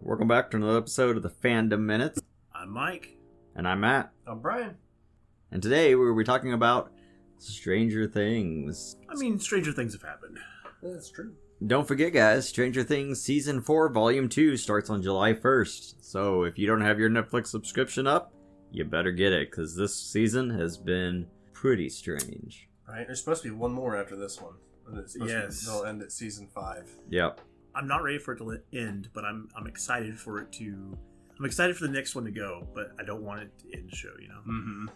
Welcome 0.00 0.28
back 0.28 0.50
to 0.50 0.56
another 0.58 0.78
episode 0.78 1.16
of 1.16 1.22
the 1.22 1.30
Fandom 1.30 1.80
Minutes, 1.80 2.20
I'm 2.54 2.70
Mike. 2.70 3.16
and 3.56 3.66
I'm 3.66 3.80
Matt. 3.80 4.12
I'm 4.26 4.40
Brian. 4.40 4.76
And 5.50 5.62
today 5.62 5.94
we'll 5.94 6.16
be 6.16 6.24
talking 6.24 6.52
about 6.52 6.92
Stranger 7.38 8.06
Things. 8.06 8.96
I 9.08 9.14
mean, 9.16 9.38
stranger 9.38 9.72
things 9.72 9.92
have 9.94 10.02
happened. 10.02 10.38
That's 10.82 11.10
true. 11.10 11.34
Don't 11.66 11.88
forget, 11.88 12.12
guys, 12.12 12.46
Stranger 12.48 12.82
Things 12.82 13.22
Season 13.22 13.62
4, 13.62 13.88
Volume 13.90 14.28
2 14.28 14.56
starts 14.56 14.90
on 14.90 15.02
July 15.02 15.32
1st. 15.32 15.94
So 16.00 16.42
if 16.42 16.58
you 16.58 16.66
don't 16.66 16.82
have 16.82 16.98
your 16.98 17.08
Netflix 17.08 17.46
subscription 17.46 18.06
up, 18.06 18.34
you 18.70 18.84
better 18.84 19.12
get 19.12 19.32
it, 19.32 19.50
because 19.50 19.74
this 19.74 19.94
season 19.94 20.50
has 20.50 20.76
been 20.76 21.26
pretty 21.52 21.88
strange. 21.88 22.68
Right? 22.86 23.06
There's 23.06 23.20
supposed 23.20 23.42
to 23.44 23.48
be 23.50 23.54
one 23.54 23.72
more 23.72 23.96
after 23.96 24.14
this 24.16 24.40
one. 24.40 24.54
And 24.88 24.98
it's 24.98 25.16
Yes. 25.18 25.60
to, 25.60 25.66
they'll 25.66 25.84
end 25.84 26.02
at 26.02 26.12
season 26.12 26.48
five. 26.54 26.90
Yep. 27.08 27.40
I'm 27.74 27.88
not 27.88 28.02
ready 28.02 28.18
for 28.18 28.34
it 28.34 28.38
to 28.38 28.58
end, 28.78 29.08
but 29.14 29.24
I'm 29.24 29.48
I'm 29.56 29.66
excited 29.66 30.18
for 30.18 30.40
it 30.40 30.52
to. 30.52 30.96
I'm 31.38 31.44
excited 31.46 31.76
for 31.76 31.86
the 31.86 31.92
next 31.92 32.14
one 32.14 32.24
to 32.24 32.30
go, 32.30 32.68
but 32.74 32.92
I 33.00 33.04
don't 33.04 33.22
want 33.22 33.40
it 33.42 33.58
to 33.60 33.76
end 33.76 33.90
the 33.90 33.96
show. 33.96 34.12
You 34.20 34.28
know, 34.28 34.40
Mm-hmm. 34.46 34.86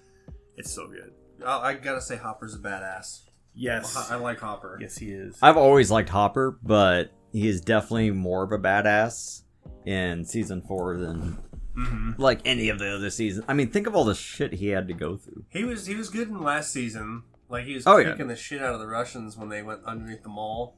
it's 0.59 0.71
so 0.71 0.87
good. 0.87 1.13
I, 1.45 1.71
I 1.71 1.75
gotta 1.75 2.03
say, 2.03 2.17
Hopper's 2.17 2.55
a 2.55 2.59
badass. 2.59 3.23
Yes, 3.59 3.97
I 4.11 4.15
like 4.17 4.39
Hopper. 4.39 4.79
yes, 4.81 4.97
he 4.97 5.11
is. 5.11 5.37
I've 5.43 5.57
always 5.57 5.91
liked 5.91 6.09
Hopper, 6.11 6.59
but 6.63 7.11
he 7.33 7.49
is 7.49 7.61
definitely 7.61 8.11
more 8.13 8.45
of 8.45 8.53
a 8.53 8.59
badass 8.59 9.43
in 9.85 10.25
Season 10.25 10.63
4 10.63 10.97
than 10.99 11.39
Mm-hmm. 11.77 12.21
like 12.21 12.41
any 12.45 12.71
of 12.71 12.81
the 12.81 12.93
other 12.97 13.09
seasons. 13.09 13.45
I 13.47 13.55
mean, 13.55 13.71
think 13.71 13.87
of 13.87 13.95
all 13.95 14.03
the 14.05 14.15
shit 14.17 14.53
he 14.55 14.69
had 14.69 14.89
to 14.89 14.95
go 14.95 15.17
through. 15.17 15.45
He 15.49 15.63
was 15.63 15.87
he 15.87 15.95
was 15.95 16.09
good 16.11 16.27
in 16.29 16.43
last 16.43 16.73
season. 16.73 17.23
Like 17.49 17.67
he 17.67 17.75
was 17.75 17.87
Oh, 17.87 17.99
yeah. 17.99 18.15
the 18.15 18.35
shit 18.35 18.61
out 18.61 18.75
of 18.75 18.81
the 18.81 18.89
Russians 18.89 19.37
when 19.37 19.49
they 19.49 19.63
went 19.63 19.85
underneath 19.85 20.25
the 20.25 20.29
mall. 20.29 20.77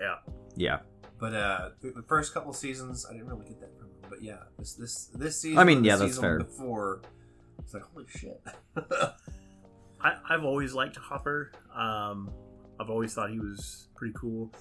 yeah, 0.00 0.14
Yeah. 0.56 0.78
But 1.18 1.34
uh, 1.34 1.68
the, 1.82 1.90
the 1.90 2.02
first 2.02 2.32
couple 2.32 2.54
seasons, 2.54 3.04
I 3.06 3.12
didn't 3.12 3.28
really 3.28 3.44
get 3.48 3.60
that 3.60 3.76
from 3.78 3.88
him. 3.88 3.96
But 4.08 4.22
yeah, 4.22 4.38
this 4.58 4.72
this 4.74 5.10
this 5.14 5.38
season. 5.42 5.58
I 5.58 5.64
mean, 5.64 5.78
and 5.78 5.84
the 5.84 5.88
yeah, 5.90 5.96
that's 5.96 6.10
season 6.12 6.22
fair. 6.22 6.38
Before, 6.38 7.02
it's 7.58 7.74
like 7.74 7.82
holy 7.92 8.06
shit. 8.08 8.40
I, 10.02 10.16
I've 10.28 10.44
always 10.44 10.74
liked 10.74 10.96
Hopper. 10.96 11.52
Um, 11.74 12.30
I've 12.80 12.90
always 12.90 13.12
thought 13.14 13.30
he 13.30 13.38
was 13.38 13.88
pretty 13.94 14.14
cool. 14.16 14.52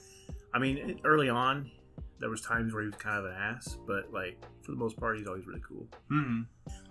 I 0.54 0.60
mean, 0.60 1.00
early 1.06 1.30
on, 1.30 1.72
there 2.20 2.30
was 2.30 2.42
times 2.42 2.74
where 2.74 2.84
he 2.84 2.90
was 2.90 2.98
kind 2.98 3.18
of 3.18 3.26
an 3.26 3.34
ass, 3.34 3.78
but 3.88 4.12
like 4.12 4.38
for 4.62 4.72
the 4.72 4.78
most 4.78 4.98
part, 4.98 5.18
he's 5.18 5.28
always 5.28 5.48
really 5.48 5.62
cool. 5.68 5.88
mm-hmm. 6.12 6.42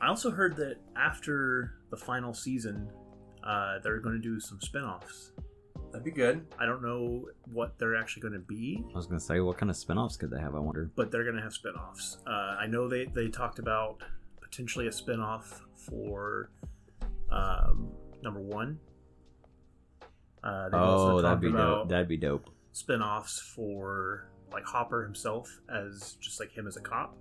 I 0.01 0.09
also 0.09 0.31
heard 0.31 0.57
that 0.57 0.77
after 0.97 1.75
the 1.91 1.97
final 1.97 2.33
season, 2.33 2.91
uh, 3.45 3.79
they're 3.83 3.99
going 4.01 4.15
to 4.15 4.23
do 4.23 4.41
some 4.41 4.61
spin-offs. 4.61 5.33
That'd 5.93 6.05
be 6.05 6.11
good. 6.11 6.47
I 6.59 6.67
don't 6.67 6.83
know 6.83 7.27
what 7.53 7.79
they're 7.79 7.97
actually 7.97 8.23
going 8.23 8.35
to 8.35 8.41
be, 8.41 8.85
I 8.93 8.97
was 8.97 9.07
gonna 9.07 9.21
say, 9.21 9.41
what 9.41 9.57
kind 9.59 9.71
of 9.71 9.77
spin-offs 9.77 10.17
could 10.17 10.31
they 10.31 10.41
have? 10.41 10.55
I 10.55 10.59
wonder. 10.59 10.91
but 10.97 11.11
they're 11.11 11.25
going 11.25 11.37
to 11.37 11.43
have 11.43 11.53
spin-offs. 11.53 12.19
Uh, 12.27 12.57
I 12.59 12.67
know 12.67 12.89
they, 12.89 13.07
they 13.07 13.29
talked 13.29 13.59
about 13.59 14.03
potentially 14.41 14.87
a 14.87 14.93
spin-off 14.93 15.63
for 15.77 16.51
um, 17.31 17.91
number 18.23 18.41
one. 18.41 18.79
Uh, 20.43 20.69
they've 20.69 20.81
also 20.81 21.19
Oh, 21.19 21.23
that'd 21.23 21.41
be 21.41 21.51
dope. 21.51 21.89
That'd 21.89 22.09
be 22.09 22.17
dope. 22.17 22.49
spin-offs 22.73 23.41
for 23.41 24.31
like 24.53 24.65
Hopper 24.65 25.03
himself 25.05 25.51
as 25.69 26.17
just 26.21 26.39
like 26.41 26.51
him 26.53 26.67
as 26.67 26.77
a 26.77 26.81
cop. 26.81 27.17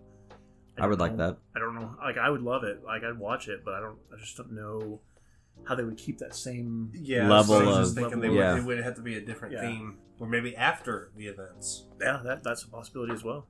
I 0.79 0.85
would 0.85 0.99
don't 0.99 1.09
like 1.09 1.17
that. 1.17 1.37
I 1.55 1.59
don't 1.59 1.73
know. 1.75 1.95
Like 2.01 2.17
I 2.17 2.29
would 2.29 2.41
love 2.43 2.63
it. 2.63 2.83
Like 2.83 3.03
I'd 3.03 3.17
watch 3.17 3.47
it, 3.47 3.65
but 3.65 3.73
I 3.73 3.79
don't. 3.79 3.97
I 4.13 4.19
just 4.19 4.37
don't 4.37 4.51
know 4.51 5.01
how 5.67 5.73
they 5.73 5.83
would 5.83 5.97
keep 5.97 6.19
that 6.19 6.35
same. 6.35 6.91
Yeah, 6.93 7.27
Level 7.27 7.57
so 7.59 7.61
I 7.61 7.65
was 7.65 7.77
just 7.77 7.97
of- 7.97 8.03
thinking 8.03 8.19
they 8.21 8.29
yeah. 8.37 8.53
would, 8.53 8.61
it 8.61 8.65
would 8.65 8.83
have 8.83 8.95
to 8.95 9.01
be 9.01 9.15
a 9.17 9.21
different 9.21 9.55
Yeah. 9.55 9.61
theme, 9.61 9.97
or 10.19 10.27
maybe 10.27 10.55
after 10.55 11.09
the 11.17 11.25
events. 11.27 11.87
Yeah, 11.99 12.21
that 12.23 12.43
that's 12.43 12.63
a 12.63 12.69
possibility 12.69 13.13
as 13.13 13.23
well. 13.23 13.47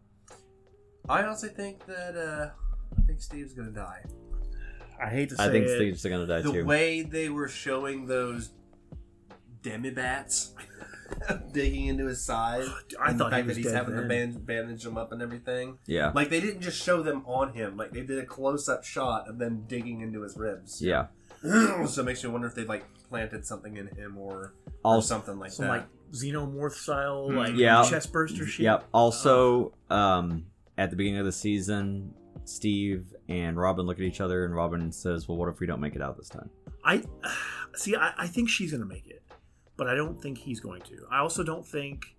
I 1.09 1.23
honestly 1.23 1.49
think 1.49 1.85
that 1.85 2.15
uh, 2.15 2.49
I 2.97 3.01
think 3.05 3.21
Steve's 3.21 3.53
gonna 3.53 3.71
die. 3.71 4.03
I 5.01 5.09
hate 5.09 5.29
to 5.29 5.35
say 5.35 5.43
I 5.45 5.49
think 5.51 5.65
it. 5.67 5.75
Steve's 5.75 6.03
gonna 6.03 6.25
die 6.27 6.41
the 6.41 6.51
too. 6.51 6.59
The 6.59 6.65
way 6.65 7.01
they 7.03 7.29
were 7.29 7.47
showing 7.47 8.07
those 8.07 8.49
demobats 9.61 10.53
digging 11.51 11.87
into 11.87 12.05
his 12.05 12.21
side, 12.23 12.63
I 12.99 13.09
and 13.11 13.19
the 13.19 13.23
thought 13.25 13.33
he 13.33 13.37
fact 13.37 13.47
was 13.47 13.55
that 13.55 13.61
he's 13.63 13.71
dead 13.71 13.75
having 13.75 13.95
to 13.95 14.03
band- 14.03 14.45
bandage 14.45 14.83
them 14.83 14.97
up 14.97 15.11
and 15.11 15.21
everything. 15.21 15.77
yeah. 15.85 16.11
Like 16.13 16.29
they 16.29 16.39
didn't 16.39 16.61
just 16.61 16.81
show 16.83 17.01
them 17.01 17.23
on 17.25 17.53
him; 17.53 17.77
like 17.77 17.91
they 17.91 18.01
did 18.01 18.19
a 18.19 18.25
close-up 18.25 18.83
shot 18.83 19.27
of 19.29 19.37
them 19.37 19.65
digging 19.67 20.01
into 20.01 20.21
his 20.21 20.37
ribs. 20.37 20.81
Yeah. 20.81 21.07
so 21.43 22.01
it 22.01 22.05
makes 22.05 22.23
you 22.23 22.31
wonder 22.31 22.47
if 22.47 22.55
they 22.55 22.63
like 22.65 22.85
planted 23.09 23.45
something 23.45 23.77
in 23.77 23.87
him 23.87 24.17
or, 24.17 24.53
or 24.83 25.01
something 25.01 25.37
like 25.39 25.51
Some 25.51 25.65
that. 25.65 25.71
like 25.71 25.85
xenomorph 26.11 26.73
style, 26.73 27.27
Mm. 27.29 27.37
like 27.37 27.55
Yeah. 27.55 27.83
chest 27.87 28.11
burster 28.11 28.45
shit. 28.45 28.63
Yep. 28.63 28.85
Also, 28.93 29.73
um, 29.89 30.45
at 30.77 30.89
the 30.89 30.95
beginning 30.95 31.19
of 31.19 31.25
the 31.25 31.31
season, 31.31 32.13
Steve 32.45 33.13
and 33.29 33.57
Robin 33.57 33.85
look 33.85 33.97
at 33.97 34.03
each 34.03 34.21
other, 34.21 34.45
and 34.45 34.55
Robin 34.55 34.91
says, 34.91 35.27
"Well, 35.27 35.37
what 35.37 35.49
if 35.49 35.59
we 35.59 35.67
don't 35.67 35.81
make 35.81 35.95
it 35.95 36.01
out 36.01 36.17
this 36.17 36.29
time?" 36.29 36.49
I 36.83 37.03
see. 37.75 37.95
I, 37.95 38.13
I 38.17 38.27
think 38.27 38.49
she's 38.49 38.71
gonna 38.71 38.85
make 38.85 39.07
it, 39.07 39.23
but 39.75 39.87
I 39.87 39.95
don't 39.95 40.21
think 40.21 40.37
he's 40.37 40.59
going 40.59 40.81
to. 40.83 41.05
I 41.11 41.19
also 41.19 41.43
don't 41.43 41.65
think 41.65 42.15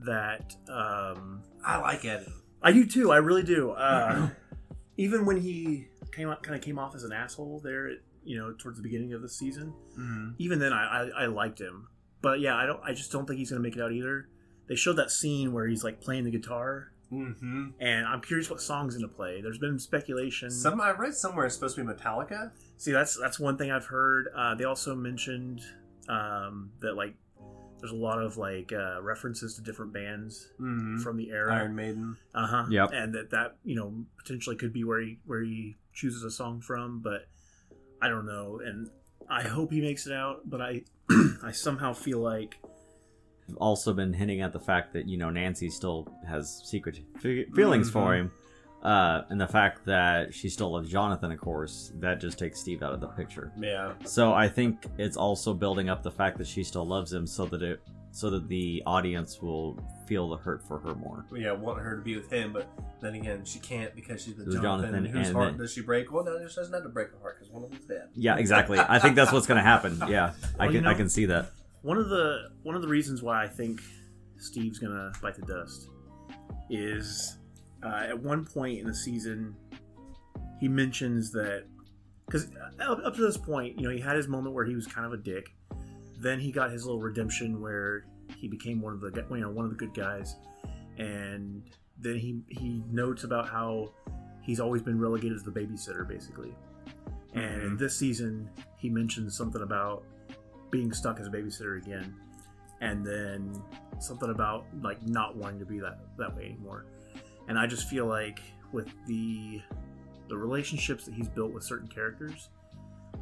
that. 0.00 0.56
Um, 0.68 1.42
I 1.64 1.78
like 1.78 2.04
Eddie. 2.04 2.32
I 2.62 2.72
do 2.72 2.86
too. 2.86 3.10
I 3.12 3.16
really 3.16 3.42
do. 3.42 3.70
Uh, 3.72 4.30
even 4.96 5.24
when 5.24 5.40
he 5.40 5.88
came 6.12 6.28
out, 6.28 6.42
kind 6.42 6.56
of 6.56 6.62
came 6.62 6.78
off 6.78 6.94
as 6.94 7.04
an 7.04 7.12
asshole 7.12 7.60
there, 7.64 7.88
at, 7.88 7.98
you 8.24 8.38
know, 8.38 8.52
towards 8.52 8.76
the 8.76 8.82
beginning 8.82 9.12
of 9.14 9.22
the 9.22 9.28
season. 9.28 9.74
Mm-hmm. 9.98 10.30
Even 10.38 10.58
then, 10.58 10.72
I, 10.72 10.84
I, 11.16 11.22
I 11.22 11.26
liked 11.26 11.60
him. 11.60 11.88
But 12.20 12.40
yeah, 12.40 12.54
I 12.54 12.66
don't. 12.66 12.80
I 12.84 12.92
just 12.92 13.10
don't 13.10 13.26
think 13.26 13.38
he's 13.38 13.50
gonna 13.50 13.62
make 13.62 13.76
it 13.76 13.82
out 13.82 13.92
either. 13.92 14.28
They 14.68 14.76
showed 14.76 14.96
that 14.96 15.10
scene 15.10 15.52
where 15.52 15.66
he's 15.66 15.82
like 15.82 16.00
playing 16.00 16.24
the 16.24 16.30
guitar, 16.30 16.91
Mm-hmm. 17.12 17.68
and 17.80 18.06
I'm 18.06 18.20
curious 18.22 18.48
what 18.50 18.60
song's 18.60 18.94
gonna 18.96 19.08
play. 19.08 19.40
There's 19.42 19.58
been 19.58 19.78
speculation. 19.78 20.50
Some 20.50 20.80
I 20.80 20.92
read 20.92 21.14
somewhere 21.14 21.44
it's 21.46 21.54
supposed 21.54 21.76
to 21.76 21.84
be 21.84 21.92
Metallica. 21.92 22.50
See, 22.78 22.92
that's 22.92 23.18
that's 23.18 23.38
one 23.38 23.56
thing 23.58 23.70
I've 23.70 23.86
heard. 23.86 24.28
Uh, 24.34 24.54
they 24.54 24.64
also 24.64 24.94
mentioned 24.94 25.60
um, 26.08 26.70
that 26.80 26.94
like 26.96 27.14
there's 27.80 27.92
a 27.92 27.96
lot 27.96 28.20
of 28.22 28.36
like 28.36 28.72
uh, 28.72 29.02
references 29.02 29.54
to 29.56 29.62
different 29.62 29.92
bands 29.92 30.48
Mm-hmm. 30.60 30.98
from 31.00 31.16
the 31.16 31.30
era. 31.30 31.54
Iron 31.54 31.74
Maiden. 31.74 32.16
Uh 32.34 32.46
huh. 32.46 32.64
Yep. 32.70 32.90
And 32.92 33.14
that 33.14 33.30
that 33.30 33.56
you 33.64 33.74
know 33.76 33.92
potentially 34.18 34.56
could 34.56 34.72
be 34.72 34.84
where 34.84 35.00
he 35.00 35.18
where 35.26 35.42
he 35.42 35.76
chooses 35.92 36.22
a 36.24 36.30
song 36.30 36.60
from, 36.60 37.00
but 37.00 37.26
I 38.00 38.08
don't 38.08 38.26
know. 38.26 38.60
And 38.64 38.88
I 39.28 39.42
hope 39.42 39.70
he 39.72 39.80
makes 39.80 40.06
it 40.06 40.12
out, 40.12 40.48
but 40.48 40.60
I 40.60 40.82
I 41.42 41.52
somehow 41.52 41.92
feel 41.92 42.18
like 42.20 42.56
I've 42.64 42.71
also 43.56 43.92
been 43.92 44.12
hinting 44.12 44.40
at 44.40 44.52
the 44.52 44.60
fact 44.60 44.92
that 44.94 45.06
you 45.08 45.16
know 45.16 45.30
Nancy 45.30 45.68
still 45.70 46.08
has 46.26 46.62
secret 46.64 47.00
fe- 47.18 47.46
feelings 47.54 47.90
for 47.90 48.12
Mhm. 48.12 48.16
him, 48.20 48.30
uh, 48.82 49.22
and 49.30 49.40
the 49.40 49.46
fact 49.48 49.84
that 49.86 50.32
she 50.34 50.48
still 50.48 50.72
loves 50.72 50.88
Jonathan, 50.90 51.30
of 51.32 51.38
course, 51.40 51.92
that 52.00 52.20
just 52.20 52.38
takes 52.38 52.60
Steve 52.60 52.82
out 52.82 52.92
of 52.92 53.00
the 53.00 53.08
picture. 53.08 53.52
Yeah. 53.58 53.92
So 54.04 54.32
I 54.32 54.48
think 54.48 54.86
it's 54.98 55.16
also 55.16 55.54
building 55.54 55.88
up 55.88 56.02
the 56.02 56.10
fact 56.10 56.38
that 56.38 56.46
she 56.46 56.62
still 56.64 56.86
loves 56.86 57.12
him, 57.12 57.26
so 57.26 57.46
that 57.46 57.62
it 57.62 57.80
so 58.14 58.28
that 58.28 58.46
the 58.46 58.82
audience 58.84 59.40
will 59.40 59.78
feel 60.06 60.28
the 60.28 60.36
hurt 60.36 60.62
for 60.68 60.78
her 60.80 60.94
more. 60.94 61.24
Yeah, 61.34 61.52
want 61.52 61.80
her 61.80 61.96
to 61.96 62.02
be 62.02 62.14
with 62.14 62.30
him, 62.30 62.52
but 62.52 62.68
then 63.00 63.14
again, 63.14 63.42
she 63.46 63.58
can't 63.58 63.94
because 63.94 64.22
she's 64.22 64.36
There's 64.36 64.52
Jonathan. 64.60 64.90
Jonathan, 64.92 65.06
whose 65.06 65.28
and 65.28 65.36
heart 65.36 65.48
then- 65.52 65.58
does 65.60 65.72
she 65.72 65.80
break? 65.80 66.12
Well, 66.12 66.22
no, 66.22 66.38
she 66.46 66.54
doesn't 66.54 66.74
have 66.74 66.82
to 66.82 66.90
break 66.90 67.08
a 67.16 67.22
heart 67.22 67.38
because 67.38 67.50
one 67.50 67.64
of 67.64 67.70
them's 67.70 67.86
dead. 67.86 68.08
Yeah, 68.14 68.36
exactly. 68.36 68.78
I 68.78 68.98
think 68.98 69.16
that's 69.16 69.32
what's 69.32 69.46
going 69.46 69.56
to 69.56 69.62
happen. 69.64 69.98
Yeah, 70.08 70.34
I 70.60 70.66
can 70.66 70.74
you 70.74 70.80
know- 70.82 70.90
I 70.90 70.94
can 70.94 71.08
see 71.08 71.24
that. 71.24 71.52
One 71.82 71.98
of 71.98 72.08
the 72.08 72.50
one 72.62 72.74
of 72.74 72.82
the 72.82 72.88
reasons 72.88 73.22
why 73.22 73.42
I 73.42 73.48
think 73.48 73.80
Steve's 74.38 74.78
gonna 74.78 75.12
bite 75.20 75.36
the 75.36 75.42
dust 75.42 75.88
is 76.70 77.38
uh, 77.84 78.06
at 78.08 78.18
one 78.18 78.44
point 78.44 78.78
in 78.78 78.86
the 78.86 78.94
season 78.94 79.54
he 80.60 80.68
mentions 80.68 81.32
that 81.32 81.64
because 82.26 82.50
up, 82.80 83.00
up 83.04 83.14
to 83.16 83.20
this 83.20 83.36
point, 83.36 83.78
you 83.78 83.86
know, 83.86 83.94
he 83.94 84.00
had 84.00 84.16
his 84.16 84.28
moment 84.28 84.54
where 84.54 84.64
he 84.64 84.74
was 84.74 84.86
kind 84.86 85.04
of 85.04 85.12
a 85.12 85.16
dick. 85.16 85.52
Then 86.18 86.40
he 86.40 86.52
got 86.52 86.70
his 86.70 86.86
little 86.86 87.00
redemption 87.00 87.60
where 87.60 88.06
he 88.38 88.48
became 88.48 88.80
one 88.80 88.94
of 88.94 89.00
the 89.00 89.26
you 89.30 89.40
know 89.40 89.50
one 89.50 89.64
of 89.64 89.70
the 89.70 89.76
good 89.76 89.92
guys, 89.92 90.36
and 90.98 91.62
then 91.98 92.16
he 92.16 92.40
he 92.48 92.82
notes 92.90 93.24
about 93.24 93.48
how 93.48 93.92
he's 94.40 94.60
always 94.60 94.82
been 94.82 94.98
relegated 94.98 95.36
as 95.36 95.42
the 95.42 95.50
babysitter 95.50 96.06
basically. 96.06 96.54
And 97.34 97.62
in 97.62 97.76
this 97.76 97.96
season, 97.96 98.48
he 98.76 98.88
mentions 98.88 99.36
something 99.36 99.62
about 99.62 100.04
being 100.72 100.92
stuck 100.92 101.20
as 101.20 101.28
a 101.28 101.30
babysitter 101.30 101.80
again, 101.80 102.12
and 102.80 103.06
then 103.06 103.62
something 104.00 104.30
about 104.30 104.66
like 104.82 105.00
not 105.06 105.36
wanting 105.36 105.60
to 105.60 105.64
be 105.66 105.78
that 105.78 105.98
that 106.18 106.34
way 106.34 106.46
anymore. 106.46 106.86
And 107.46 107.56
I 107.56 107.66
just 107.68 107.88
feel 107.88 108.06
like 108.06 108.40
with 108.72 108.88
the 109.06 109.62
the 110.28 110.36
relationships 110.36 111.04
that 111.04 111.14
he's 111.14 111.28
built 111.28 111.52
with 111.52 111.62
certain 111.62 111.86
characters, 111.88 112.48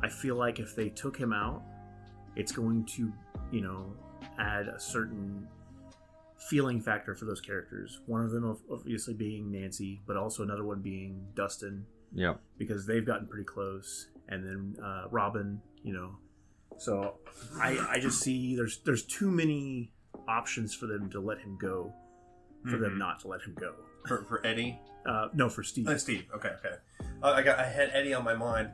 I 0.02 0.08
feel 0.08 0.37
like 0.37 0.58
if 0.61 0.75
they 0.75 0.88
took 0.88 1.19
him 1.19 1.32
out, 1.35 1.62
it's 2.37 2.52
going 2.52 2.85
to 2.97 3.12
you 3.53 3.61
know 3.61 3.93
add 4.38 4.69
a 4.69 4.79
certain 4.81 5.46
feeling 6.49 6.81
factor 6.81 7.14
for 7.14 7.26
those 7.26 7.41
characters. 7.41 8.00
One 8.06 8.25
of 8.25 8.31
them 8.31 8.56
obviously 8.70 9.12
being 9.14 9.50
Nancy, 9.50 10.00
but 10.06 10.17
also 10.17 10.43
another 10.43 10.64
one 10.64 10.81
being 10.81 11.26
Dustin 11.35 11.85
Yeah. 12.14 12.35
because 12.56 12.87
they've 12.87 13.05
gotten 13.05 13.26
pretty 13.26 13.44
close, 13.44 14.06
and 14.29 14.43
then 14.44 14.82
uh, 14.82 15.05
Robin, 15.11 15.61
you 15.82 15.93
know. 15.93 16.17
So 16.81 17.15
I 17.61 17.79
I 17.91 18.00
just 18.00 18.21
see 18.21 18.56
there's 18.56 18.79
there's 18.85 19.05
too 19.05 19.31
many 19.31 19.93
options 20.27 20.75
for 20.75 20.87
them 20.87 21.11
to 21.11 21.21
let 21.21 21.38
him 21.38 21.59
go, 21.61 21.93
for 22.69 22.77
them 22.79 22.93
Mhm. 22.94 22.99
not 22.99 23.21
to 23.21 23.29
let 23.29 23.43
him 23.43 23.55
go. 23.59 23.75
for, 24.06 24.25
for 24.25 24.47
Eddie. 24.47 24.81
Uh, 25.05 25.29
no, 25.35 25.50
for 25.50 25.62
Steve. 25.62 25.87
Uh, 25.87 25.99
Steve. 25.99 26.25
Okay, 26.35 26.49
okay. 26.49 26.77
Uh, 27.23 27.32
I 27.32 27.43
got. 27.43 27.59
I 27.59 27.67
had 27.67 27.91
Eddie 27.93 28.15
on 28.15 28.25
my 28.25 28.35
mind. 28.35 28.71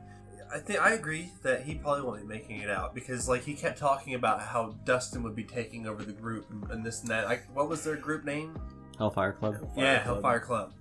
I 0.53 0.59
think 0.59 0.79
I 0.79 0.93
agree 0.93 1.31
that 1.43 1.63
he 1.63 1.75
probably 1.75 2.03
won't 2.03 2.21
be 2.21 2.25
making 2.27 2.61
it 2.61 2.69
out 2.69 2.95
because, 2.95 3.27
like, 3.27 3.43
he 3.43 3.53
kept 3.53 3.77
talking 3.77 4.13
about 4.15 4.41
how 4.41 4.77
Dustin 4.85 5.21
would 5.23 5.35
be 5.35 5.43
taking 5.43 5.85
over 5.85 6.03
the 6.03 6.13
group 6.13 6.49
and, 6.49 6.63
and 6.71 6.85
this 6.85 7.01
and 7.01 7.09
that. 7.09 7.25
Like, 7.25 7.43
what 7.53 7.67
was 7.67 7.83
their 7.83 7.97
group 7.97 8.23
name? 8.23 8.57
Hellfire 8.97 9.33
Club. 9.33 9.55
yeah, 9.75 9.95
Club. 10.03 10.05
Hellfire 10.05 10.39
Club. 10.39 10.73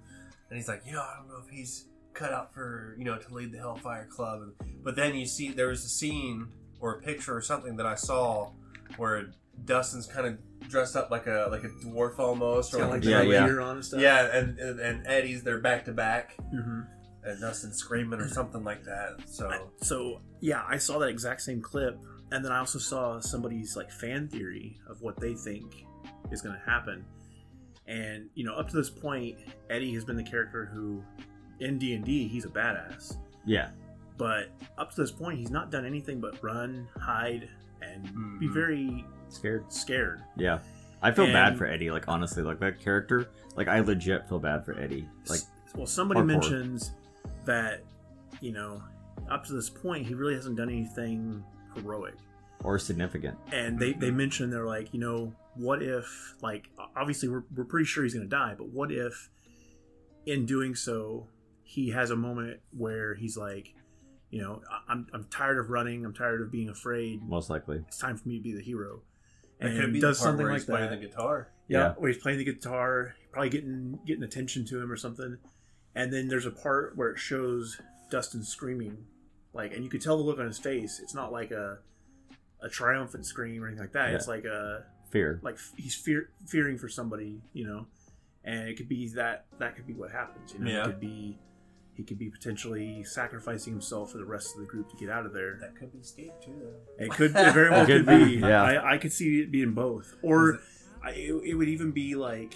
And 0.49 0.57
he's 0.57 0.69
like, 0.69 0.83
you 0.87 0.93
know, 0.93 1.01
I 1.03 1.17
don't 1.19 1.27
know 1.29 1.43
if 1.45 1.51
he's 1.51 1.87
cut 2.15 2.33
out 2.33 2.55
for 2.55 2.95
you 2.97 3.05
know 3.05 3.19
to 3.19 3.35
lead 3.35 3.51
the 3.51 3.59
Hellfire 3.59 4.07
Club. 4.07 4.43
And, 4.43 4.85
but 4.85 4.95
then 4.95 5.17
you 5.17 5.27
see 5.27 5.51
there 5.51 5.69
was 5.69 5.85
a 5.85 5.89
scene 5.89 6.47
or 6.81 6.95
a 6.95 7.01
picture 7.03 7.37
or 7.37 7.41
something 7.41 7.77
that 7.77 7.87
I 7.87 7.95
saw 7.95 8.51
where 8.97 9.31
Dustin's 9.65 10.07
kind 10.07 10.27
of 10.27 10.69
dressed 10.69 10.97
up 10.97 11.11
like 11.11 11.27
a 11.27 11.49
like 11.51 11.65
a 11.65 11.69
dwarf 11.87 12.19
almost, 12.19 12.75
or 12.75 12.79
like 12.83 12.91
like 12.91 13.05
Yeah, 13.05 13.23
yeah. 13.23 13.47
gear 13.47 13.61
on 13.61 13.77
and 13.77 13.85
stuff. 13.85 14.01
yeah, 14.01 14.37
and, 14.37 14.59
and 14.59 14.81
and 14.81 15.07
Eddie's 15.07 15.43
they're 15.43 15.61
back 15.61 15.85
to 15.87 15.93
back, 15.93 16.35
hmm 16.51 16.81
and 17.25 17.41
Dustin's 17.41 17.79
screaming 17.79 18.21
or 18.21 18.29
something 18.29 18.63
like 18.63 18.85
that. 18.85 19.17
So 19.27 19.71
So 19.83 20.21
yeah, 20.41 20.63
I 20.69 20.77
saw 20.79 20.99
that 21.01 21.09
exact 21.09 21.43
same 21.43 21.61
clip, 21.61 21.99
and 22.31 22.45
then 22.45 22.53
I 22.53 22.59
also 22.59 22.79
saw 22.79 23.19
somebody's 23.19 23.77
like 23.77 23.91
fan 23.91 24.29
theory 24.29 24.79
of 24.89 25.01
what 25.03 25.19
they 25.19 25.35
think 25.35 25.85
is 26.31 26.41
going 26.41 26.55
to 26.55 26.71
happen. 26.71 27.05
And 27.89 28.29
you 28.35 28.45
know, 28.45 28.55
up 28.55 28.69
to 28.69 28.77
this 28.77 28.91
point, 28.91 29.39
Eddie 29.71 29.93
has 29.95 30.05
been 30.05 30.17
the 30.17 30.23
character 30.25 30.67
who, 30.73 31.03
in 31.61 31.79
D 31.79 31.95
and 31.95 32.05
D, 32.05 32.29
he's 32.29 32.45
a 32.45 32.49
badass. 32.49 33.17
Yeah. 33.45 33.71
But 34.17 34.49
up 34.79 34.91
to 34.95 35.01
this 35.01 35.11
point, 35.11 35.39
he's 35.39 35.51
not 35.51 35.71
done 35.71 35.85
anything 35.85 36.21
but 36.21 36.43
run, 36.43 36.89
hide, 36.99 37.49
and 37.83 38.05
be 38.41 38.49
Mhm. 38.49 38.55
very 38.55 39.05
Scared. 39.29 39.71
scared. 39.73 40.23
Yeah. 40.37 40.61
I 41.03 41.11
feel 41.13 41.27
bad 41.27 41.59
for 41.59 41.67
Eddie. 41.67 41.91
Like 41.91 42.09
honestly, 42.09 42.43
like 42.43 42.59
that 42.61 42.81
character. 42.81 43.29
Like 43.57 43.69
I 43.69 43.81
legit 43.81 44.29
feel 44.29 44.39
bad 44.39 44.65
for 44.65 44.79
Eddie. 44.79 45.09
Like 45.29 45.41
well, 45.75 45.87
somebody 45.87 46.21
hardcore. 46.21 46.27
mentions 46.27 46.93
that 47.45 47.83
you 48.41 48.53
know, 48.53 48.83
up 49.31 49.45
to 49.47 49.53
this 49.53 49.69
point, 49.71 50.07
he 50.07 50.15
really 50.15 50.35
hasn't 50.35 50.57
done 50.57 50.69
anything 50.71 51.45
heroic. 51.75 52.15
or 52.65 52.79
significant. 52.79 53.37
and 53.53 53.79
they 53.79 53.93
they 53.93 54.11
mentioned 54.11 54.51
they're 54.53 54.65
like 54.67 54.93
you 54.95 54.99
know 54.99 55.31
what 55.57 55.83
if 55.83 56.35
like 56.41 56.71
obviously 56.97 57.29
we're, 57.29 57.45
we're 57.55 57.65
pretty 57.65 57.85
sure 57.85 58.03
he's 58.03 58.15
gonna 58.15 58.27
die 58.27 58.55
but 58.57 58.69
what 58.71 58.91
if 58.91 59.29
in 60.25 60.47
doing 60.47 60.75
so 60.75 61.29
he 61.63 61.91
has 61.91 62.11
a 62.11 62.17
moment 62.17 62.59
where 62.77 63.15
he's 63.15 63.37
like 63.37 63.75
you 64.31 64.41
know 64.43 64.61
I- 64.71 64.93
i'm, 64.93 65.07
I'm 65.13 65.25
tired 65.31 65.59
of 65.59 65.71
running 65.71 66.05
i'm 66.05 66.15
tired 66.15 66.41
of 66.43 66.51
being 66.51 66.69
afraid 66.69 67.23
Most 67.23 67.49
likely. 67.51 67.83
it's 67.87 67.99
time 67.99 68.17
for 68.17 68.29
me 68.29 68.39
to 68.39 68.43
be 68.43 68.53
the 68.53 68.63
hero 68.63 69.03
it 69.61 69.67
and 69.69 69.81
could 69.81 69.93
be 69.93 70.01
does 70.01 70.19
the 70.19 70.25
part 70.25 70.29
something 70.31 70.45
where 70.45 70.53
like 70.53 70.61
he's 70.63 70.67
playing 70.67 70.91
that 70.91 71.01
the 71.01 71.07
guitar. 71.07 71.49
yeah, 71.69 71.79
Yeah. 71.79 71.95
where 71.97 72.11
he's 72.13 72.21
playing 72.23 72.39
the 72.39 72.45
guitar 72.45 73.15
probably 73.33 73.51
getting 73.51 73.99
getting 74.07 74.23
attention 74.25 74.65
to 74.67 74.81
him 74.83 74.91
or 74.91 74.97
something 74.97 75.39
and 75.95 76.13
then 76.13 76.29
there's 76.29 76.47
a 76.47 76.51
part 76.51 76.97
where 76.97 77.11
it 77.11 77.19
shows 77.19 77.81
dustin 78.11 78.43
screaming 78.43 78.99
like 79.53 79.73
and 79.75 79.83
you 79.85 79.91
could 79.91 80.01
tell 80.03 80.17
the 80.17 80.23
look 80.23 80.39
on 80.39 80.47
his 80.47 80.59
face 80.59 81.01
it's 81.03 81.15
not 81.15 81.33
like 81.33 81.51
a 81.51 81.79
a 82.63 82.69
triumphant 82.69 83.25
scream 83.27 83.63
or 83.63 83.67
anything 83.69 83.83
like 83.85 83.93
that 83.93 84.11
Yeah. 84.11 84.17
it's 84.17 84.29
like 84.29 84.45
a 84.45 84.85
Fear. 85.11 85.39
like 85.43 85.57
he's 85.77 85.95
fear 85.95 86.31
fearing 86.47 86.77
for 86.79 86.89
somebody 86.89 87.41
you 87.53 87.65
know 87.67 87.87
and 88.45 88.69
it 88.69 88.77
could 88.77 88.89
be 88.89 89.09
that 89.15 89.47
that 89.59 89.77
could 89.77 89.87
be 89.87 89.93
what 89.95 90.11
happens 90.11 90.53
you 90.53 90.59
know 90.59 90.71
Yeah. 90.71 90.83
it 90.83 90.87
could 90.87 91.01
be 91.01 91.39
he 91.97 92.03
could 92.05 92.19
be 92.19 92.29
potentially 92.29 93.03
sacrificing 93.05 93.73
himself 93.73 94.13
for 94.13 94.19
the 94.19 94.25
rest 94.25 94.55
of 94.55 94.61
the 94.61 94.67
group 94.67 94.89
to 94.91 94.97
get 94.97 95.09
out 95.11 95.25
of 95.27 95.33
there 95.33 95.59
That 95.61 95.75
could 95.77 95.93
be 95.93 96.03
Steve 96.03 96.33
too. 96.45 96.53
Though. 96.61 97.05
it 97.05 97.11
could 97.11 97.31
it 97.35 97.53
very 97.55 97.71
well 97.75 97.87
could 97.87 98.07
could 98.07 98.19
be, 98.21 98.37
be 98.37 98.41
yeah. 98.41 98.63
I, 98.63 98.95
I 98.95 98.99
could 98.99 99.13
see 99.13 99.41
it 99.41 99.51
being 99.51 99.73
both 99.73 100.15
or 100.23 100.55
Is 100.57 100.61
I, 101.03 101.11
it, 101.11 101.33
it 101.45 101.55
would 101.55 101.69
even 101.69 101.91
be 101.93 102.15
like 102.15 102.55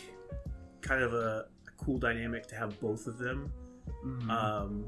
kind 0.83 1.03
of 1.03 1.13
a, 1.15 1.47
a 1.69 1.85
cool 1.85 1.99
dynamic 1.99 2.47
to 2.49 2.55
have 2.57 2.79
both 2.81 3.07
of 3.07 3.19
them 3.19 3.53
Mhm. 4.05 4.31
um, 4.31 4.85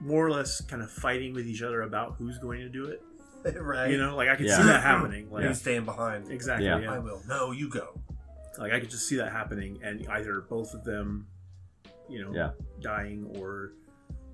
more 0.00 0.24
or 0.26 0.30
less 0.30 0.60
kind 0.60 0.82
of 0.82 0.90
fighting 0.90 1.32
with 1.34 1.46
each 1.46 1.62
other 1.62 1.82
about 1.82 2.14
who's 2.18 2.38
going 2.38 2.60
to 2.60 2.68
do 2.68 2.86
it 2.86 3.02
right? 3.60 3.90
you 3.90 3.96
know 3.98 4.14
like 4.16 4.28
i 4.28 4.36
could 4.36 4.46
Yeah. 4.46 4.56
see 4.58 4.62
that 4.64 4.82
happening 4.92 5.30
like 5.30 5.46
He's 5.46 5.58
staying 5.60 5.84
behind. 5.84 6.30
exactly 6.30 6.66
Yeah. 6.66 6.78
yeah. 6.80 6.92
I 6.92 6.98
will. 6.98 7.22
No, 7.28 7.50
you 7.52 7.68
go. 7.68 7.98
like 8.58 8.72
i 8.72 8.78
could 8.80 8.90
just 8.90 9.08
see 9.08 9.16
that 9.16 9.32
happening 9.32 9.78
and 9.82 10.06
either 10.08 10.40
both 10.42 10.74
of 10.74 10.84
them 10.84 11.26
you 12.08 12.22
know 12.24 12.32
Yeah. 12.34 12.50
dying 12.80 13.26
or 13.38 13.72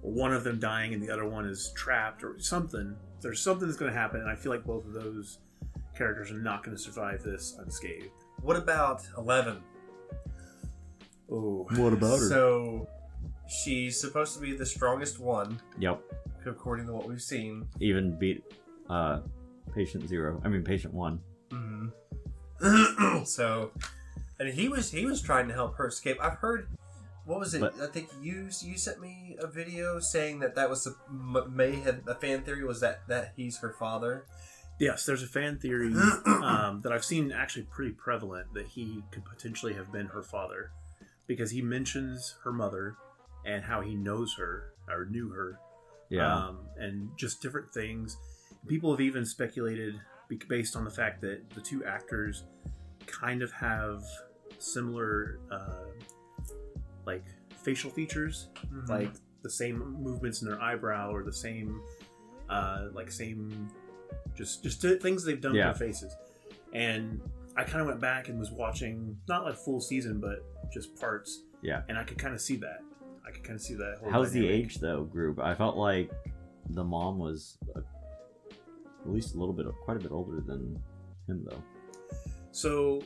or 0.03 0.11
one 0.13 0.33
of 0.33 0.45
them 0.45 0.59
dying 0.59 0.95
and 0.95 1.03
the 1.03 1.11
other 1.11 1.27
one 1.29 1.45
is 1.47 1.73
trapped 1.77 2.25
or 2.25 2.39
something 2.39 2.97
there's 3.21 3.41
something 3.41 3.67
that's 3.69 3.79
going 3.79 3.93
to 3.93 3.99
happen 3.99 4.21
and 4.21 4.31
i 4.31 4.35
feel 4.35 4.51
like 4.53 4.65
both 4.65 4.85
of 4.87 4.93
those 4.93 5.39
characters 5.97 6.31
are 6.33 6.39
not 6.41 6.63
going 6.65 6.75
to 6.77 6.83
survive 6.83 7.23
this 7.23 7.57
unscathed 7.61 8.09
What 8.43 8.57
about 8.57 9.03
Eleven? 9.19 9.59
oh 11.31 11.67
What 11.77 11.93
about 11.93 12.19
her? 12.19 12.29
So 12.29 12.89
she's 13.49 14.01
supposed 14.01 14.35
to 14.35 14.41
be 14.41 14.57
the 14.57 14.67
strongest 14.67 15.19
one, 15.21 15.61
Yep. 15.79 16.01
according 16.47 16.87
to 16.87 16.93
what 16.93 17.07
we've 17.09 17.21
seen. 17.23 17.67
Even 17.81 18.19
beat 18.19 18.43
uh 18.89 19.21
patient 19.75 20.09
zero. 20.09 20.41
I 20.45 20.49
mean 20.49 20.65
patient 20.65 20.95
one. 20.95 21.21
Mm-hmm. 21.51 23.25
so, 23.25 23.71
and 24.39 24.49
he 24.49 24.69
was 24.69 24.91
he 24.91 25.05
was 25.07 25.21
trying 25.23 25.49
to 25.49 25.55
help 25.55 25.77
her 25.77 25.89
escape. 25.89 26.17
I've 26.21 26.35
heard. 26.39 26.69
What 27.31 27.41
was 27.41 27.55
it? 27.55 27.61
But- 27.61 27.81
I 27.81 27.87
think 27.87 28.11
you 28.21 28.49
you 28.63 28.77
sent 28.77 29.01
me 29.01 29.37
a 29.39 29.47
video 29.47 30.01
saying 30.01 30.41
that 30.41 30.55
that 30.57 30.69
was 30.69 30.87
a, 30.87 30.91
m- 31.09 31.53
may 31.55 31.77
have 31.77 32.01
a 32.09 32.15
fan 32.15 32.43
theory 32.43 32.65
was 32.65 32.81
that 32.81 33.07
that 33.09 33.33
he's 33.37 33.59
her 33.59 33.71
father. 33.79 34.25
yes 34.79 35.05
there's 35.07 35.23
a 35.23 35.27
fan 35.27 35.59
theory 35.59 35.93
um, 36.27 36.81
that 36.83 36.91
i've 36.93 37.05
seen 37.05 37.31
actually 37.33 37.65
pretty 37.65 37.93
prevalent 37.93 38.47
that 38.55 38.67
he 38.67 39.03
could 39.13 39.25
potentially 39.27 39.75
have 39.75 39.93
been 39.93 40.07
her 40.07 40.23
father 40.23 40.71
because 41.27 41.51
he 41.51 41.61
mentions 41.61 42.35
her 42.45 42.53
mother 42.53 42.97
and 43.45 43.63
how 43.65 43.81
he 43.83 43.95
knows 43.95 44.35
her 44.39 44.73
or 44.89 45.05
knew 45.05 45.29
her 45.31 45.59
Yeah. 46.09 46.35
um, 46.35 46.59
and 46.79 47.11
just 47.17 47.41
different 47.43 47.73
things. 47.73 48.17
People 48.67 48.91
have 48.91 49.01
even 49.01 49.25
speculated 49.27 49.95
based 50.49 50.75
on 50.77 50.85
the 50.85 50.91
fact 50.91 51.21
that 51.21 51.39
the 51.55 51.61
two 51.61 51.85
actors 51.85 52.45
kind 53.07 53.43
of 53.43 53.53
have 53.53 54.03
similar, 54.59 55.39
uh, 55.51 55.85
like 57.07 57.25
facial 57.63 57.91
features, 57.91 58.49
Mm-hmm. 58.73 58.91
like 58.91 59.13
the 59.43 59.51
same 59.51 59.79
movements 60.03 60.43
in 60.43 60.49
their 60.49 60.61
eyebrow 60.61 61.11
or 61.13 61.23
the 61.23 61.33
same, 61.33 61.81
uh, 62.49 62.89
like 62.93 63.11
same, 63.11 63.69
just 64.35 64.63
just 64.63 64.81
things 65.01 65.25
they've 65.25 65.41
done 65.41 65.55
Yeah. 65.55 65.69
with 65.69 65.79
their 65.79 65.89
faces. 65.89 66.15
And 66.73 67.21
I 67.57 67.65
kind 67.65 67.81
of 67.81 67.87
went 67.87 68.01
back 68.01 68.29
and 68.29 68.39
was 68.39 68.51
watching 68.51 69.17
not 69.29 69.45
like 69.45 69.57
full 69.57 69.81
season, 69.81 70.21
but 70.21 70.45
just 70.73 70.95
parts. 71.01 71.43
Yeah. 71.63 71.83
and 71.89 71.99
I 71.99 72.05
could 72.05 72.17
kind 72.19 72.33
of 72.35 72.41
see 72.41 72.57
that. 72.57 72.81
I 73.27 73.31
could 73.33 73.45
kind 73.45 73.57
of 73.57 73.61
see 73.63 73.75
that. 73.75 73.99
Whole 74.03 74.11
How's 74.11 74.33
the 74.33 74.47
age 74.49 74.77
though, 74.79 75.05
group? 75.05 75.39
I 75.39 75.55
felt 75.55 75.77
like 75.77 76.11
the 76.71 76.83
mom 76.85 77.19
was 77.19 77.59
uh, 77.77 77.81
at 79.05 79.11
least 79.11 79.35
a 79.35 79.39
little 79.39 79.53
bit, 79.55 79.67
quite 79.85 79.97
a 79.97 80.01
bit 80.01 80.11
older 80.13 80.41
than 80.41 80.79
him 81.29 81.47
though. 81.49 81.63
So 82.53 83.03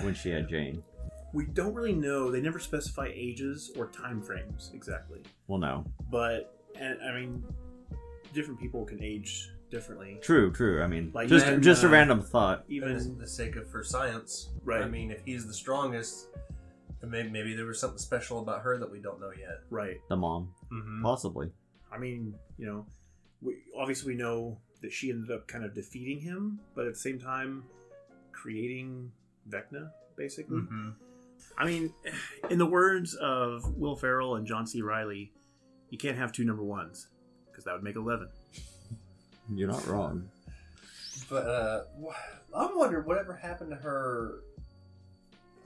When 0.00 0.14
she 0.14 0.30
had 0.30 0.48
Jane. 0.48 0.82
We 1.34 1.44
don't 1.46 1.74
really 1.74 1.92
know. 1.92 2.30
They 2.30 2.40
never 2.40 2.58
specify 2.58 3.10
ages 3.14 3.70
or 3.76 3.88
time 3.88 4.22
frames 4.22 4.70
exactly. 4.72 5.20
Well, 5.48 5.58
no. 5.58 5.84
But 6.10 6.54
and 6.80 6.98
I 7.02 7.12
mean, 7.20 7.44
different 8.32 8.58
people 8.60 8.84
can 8.84 9.02
age 9.02 9.50
differently. 9.70 10.18
True, 10.22 10.52
true. 10.52 10.82
I 10.82 10.86
mean, 10.86 11.10
Like, 11.12 11.28
just 11.28 11.44
then, 11.46 11.60
just 11.62 11.82
a 11.84 11.88
uh, 11.88 11.90
random 11.90 12.22
thought. 12.22 12.64
even 12.68 12.90
Even 12.92 13.18
the 13.18 13.26
sake 13.26 13.56
of 13.56 13.68
for 13.68 13.82
science. 13.82 14.50
Right. 14.64 14.82
I 14.82 14.88
mean, 14.88 15.10
if 15.10 15.22
he's 15.24 15.46
the 15.46 15.54
strongest, 15.54 16.28
then 17.00 17.10
maybe, 17.10 17.28
maybe 17.30 17.54
there 17.54 17.66
was 17.66 17.80
something 17.80 17.98
special 17.98 18.38
about 18.40 18.62
her 18.62 18.78
that 18.78 18.90
we 18.90 19.00
don't 19.00 19.20
know 19.20 19.30
yet. 19.38 19.60
right. 19.70 20.00
The 20.08 20.16
mom, 20.16 20.54
Mm-hmm. 20.72 21.02
possibly. 21.02 21.50
I 21.92 21.98
mean, 21.98 22.34
you 22.58 22.66
know, 22.66 22.86
we 23.42 23.56
obviously 23.76 24.12
we 24.14 24.18
know 24.18 24.58
that 24.82 24.92
she 24.92 25.10
ended 25.10 25.30
up 25.30 25.46
kind 25.48 25.64
of 25.64 25.74
defeating 25.74 26.20
him, 26.20 26.60
but 26.74 26.86
at 26.86 26.94
the 26.94 26.98
same 27.00 27.18
time, 27.18 27.64
creating 28.32 29.10
Vecna 29.48 29.90
basically. 30.16 30.58
Mm-hmm. 30.58 30.90
I 31.58 31.64
mean, 31.66 31.92
in 32.50 32.58
the 32.58 32.66
words 32.66 33.14
of 33.14 33.76
Will 33.76 33.96
Ferrell 33.96 34.36
and 34.36 34.46
John 34.46 34.66
C. 34.66 34.82
Reilly, 34.82 35.32
you 35.90 35.98
can't 35.98 36.16
have 36.18 36.32
two 36.32 36.44
number 36.44 36.62
ones 36.62 37.08
because 37.50 37.64
that 37.64 37.74
would 37.74 37.82
make 37.84 37.96
eleven. 37.96 38.28
You're 39.54 39.68
not 39.68 39.86
wrong. 39.86 40.28
But 41.30 41.46
uh, 41.46 41.82
I'm 42.54 42.76
wondering 42.76 43.06
whatever 43.06 43.34
happened 43.34 43.70
to 43.70 43.76
her. 43.76 44.40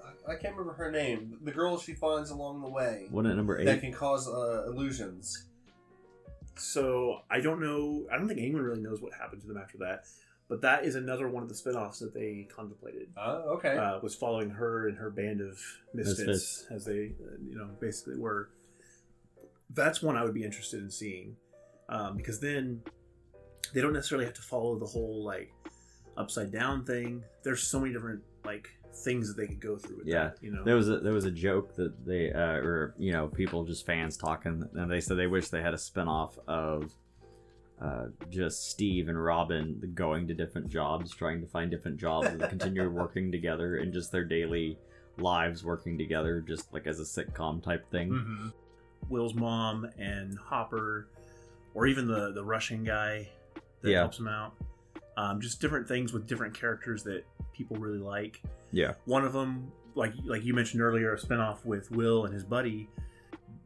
I- 0.04 0.32
I 0.32 0.34
can't 0.34 0.54
remember 0.54 0.74
her 0.74 0.90
name. 0.90 1.38
The 1.42 1.52
girl 1.52 1.78
she 1.78 1.94
finds 1.94 2.28
along 2.30 2.60
the 2.60 2.68
way 2.68 3.06
Wasn't 3.10 3.32
it 3.32 3.36
number 3.36 3.64
that 3.64 3.80
can 3.80 3.92
cause 3.94 4.28
uh, 4.28 4.64
illusions. 4.66 5.46
So 6.56 7.20
I 7.30 7.40
don't 7.40 7.60
know. 7.60 8.04
I 8.12 8.18
don't 8.18 8.28
think 8.28 8.40
anyone 8.40 8.62
really 8.62 8.80
knows 8.82 9.00
what 9.00 9.12
happened 9.14 9.40
to 9.42 9.46
them 9.48 9.56
after 9.56 9.78
that. 9.78 10.04
But 10.48 10.60
that 10.62 10.84
is 10.84 10.94
another 10.94 11.28
one 11.28 11.42
of 11.42 11.48
the 11.48 11.54
spin-offs 11.54 11.98
that 12.00 12.14
they 12.14 12.48
contemplated. 12.54 13.08
Oh, 13.16 13.54
okay. 13.56 13.76
Uh, 13.76 13.98
was 14.02 14.14
following 14.14 14.50
her 14.50 14.88
and 14.88 14.96
her 14.98 15.10
band 15.10 15.40
of 15.40 15.58
misfits, 15.94 16.26
Misfits. 16.26 16.66
as 16.70 16.84
they, 16.84 17.12
uh, 17.22 17.36
you 17.46 17.54
know, 17.56 17.68
basically 17.80 18.16
were. 18.18 18.50
That's 19.74 20.02
one 20.02 20.16
I 20.16 20.24
would 20.24 20.34
be 20.34 20.44
interested 20.44 20.80
in 20.82 20.90
seeing, 20.90 21.36
um, 21.90 22.16
because 22.16 22.40
then 22.40 22.82
they 23.74 23.80
don't 23.82 23.92
necessarily 23.92 24.24
have 24.24 24.34
to 24.34 24.42
follow 24.42 24.78
the 24.78 24.86
whole 24.86 25.24
like 25.24 25.52
upside 26.16 26.50
down 26.50 26.84
thing. 26.84 27.22
There's 27.42 27.62
so 27.68 27.78
many 27.80 27.92
different 27.92 28.22
like 28.44 28.68
things 29.04 29.28
that 29.28 29.40
they 29.40 29.46
could 29.46 29.60
go 29.60 29.76
through. 29.76 29.98
With 29.98 30.06
Yeah. 30.06 30.28
that, 30.30 30.38
you 30.40 30.50
know. 30.50 30.64
There 30.64 30.74
was 30.76 30.88
a 30.88 31.00
there 31.00 31.12
was 31.12 31.26
a 31.26 31.30
joke 31.30 31.74
that 31.76 32.06
they 32.06 32.32
uh, 32.32 32.40
or 32.40 32.94
you 32.98 33.12
know 33.12 33.28
people 33.28 33.64
just 33.64 33.84
fans 33.84 34.16
talking 34.16 34.64
and 34.74 34.90
they 34.90 35.00
said 35.00 35.18
they 35.18 35.26
wish 35.26 35.48
they 35.48 35.60
had 35.62 35.74
a 35.74 35.76
spinoff 35.76 36.38
of 36.48 36.94
uh, 37.80 38.06
just 38.30 38.70
Steve 38.70 39.08
and 39.08 39.22
Robin 39.22 39.92
going 39.94 40.26
to 40.28 40.34
different 40.34 40.68
jobs, 40.68 41.14
trying 41.14 41.40
to 41.40 41.46
find 41.46 41.70
different 41.70 41.96
jobs 41.98 42.28
and 42.28 42.40
continue 42.48 42.88
working 42.90 43.30
together 43.30 43.76
and 43.76 43.92
just 43.92 44.10
their 44.12 44.24
daily 44.24 44.76
lives 45.18 45.64
working 45.64 45.96
together, 45.98 46.40
just 46.40 46.72
like 46.72 46.86
as 46.86 46.98
a 47.00 47.02
sitcom 47.04 47.62
type 47.62 47.88
thing. 47.90 48.08
hmm 48.10 48.48
Will's 49.08 49.34
mom 49.34 49.88
and 49.96 50.36
Hopper, 50.38 51.08
or 51.74 51.86
even 51.86 52.06
the 52.06 52.32
the 52.32 52.44
Russian 52.44 52.84
guy 52.84 53.28
that 53.82 53.90
Yeah. 53.90 54.00
helps 54.00 54.18
him 54.18 54.28
out. 54.28 54.54
Um, 55.16 55.40
just 55.40 55.60
different 55.60 55.88
things 55.88 56.12
with 56.12 56.26
different 56.26 56.54
characters 56.54 57.02
that 57.04 57.24
people 57.52 57.76
really 57.76 57.98
like. 57.98 58.40
Yeah, 58.70 58.94
One 59.06 59.24
of 59.24 59.32
them, 59.32 59.72
like 59.94 60.12
like 60.24 60.44
you 60.44 60.52
mentioned 60.52 60.82
earlier, 60.82 61.12
a 61.14 61.18
spinoff 61.18 61.64
with 61.64 61.90
Will 61.90 62.24
and 62.26 62.34
his 62.34 62.44
buddy. 62.44 62.88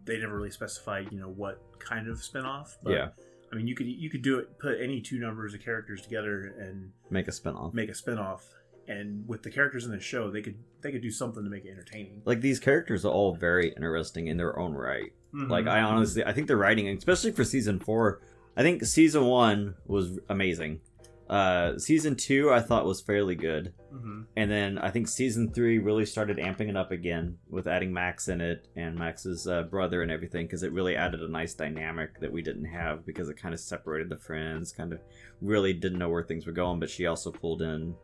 They 0.05 0.19
never 0.19 0.37
really 0.37 0.51
specified, 0.51 1.11
you 1.13 1.19
know, 1.19 1.29
what 1.29 1.61
kind 1.79 2.09
of 2.09 2.19
spinoff. 2.19 2.77
But, 2.83 2.93
yeah, 2.93 3.09
I 3.53 3.57
mean, 3.57 3.67
you 3.67 3.75
could 3.75 3.87
you 3.87 4.09
could 4.09 4.23
do 4.23 4.39
it, 4.39 4.59
put 4.59 4.81
any 4.81 5.01
two 5.01 5.19
numbers 5.19 5.53
of 5.53 5.63
characters 5.63 6.01
together 6.01 6.55
and 6.59 6.93
make 7.11 7.29
a 7.29 7.31
spinoff. 7.31 7.75
make 7.75 7.91
a 7.91 7.93
spinoff. 7.93 8.41
And 8.89 9.29
with 9.29 9.43
the 9.43 9.51
characters 9.51 9.85
in 9.85 9.93
the 9.93 10.01
show, 10.01 10.31
they 10.31 10.43
could 10.43 10.57
they 10.81 10.91
could 10.91 11.03
do 11.03 11.11
something 11.11 11.45
to 11.45 11.51
make 11.51 11.65
it 11.65 11.71
entertaining. 11.71 12.23
Like 12.25 12.41
these 12.41 12.59
characters 12.59 13.05
are 13.05 13.13
all 13.13 13.35
very 13.35 13.73
interesting 13.75 14.27
in 14.27 14.39
their 14.39 14.59
own 14.59 14.73
right. 14.73 15.13
Mm-hmm. 15.35 15.51
Like 15.51 15.67
I 15.67 15.83
honestly, 15.83 16.25
I 16.25 16.33
think 16.33 16.49
the 16.49 16.57
writing, 16.57 16.89
especially 16.89 17.33
for 17.33 17.45
season 17.45 17.79
four, 17.79 18.23
I 18.57 18.63
think 18.63 18.85
season 18.85 19.27
one 19.27 19.75
was 19.87 20.19
amazing. 20.29 20.81
Uh, 21.29 21.79
season 21.79 22.15
two 22.15 22.53
I 22.53 22.61
thought 22.61 22.85
was 22.85 23.01
fairly 23.01 23.35
good, 23.35 23.73
hmm 23.91 24.23
and 24.37 24.51
then 24.51 24.79
I 24.79 24.91
think 24.91 25.09
season 25.09 25.53
three 25.53 25.79
really 25.79 26.07
started 26.07 26.39
amping 26.39 26.69
it 26.69 26.77
up 26.77 26.91
again 26.91 27.39
with 27.51 27.67
adding 27.67 27.93
Max 27.93 28.29
in 28.29 28.41
it 28.41 28.67
and 28.77 28.99
Max's 28.99 29.47
uh, 29.47 29.63
brother 29.63 30.03
and 30.03 30.11
everything 30.11 30.47
because 30.47 30.63
it 30.63 30.73
really 30.73 30.97
added 30.97 31.21
a 31.23 31.29
nice 31.29 31.55
dynamic 31.55 32.19
that 32.21 32.33
we 32.33 32.43
didn't 32.43 32.65
have 32.65 33.05
because 33.05 33.29
it 33.29 33.37
kind 33.37 33.55
of 33.55 33.61
separated 33.61 34.09
the 34.09 34.17
friends, 34.17 34.73
kind 34.73 34.93
of 34.93 35.01
really 35.41 35.73
didn't 35.73 35.99
know 35.99 36.09
where 36.09 36.23
things 36.23 36.47
were 36.47 36.53
going. 36.53 36.81
But 36.81 36.91
she 36.91 37.07
also 37.07 37.31
pulled 37.31 37.63
in 37.63 37.95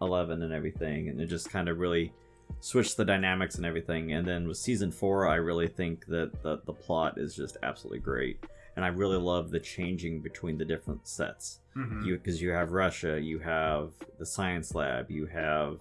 Eleven 0.00 0.42
and 0.42 0.52
everything, 0.52 1.08
and 1.08 1.20
it 1.20 1.26
just 1.26 1.50
kind 1.50 1.68
of 1.68 1.78
really 1.78 2.12
switched 2.60 2.96
the 2.96 3.04
dynamics 3.04 3.54
and 3.56 3.64
everything. 3.66 4.12
And 4.12 4.26
then 4.26 4.46
with 4.46 4.56
season 4.56 4.90
four, 4.90 5.28
I 5.28 5.36
really 5.36 5.68
think 5.68 6.06
that 6.06 6.42
the, 6.42 6.60
the 6.66 6.72
plot 6.72 7.18
is 7.18 7.34
just 7.34 7.56
absolutely 7.62 8.00
great. 8.00 8.44
And 8.76 8.84
I 8.84 8.88
really 8.88 9.16
love 9.18 9.50
the 9.50 9.60
changing 9.60 10.20
between 10.20 10.58
the 10.58 10.64
different 10.64 11.06
sets. 11.06 11.60
hmm 11.74 12.04
You 12.04 12.16
because 12.16 12.40
you 12.42 12.50
have 12.50 12.72
Russia, 12.72 13.20
you 13.20 13.38
have 13.40 13.92
the 14.18 14.26
science 14.26 14.74
lab, 14.74 15.10
you 15.10 15.26
have 15.26 15.78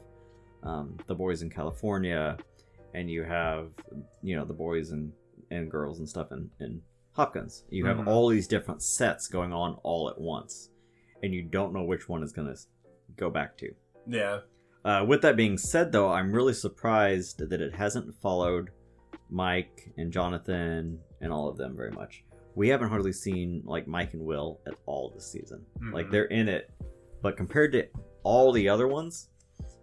um, 0.64 0.98
the 1.08 1.16
boys 1.16 1.42
in 1.42 1.50
California, 1.50 2.38
and 2.94 3.10
you 3.10 3.24
have 3.24 3.70
you 4.22 4.36
know 4.36 4.46
the 4.46 4.54
boys 4.54 4.92
and, 4.92 5.12
and 5.52 5.70
girls 5.72 6.00
and 6.00 6.08
stuff 6.08 6.32
in, 6.32 6.50
in 6.60 6.82
Hawkins. 7.14 7.64
You 7.70 7.86
have 7.88 7.98
Mhm. 7.98 8.08
all 8.08 8.28
these 8.30 8.48
different 8.48 8.82
sets 8.84 9.28
going 9.28 9.52
on 9.54 9.78
all 9.84 10.10
at 10.10 10.20
once, 10.20 10.70
and 11.22 11.34
you 11.34 11.42
don't 11.42 11.74
know 11.74 11.84
which 11.84 12.08
one 12.08 12.24
is 12.24 12.32
going 12.32 12.48
to 12.54 12.60
go 13.18 13.30
back 13.30 13.58
to. 13.58 13.74
Yeah. 14.08 14.40
Uh, 14.86 15.06
with 15.08 15.22
that 15.22 15.36
being 15.38 15.58
said, 15.58 15.92
though, 15.92 16.10
I'm 16.12 16.32
really 16.34 16.54
surprised 16.54 17.40
that 17.50 17.62
it 17.62 17.74
hasn't 17.76 18.14
followed 18.22 18.70
Mike 19.30 19.94
and 19.98 20.12
Jonathan 20.12 21.00
and 21.22 21.32
all 21.32 21.48
of 21.48 21.58
them 21.58 21.76
very 21.76 21.92
much. 21.92 22.24
We 22.56 22.70
haven't 22.70 22.90
hardly 22.90 23.14
seen 23.14 23.62
like 23.66 23.88
Mike 23.88 24.14
and 24.14 24.24
Will 24.24 24.60
at 24.68 24.74
all 24.86 25.12
this 25.14 25.32
season. 25.32 25.66
Like 25.92 26.08
Mhm. 26.08 26.12
they're 26.12 26.26
in 26.26 26.48
it, 26.50 26.70
but 27.22 27.36
compared 27.38 27.72
to 27.74 27.88
all 28.24 28.52
the 28.52 28.70
other 28.70 28.88
ones, 28.88 29.30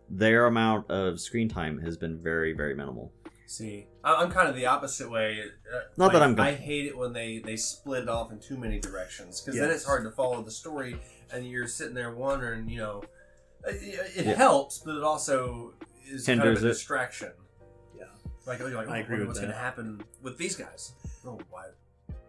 their 0.09 0.47
amount 0.47 0.91
of 0.91 1.21
screen 1.21 1.49
time 1.49 1.79
has 1.81 1.97
been 1.97 2.21
very, 2.23 2.53
very 2.53 2.75
minimal. 2.75 3.13
See, 3.47 3.89
I- 4.05 4.15
I'm 4.23 4.31
kind 4.31 4.49
of 4.49 4.55
the 4.55 4.67
opposite 4.67 5.11
way. 5.11 5.41
Uh, 5.73 5.81
Not 5.97 6.13
that 6.13 6.23
I'm 6.23 6.37
go- 6.37 6.43
I 6.45 6.53
hate 6.53 6.87
it 6.87 6.97
when 6.97 7.13
they 7.13 7.41
they 7.41 7.57
split 7.57 8.05
it 8.05 8.09
off 8.09 8.31
in 8.31 8.39
too 8.39 8.57
many 8.57 8.79
directions 8.79 9.41
because 9.41 9.59
then 9.59 9.71
it's 9.71 9.85
hard 9.85 10.05
to 10.05 10.11
follow 10.13 10.41
the 10.43 10.51
story, 10.53 10.97
and 11.33 11.49
you're 11.49 11.67
sitting 11.67 11.95
there 11.95 12.15
wondering, 12.15 12.69
you 12.69 12.79
know, 12.79 13.03
it, 13.67 13.75
it 14.17 14.27
Yeah. 14.27 14.35
helps, 14.35 14.79
but 14.79 14.95
it 14.97 15.03
also 15.03 15.75
is 16.09 16.27
kind 16.27 16.41
of 16.41 16.47
a 16.47 16.51
it. 16.59 16.61
distraction. 16.61 17.33
Yeah. 17.99 18.05
Like, 18.47 18.61
you're 18.61 18.71
like, 18.71 18.87
oh, 18.89 18.93
I 18.93 18.97
I 18.97 18.99
agree 19.01 19.19
with 19.19 19.27
what's 19.27 19.41
going 19.41 19.51
to 19.53 19.59
happen 19.59 20.03
with 20.23 20.39
these 20.39 20.55
guys. 20.55 20.93
Oh, 21.27 21.39
why? 21.51 21.67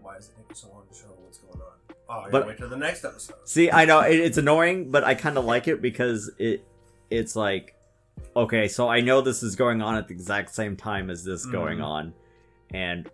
Why 0.02 0.18
is 0.18 0.30
it 0.30 0.34
taking 0.42 0.56
so 0.56 0.70
long 0.70 0.84
to 0.92 0.96
show 0.98 1.08
what's 1.24 1.38
going 1.38 1.60
on? 1.62 1.96
Oh, 2.10 2.14
I 2.28 2.30
gotta 2.32 2.48
wait 2.48 2.58
till 2.58 2.70
the 2.70 2.78
next 2.78 3.06
episode. 3.06 3.36
See, 3.46 3.72
I 3.72 3.86
know 3.86 4.00
it, 4.02 4.20
it's 4.20 4.38
annoying, 4.38 4.92
but 4.92 5.04
I 5.04 5.16
kind 5.16 5.38
of 5.38 5.46
like 5.46 5.68
it 5.68 5.82
because 5.82 6.30
it 6.38 6.66
it's 7.10 7.36
like 7.36 7.76
okay, 8.36 8.68
so 8.68 8.88
I 8.88 9.02
know 9.02 9.22
this 9.22 9.44
is 9.44 9.56
going 9.56 9.82
on 9.82 9.96
at 9.96 10.08
the 10.08 10.14
exact 10.14 10.54
same 10.54 10.76
time 10.76 11.10
as 11.10 11.24
this 11.24 11.46
going 11.46 11.80
Mhm. 11.80 11.86
on, 11.86 12.14
and 12.74 13.10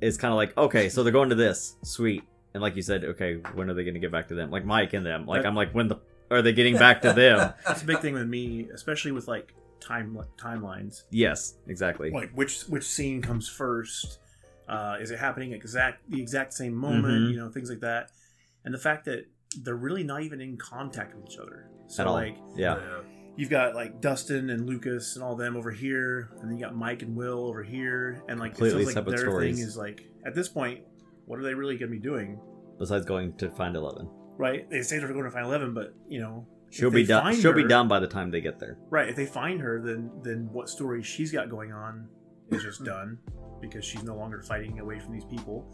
it's 0.00 0.16
kind 0.16 0.32
of 0.32 0.36
like 0.36 0.56
okay, 0.58 0.88
so 0.88 1.02
they're 1.02 1.12
going 1.12 1.30
to 1.30 1.34
this, 1.34 1.76
sweet, 1.82 2.22
and 2.52 2.62
like 2.62 2.76
you 2.76 2.82
said, 2.82 3.04
okay, 3.04 3.36
when 3.54 3.70
are 3.70 3.74
they 3.74 3.84
going 3.84 3.94
to 3.94 4.00
get 4.00 4.12
back 4.12 4.28
to 4.28 4.34
them? 4.34 4.50
Like 4.50 4.64
Mike 4.64 4.92
and 4.92 5.04
them, 5.06 5.26
like 5.26 5.42
But- 5.42 5.48
I'm 5.48 5.54
like 5.54 5.72
when 5.72 5.88
the 5.88 5.96
are 6.30 6.42
they 6.42 6.52
getting 6.52 6.76
back 6.76 7.02
to 7.02 7.12
them? 7.12 7.52
That's 7.66 7.82
a 7.82 7.86
big 7.86 8.00
thing 8.00 8.14
with 8.14 8.26
me, 8.28 8.68
especially 8.74 9.12
with 9.12 9.28
like 9.28 9.54
time 9.80 10.18
timelines. 10.38 11.02
yes, 11.10 11.54
exactly. 11.66 12.10
Like 12.10 12.30
which 12.32 12.62
which 12.62 12.84
scene 12.84 13.22
comes 13.22 13.48
first? 13.48 14.18
Uh, 14.68 14.96
is 15.00 15.10
it 15.10 15.18
happening 15.18 15.52
exact 15.52 16.10
the 16.10 16.20
exact 16.20 16.52
same 16.54 16.74
moment? 16.74 17.24
Mhm. 17.26 17.30
You 17.30 17.36
know, 17.36 17.50
things 17.50 17.68
like 17.70 17.80
that. 17.80 18.10
And 18.64 18.72
the 18.72 18.78
fact 18.78 19.04
that 19.06 19.26
they're 19.62 19.76
really 19.76 20.02
not 20.04 20.22
even 20.22 20.40
in 20.40 20.56
contact 20.56 21.14
with 21.14 21.26
each 21.30 21.38
other. 21.38 21.68
So 21.88 22.02
At 22.02 22.06
all. 22.06 22.14
like 22.14 22.36
Yeah, 22.56 22.80
you've 23.36 23.50
got 23.50 23.74
like 23.74 24.00
Dustin 24.00 24.48
and 24.50 24.66
Lucas 24.66 25.16
and 25.16 25.24
all 25.24 25.36
them 25.36 25.56
over 25.56 25.70
here, 25.70 26.30
and 26.40 26.50
then 26.50 26.56
you 26.58 26.64
got 26.64 26.74
Mike 26.74 27.02
and 27.02 27.14
Will 27.14 27.46
over 27.46 27.62
here, 27.62 28.22
and 28.28 28.40
like 28.40 28.52
Completely 28.52 28.82
it 28.82 28.84
feels 28.86 28.96
like 28.96 29.06
their 29.06 29.18
stories. 29.18 29.56
thing 29.56 29.64
is 29.66 29.76
like 29.76 30.08
at 30.26 30.34
this 30.34 30.48
point, 30.48 30.80
what 31.26 31.38
are 31.38 31.42
they 31.42 31.54
really 31.54 31.76
going 31.76 31.90
to 31.90 31.96
be 31.96 32.02
doing? 32.02 32.40
besides 32.76 33.06
going 33.06 33.32
to 33.36 33.48
find 33.50 33.76
Eleven, 33.76 34.08
Right? 34.36 34.68
They 34.68 34.82
say 34.82 34.98
they're 34.98 35.06
going 35.12 35.24
to 35.24 35.30
find 35.30 35.46
Eleven, 35.46 35.74
but 35.74 35.94
you 36.08 36.20
know, 36.20 36.44
she'll 36.70 36.90
be 36.90 37.04
done. 37.06 37.32
She'll 37.36 37.52
be 37.52 37.62
her- 37.62 37.68
done 37.68 37.86
by 37.86 38.00
the 38.00 38.08
time 38.08 38.32
they 38.32 38.40
get 38.40 38.58
there. 38.58 38.76
Right. 38.90 39.08
If 39.08 39.14
they 39.14 39.26
find 39.26 39.60
her, 39.60 39.80
then 39.80 40.10
then 40.24 40.48
what 40.52 40.68
story 40.68 41.02
she's 41.02 41.30
got 41.30 41.48
going 41.50 41.72
on 41.72 42.08
is 42.50 42.62
just 42.62 42.84
done 42.84 43.18
because 43.60 43.84
she's 43.84 44.02
no 44.02 44.14
longer 44.16 44.42
fighting 44.42 44.78
away 44.80 44.98
from 45.00 45.12
these 45.12 45.24
people. 45.24 45.66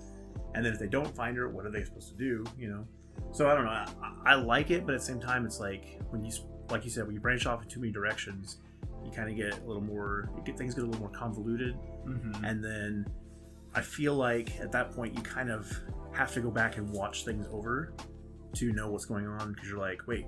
And 0.55 0.65
then 0.65 0.73
if 0.73 0.79
they 0.79 0.87
don't 0.87 1.15
find 1.15 1.37
her, 1.37 1.49
what 1.49 1.67
are 1.67 1.71
they 1.71 1.85
supposed 1.85 2.09
to 2.11 2.17
do? 2.17 2.45
You 2.59 2.69
know. 2.71 2.87
So 3.33 3.49
I 3.49 3.55
don't 3.55 3.65
know. 3.65 3.71
I, 3.71 3.87
I 4.27 4.35
like 4.35 4.71
it, 4.71 4.87
but 4.87 4.95
at 4.95 5.01
the 5.01 5.07
same 5.07 5.21
time, 5.21 5.45
it's 5.45 5.61
like 5.61 6.01
when 6.11 6.25
you, 6.25 6.33
like 6.71 6.85
you 6.85 6.91
said, 6.91 7.05
when 7.07 7.15
you 7.15 7.21
branch 7.21 7.47
off 7.47 7.63
in 7.63 7.69
too 7.69 7.81
many 7.81 7.93
directions, 7.93 8.59
you 9.05 9.11
kind 9.11 9.29
of 9.31 9.37
get 9.37 9.59
a 9.63 9.67
little 9.67 9.83
more. 9.83 10.31
You 10.37 10.43
get 10.45 10.57
things 10.57 10.75
get 10.75 10.85
a 10.85 10.87
little 10.87 11.01
more 11.01 11.11
convoluted, 11.11 11.77
Mm-hmm. 12.07 12.45
and 12.45 12.65
then 12.65 13.07
I 13.75 13.83
feel 13.83 14.15
like 14.15 14.59
at 14.59 14.73
that 14.73 14.91
point 14.93 15.15
you 15.15 15.23
kind 15.23 15.51
of 15.51 15.71
have 16.13 16.33
to 16.33 16.41
go 16.41 16.51
back 16.51 16.77
and 16.79 16.89
watch 16.91 17.25
things 17.25 17.47
over 17.53 17.93
to 18.55 18.73
know 18.73 18.91
what's 18.91 19.05
going 19.05 19.27
on 19.29 19.53
because 19.53 19.69
you're 19.69 19.79
like, 19.79 20.01
wait, 20.09 20.27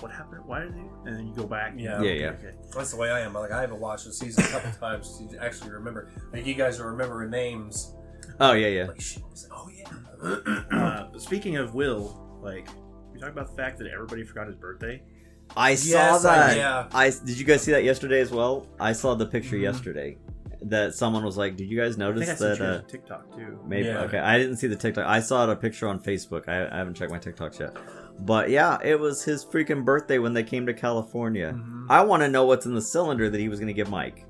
what 0.00 0.10
happened? 0.12 0.42
Why 0.46 0.60
are 0.62 0.68
they? 0.70 0.78
And 1.06 1.16
then 1.16 1.26
you 1.26 1.34
go 1.34 1.46
back. 1.46 1.72
and 1.72 1.80
Yeah. 1.80 1.96
okay, 1.98 2.18
Yeah, 2.20 2.26
yeah. 2.26 2.30
okay. 2.48 2.56
That's 2.74 2.90
the 2.90 2.96
way 2.96 3.10
I 3.10 3.20
am. 3.20 3.32
Like 3.34 3.52
I 3.52 3.60
haven't 3.60 3.80
watched 3.80 4.04
the 4.04 4.12
season 4.12 4.44
a 4.44 4.48
couple 4.48 4.70
times 4.72 5.22
to 5.30 5.42
actually 5.44 5.70
remember. 5.70 6.10
Like 6.32 6.44
you 6.46 6.54
guys 6.54 6.80
are 6.80 6.90
remembering 6.90 7.30
names. 7.30 7.94
Oh 8.40 8.52
yeah, 8.52 8.68
yeah. 8.68 8.84
Like 8.86 9.00
shit. 9.00 9.22
it's 9.30 9.48
like, 9.48 9.58
Oh 9.58 9.68
yeah. 9.68 10.78
Uh, 10.78 11.08
but 11.12 11.20
speaking 11.22 11.56
of 11.56 11.74
Will, 11.74 12.38
like 12.42 12.68
we 13.12 13.18
talked 13.20 13.32
about 13.32 13.48
the 13.48 13.56
fact 13.56 13.78
that 13.78 13.88
everybody 13.88 14.24
forgot 14.24 14.46
his 14.46 14.56
birthday. 14.56 15.02
I 15.56 15.74
saw 15.76 15.88
Yes, 16.12 16.24
I- 16.24 16.36
that. 16.48 16.56
yeah. 16.56 16.88
I 16.92 17.10
did 17.10 17.38
you 17.38 17.44
guys 17.44 17.62
see 17.62 17.72
that 17.72 17.84
yesterday 17.84 18.20
as 18.20 18.30
well? 18.30 18.66
I 18.80 18.92
saw 18.92 19.14
the 19.14 19.26
picture 19.26 19.56
Mhm. 19.56 19.62
yesterday 19.62 20.18
that 20.62 20.94
someone 20.94 21.22
was 21.24 21.36
like, 21.36 21.56
"Did 21.56 21.70
you 21.70 21.78
guys 21.78 21.94
I 21.94 21.98
think 21.98 22.02
I 22.02 22.08
notice 22.10 22.38
that?" 22.40 22.60
Uh, 22.60 22.82
TikTok 22.88 23.36
too. 23.36 23.60
maybe 23.66 23.86
Yeah. 23.88 24.00
okay. 24.02 24.18
I 24.18 24.38
didn't 24.38 24.56
see 24.56 24.66
the 24.66 24.74
TikTok. 24.76 25.06
I 25.06 25.20
saw 25.20 25.44
it 25.44 25.50
a 25.50 25.56
picture 25.56 25.86
on 25.86 26.00
Facebook. 26.00 26.48
I, 26.48 26.66
I 26.66 26.78
haven't 26.78 26.94
checked 26.94 27.12
my 27.12 27.18
TikToks 27.18 27.60
yet, 27.60 27.76
but 28.20 28.50
yeah, 28.50 28.78
it 28.82 28.98
was 28.98 29.22
his 29.24 29.44
freaking 29.44 29.84
birthday 29.84 30.18
when 30.18 30.32
they 30.32 30.42
came 30.42 30.66
to 30.66 30.74
California. 30.74 31.52
Mhm. 31.52 31.86
I 31.88 32.02
want 32.04 32.22
to 32.22 32.28
know 32.28 32.46
what's 32.46 32.66
in 32.66 32.74
the 32.74 32.80
cylinder 32.82 33.28
that 33.30 33.38
he 33.38 33.48
was 33.48 33.58
going 33.60 33.68
to 33.68 33.74
give 33.74 33.90
Mike. 33.90 34.24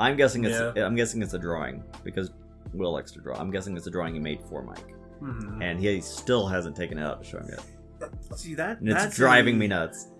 I'm 0.00 0.16
guessing 0.16 0.44
it's 0.44 0.58
Yeah. 0.76 0.84
I'm 0.86 0.94
guessing 0.94 1.22
it's 1.22 1.34
a 1.34 1.38
drawing 1.38 1.82
because 2.04 2.30
Will 2.72 2.92
likes 2.92 3.12
to 3.12 3.20
draw. 3.20 3.36
I'm 3.36 3.50
guessing 3.50 3.76
it's 3.76 3.86
a 3.86 3.90
drawing 3.90 4.14
he 4.14 4.20
made 4.20 4.40
for 4.48 4.62
Mike, 4.62 4.94
Mhm. 5.20 5.62
and 5.62 5.78
he 5.78 6.00
still 6.00 6.46
hasn't 6.46 6.74
taken 6.74 6.98
it 6.98 7.02
out 7.02 7.22
to 7.22 7.28
show 7.28 7.38
him 7.38 7.48
yet. 7.50 8.38
See 8.38 8.54
that? 8.54 8.80
And 8.80 8.88
it's 8.88 9.14
driving 9.16 9.56
a- 9.56 9.58
me 9.58 9.66
nuts. 9.68 10.10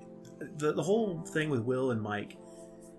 The 0.59 0.73
the 0.73 0.83
whole 0.83 1.23
thing 1.23 1.49
with 1.51 1.61
Will 1.61 1.91
and 1.93 2.01
Mike, 2.03 2.37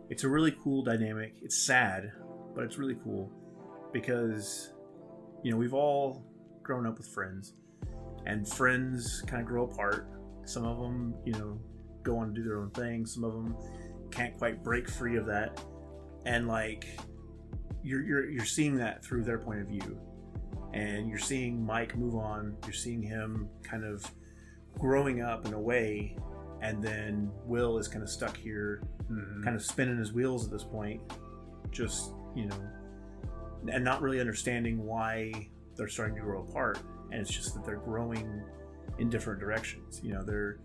it's 0.09 0.23
a 0.23 0.29
really 0.29 0.55
cool 0.63 0.83
dynamic. 0.83 1.35
It's 1.41 1.57
sad, 1.57 2.11
but 2.55 2.63
it's 2.63 2.77
really 2.77 2.95
cool 3.03 3.29
because 3.91 4.73
you 5.43 5.51
know 5.51 5.57
we've 5.57 5.73
all 5.73 6.23
grown 6.63 6.85
up 6.85 6.97
with 6.97 7.07
friends, 7.07 7.53
and 8.25 8.47
friends 8.47 9.21
kind 9.27 9.41
of 9.41 9.47
grow 9.47 9.65
apart. 9.65 10.07
Some 10.45 10.65
of 10.65 10.77
them, 10.79 11.15
you 11.25 11.33
know, 11.33 11.59
go 12.03 12.17
on 12.17 12.27
to 12.27 12.33
do 12.33 12.43
their 12.43 12.59
own 12.59 12.69
thing. 12.71 13.05
Some 13.05 13.23
of 13.23 13.33
them 13.33 13.55
can't 14.11 14.37
quite 14.37 14.63
break 14.63 14.89
free 14.89 15.15
of 15.15 15.25
that, 15.27 15.63
and 16.25 16.47
like 16.47 16.85
you're 17.81 18.03
you're 18.03 18.29
you're 18.29 18.45
seeing 18.45 18.75
that 18.75 19.03
through 19.03 19.23
their 19.23 19.39
point 19.39 19.61
of 19.61 19.67
view, 19.67 19.97
and 20.73 21.09
you're 21.09 21.19
seeing 21.19 21.65
Mike 21.65 21.95
move 21.97 22.15
on. 22.15 22.55
You're 22.63 22.73
seeing 22.73 23.01
him 23.01 23.49
kind 23.63 23.83
of 23.83 24.05
growing 24.77 25.21
up 25.21 25.45
in 25.45 25.53
a 25.53 25.59
way, 25.59 26.17
and 26.61 26.83
then 26.83 27.31
Will 27.45 27.77
is 27.77 27.87
kind 27.87 28.03
of 28.03 28.09
stuck 28.09 28.35
here, 28.37 28.81
Mhm. 29.09 29.43
kind 29.43 29.55
of 29.55 29.63
spinning 29.63 29.97
his 29.97 30.13
wheels 30.13 30.45
at 30.45 30.51
this 30.51 30.63
point, 30.63 31.01
just 31.71 32.13
you 32.35 32.47
know, 32.47 32.69
and 33.71 33.83
not 33.83 34.01
really 34.01 34.19
understanding 34.19 34.83
why 34.83 35.31
they're 35.75 35.87
starting 35.87 36.15
to 36.15 36.21
grow 36.21 36.41
apart. 36.43 36.79
And 37.11 37.21
it's 37.21 37.29
just 37.31 37.53
that 37.53 37.63
they're 37.63 37.77
growing 37.77 38.41
in 38.97 39.09
different 39.09 39.39
directions. 39.39 39.99
You 40.03 40.13
know, 40.13 40.23
their 40.23 40.59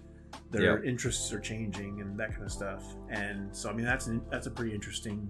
their 0.51 0.83
interests 0.85 1.33
are 1.33 1.41
changing 1.41 2.01
and 2.01 2.19
that 2.19 2.31
kind 2.33 2.43
of 2.45 2.53
stuff. 2.53 2.85
And 3.09 3.55
so, 3.57 3.71
I 3.71 3.73
mean, 3.73 3.87
that's 3.87 4.07
an, 4.09 4.21
that's 4.31 4.47
a 4.47 4.51
pretty 4.51 4.75
interesting 4.75 5.29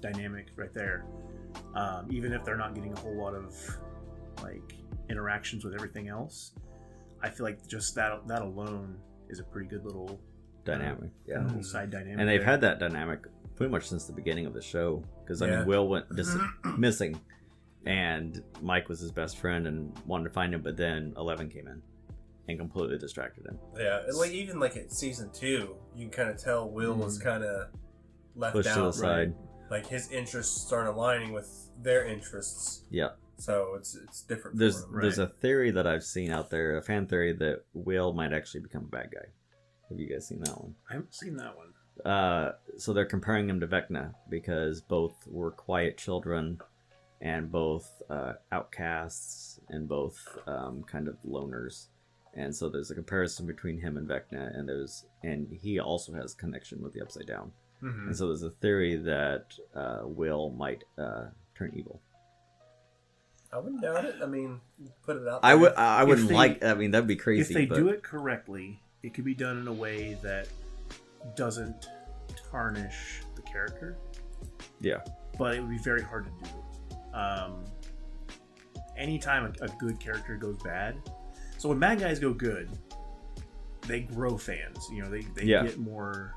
dynamic 0.00 0.48
right 0.56 0.72
there. 0.74 1.06
Um, 1.74 2.08
even 2.10 2.32
if 2.32 2.44
they're 2.44 2.56
not 2.56 2.74
getting 2.74 2.92
a 2.92 3.00
whole 3.00 3.16
lot 3.16 3.34
of 3.34 3.54
like 4.42 4.74
interactions 5.08 5.64
with 5.64 5.74
everything 5.74 6.08
else, 6.08 6.52
I 7.22 7.30
feel 7.30 7.44
like 7.46 7.66
just 7.66 7.94
that 7.94 8.26
that 8.28 8.42
alone 8.42 8.96
is 9.30 9.40
a 9.40 9.44
pretty 9.44 9.68
good 9.68 9.84
little 9.84 10.20
Dynamic. 10.64 11.10
Yeah. 11.26 11.42
little 11.44 11.62
side 11.62 11.90
dynamic. 11.90 12.18
And 12.20 12.28
they've 12.28 12.40
there. 12.40 12.48
had 12.50 12.60
that 12.62 12.78
dynamic 12.78 13.20
pretty 13.54 13.70
much 13.70 13.86
since 13.88 14.04
the 14.06 14.12
beginning 14.14 14.46
of 14.46 14.54
the 14.54 14.62
show. 14.62 15.02
Because 15.22 15.40
I 15.42 15.46
Yeah. 15.48 15.58
mean, 15.58 15.66
Will 15.68 15.88
went 15.88 16.14
dis- 16.16 16.36
missing, 16.78 17.20
and 17.86 18.42
Mike 18.62 18.88
was 18.88 18.98
his 19.00 19.10
best 19.12 19.36
friend 19.38 19.66
and 19.66 19.92
wanted 20.06 20.24
to 20.24 20.30
find 20.30 20.54
him, 20.54 20.62
but 20.62 20.76
then 20.76 21.12
Eleven 21.16 21.48
came 21.50 21.66
in 21.68 21.82
and 22.48 22.58
completely 22.58 22.98
distracted 22.98 23.46
him, 23.46 23.58
Yeah, 23.76 24.00
and 24.06 24.16
like 24.16 24.32
even 24.32 24.60
like 24.60 24.76
at 24.76 24.92
season 24.92 25.30
two, 25.32 25.76
you 25.94 26.08
can 26.08 26.10
kind 26.10 26.30
of 26.30 26.36
tell 26.38 26.68
Will 26.68 26.94
was 26.94 27.18
kind 27.18 27.42
of 27.44 27.68
left 28.36 28.54
pushed 28.54 28.68
to 28.68 28.74
the 28.80 28.86
out. 28.86 28.94
side. 28.94 29.34
Like 29.70 29.86
his 29.86 30.10
interests 30.12 30.60
start 30.66 30.86
aligning 30.86 31.32
with 31.32 31.48
their 31.82 32.04
interests, 32.06 32.84
Yeah. 32.90 33.10
so 33.38 33.74
it's 33.78 33.94
it's 33.96 34.22
different. 34.22 34.58
There's 34.58 34.82
for 34.84 34.96
him. 34.96 35.00
there's 35.02 35.18
a 35.18 35.26
theory 35.26 35.70
that 35.70 35.86
I've 35.86 36.04
seen 36.04 36.30
out 36.30 36.50
there, 36.50 36.76
a 36.76 36.82
fan 36.82 37.06
theory 37.06 37.32
that 37.32 37.64
Will 37.72 38.12
might 38.12 38.32
actually 38.34 38.60
become 38.60 38.84
a 38.84 38.88
bad 38.96 39.10
guy. 39.12 39.26
Have 39.88 39.98
you 39.98 40.08
guys 40.08 40.28
seen 40.28 40.40
that 40.40 40.60
one? 40.60 40.74
I 40.90 40.94
haven't 40.94 41.14
seen 41.14 41.36
that 41.36 41.54
one. 41.56 41.72
Uh, 42.04 42.52
so 42.76 42.92
they're 42.92 43.06
comparing 43.06 43.48
him 43.48 43.60
to 43.60 43.66
Vecna 43.66 44.12
because 44.28 44.80
both 44.80 45.14
were 45.26 45.50
quiet 45.52 45.96
children, 45.96 46.58
and 47.20 47.50
both 47.50 48.02
uh, 48.10 48.32
outcasts, 48.52 49.60
and 49.70 49.88
both 49.88 50.26
um, 50.46 50.82
kind 50.86 51.08
of 51.08 51.16
loners. 51.26 51.86
And 52.36 52.54
so 52.54 52.68
there's 52.68 52.90
a 52.90 52.94
comparison 52.94 53.46
between 53.46 53.78
him 53.78 53.96
and 53.96 54.08
Vecna, 54.08 54.56
and 54.58 54.68
there's 54.68 55.04
and 55.22 55.48
he 55.62 55.78
also 55.78 56.12
has 56.14 56.34
connection 56.34 56.82
with 56.82 56.92
the 56.92 57.00
Upside 57.00 57.26
Down. 57.26 57.52
Mhm. 57.82 58.06
And 58.08 58.16
so 58.16 58.26
there's 58.28 58.42
a 58.42 58.50
theory 58.50 58.96
that 58.96 59.54
uh, 59.74 60.00
Will 60.04 60.50
might 60.50 60.84
uh, 60.98 61.26
turn 61.54 61.72
evil. 61.74 62.00
I 63.52 63.58
wouldn't 63.58 63.82
doubt 63.82 64.04
it. 64.04 64.16
I 64.20 64.26
mean, 64.26 64.60
put 65.04 65.16
it 65.16 65.28
out. 65.28 65.40
I 65.44 65.54
would. 65.54 65.74
I 65.74 66.02
wouldn't 66.02 66.28
they- 66.28 66.34
like. 66.34 66.64
I 66.64 66.74
mean, 66.74 66.90
that'd 66.90 67.06
be 67.06 67.14
crazy. 67.16 67.42
if 67.42 67.48
they 67.50 67.66
but 67.66 67.76
do 67.76 67.88
it 67.90 68.02
correctly, 68.02 68.80
it 69.04 69.14
could 69.14 69.24
be 69.24 69.34
done 69.34 69.58
in 69.58 69.68
a 69.68 69.72
way 69.72 70.18
that 70.22 70.48
doesn't 71.36 71.86
tarnish 72.50 73.22
the 73.36 73.42
character. 73.42 73.96
Yeah. 74.80 75.04
But 75.38 75.54
it 75.54 75.60
would 75.60 75.70
be 75.70 75.78
very 75.78 76.02
hard 76.02 76.26
to 76.26 76.30
do. 76.50 77.16
Um, 77.16 77.64
anytime 78.96 79.52
a, 79.60 79.64
a 79.64 79.68
good 79.78 80.00
character 80.00 80.36
goes 80.36 80.56
bad, 80.64 80.96
so 81.64 81.70
when 81.70 81.78
bad 81.78 81.98
guys 81.98 82.18
go 82.18 82.30
good, 82.34 82.68
they 83.88 84.00
grow 84.00 84.36
fans. 84.36 84.86
You 84.92 85.02
know, 85.02 85.08
they, 85.10 85.22
they 85.34 85.44
Yeah. 85.44 85.62
get 85.62 85.78
more 85.78 86.34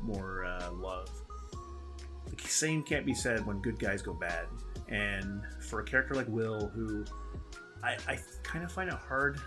more 0.00 0.46
uh, 0.46 0.72
love. 0.72 1.10
The 2.34 2.48
same 2.48 2.82
can't 2.82 3.04
be 3.04 3.12
said 3.12 3.44
when 3.46 3.60
good 3.60 3.78
guys 3.78 4.00
go 4.00 4.14
bad. 4.14 4.46
And 4.88 5.42
for 5.68 5.80
a 5.80 5.84
character 5.84 6.14
like 6.14 6.26
Will, 6.28 6.68
who 6.68 7.04
I, 7.84 7.98
I 8.08 8.18
kind 8.42 8.64
of 8.64 8.72
find 8.72 8.88
it 8.88 8.94
hard 8.96 9.38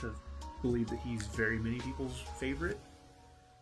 to 0.00 0.14
believe 0.60 0.88
that 0.90 0.98
he's 0.98 1.26
very 1.28 1.58
many 1.58 1.80
people's 1.80 2.22
favorite, 2.38 2.78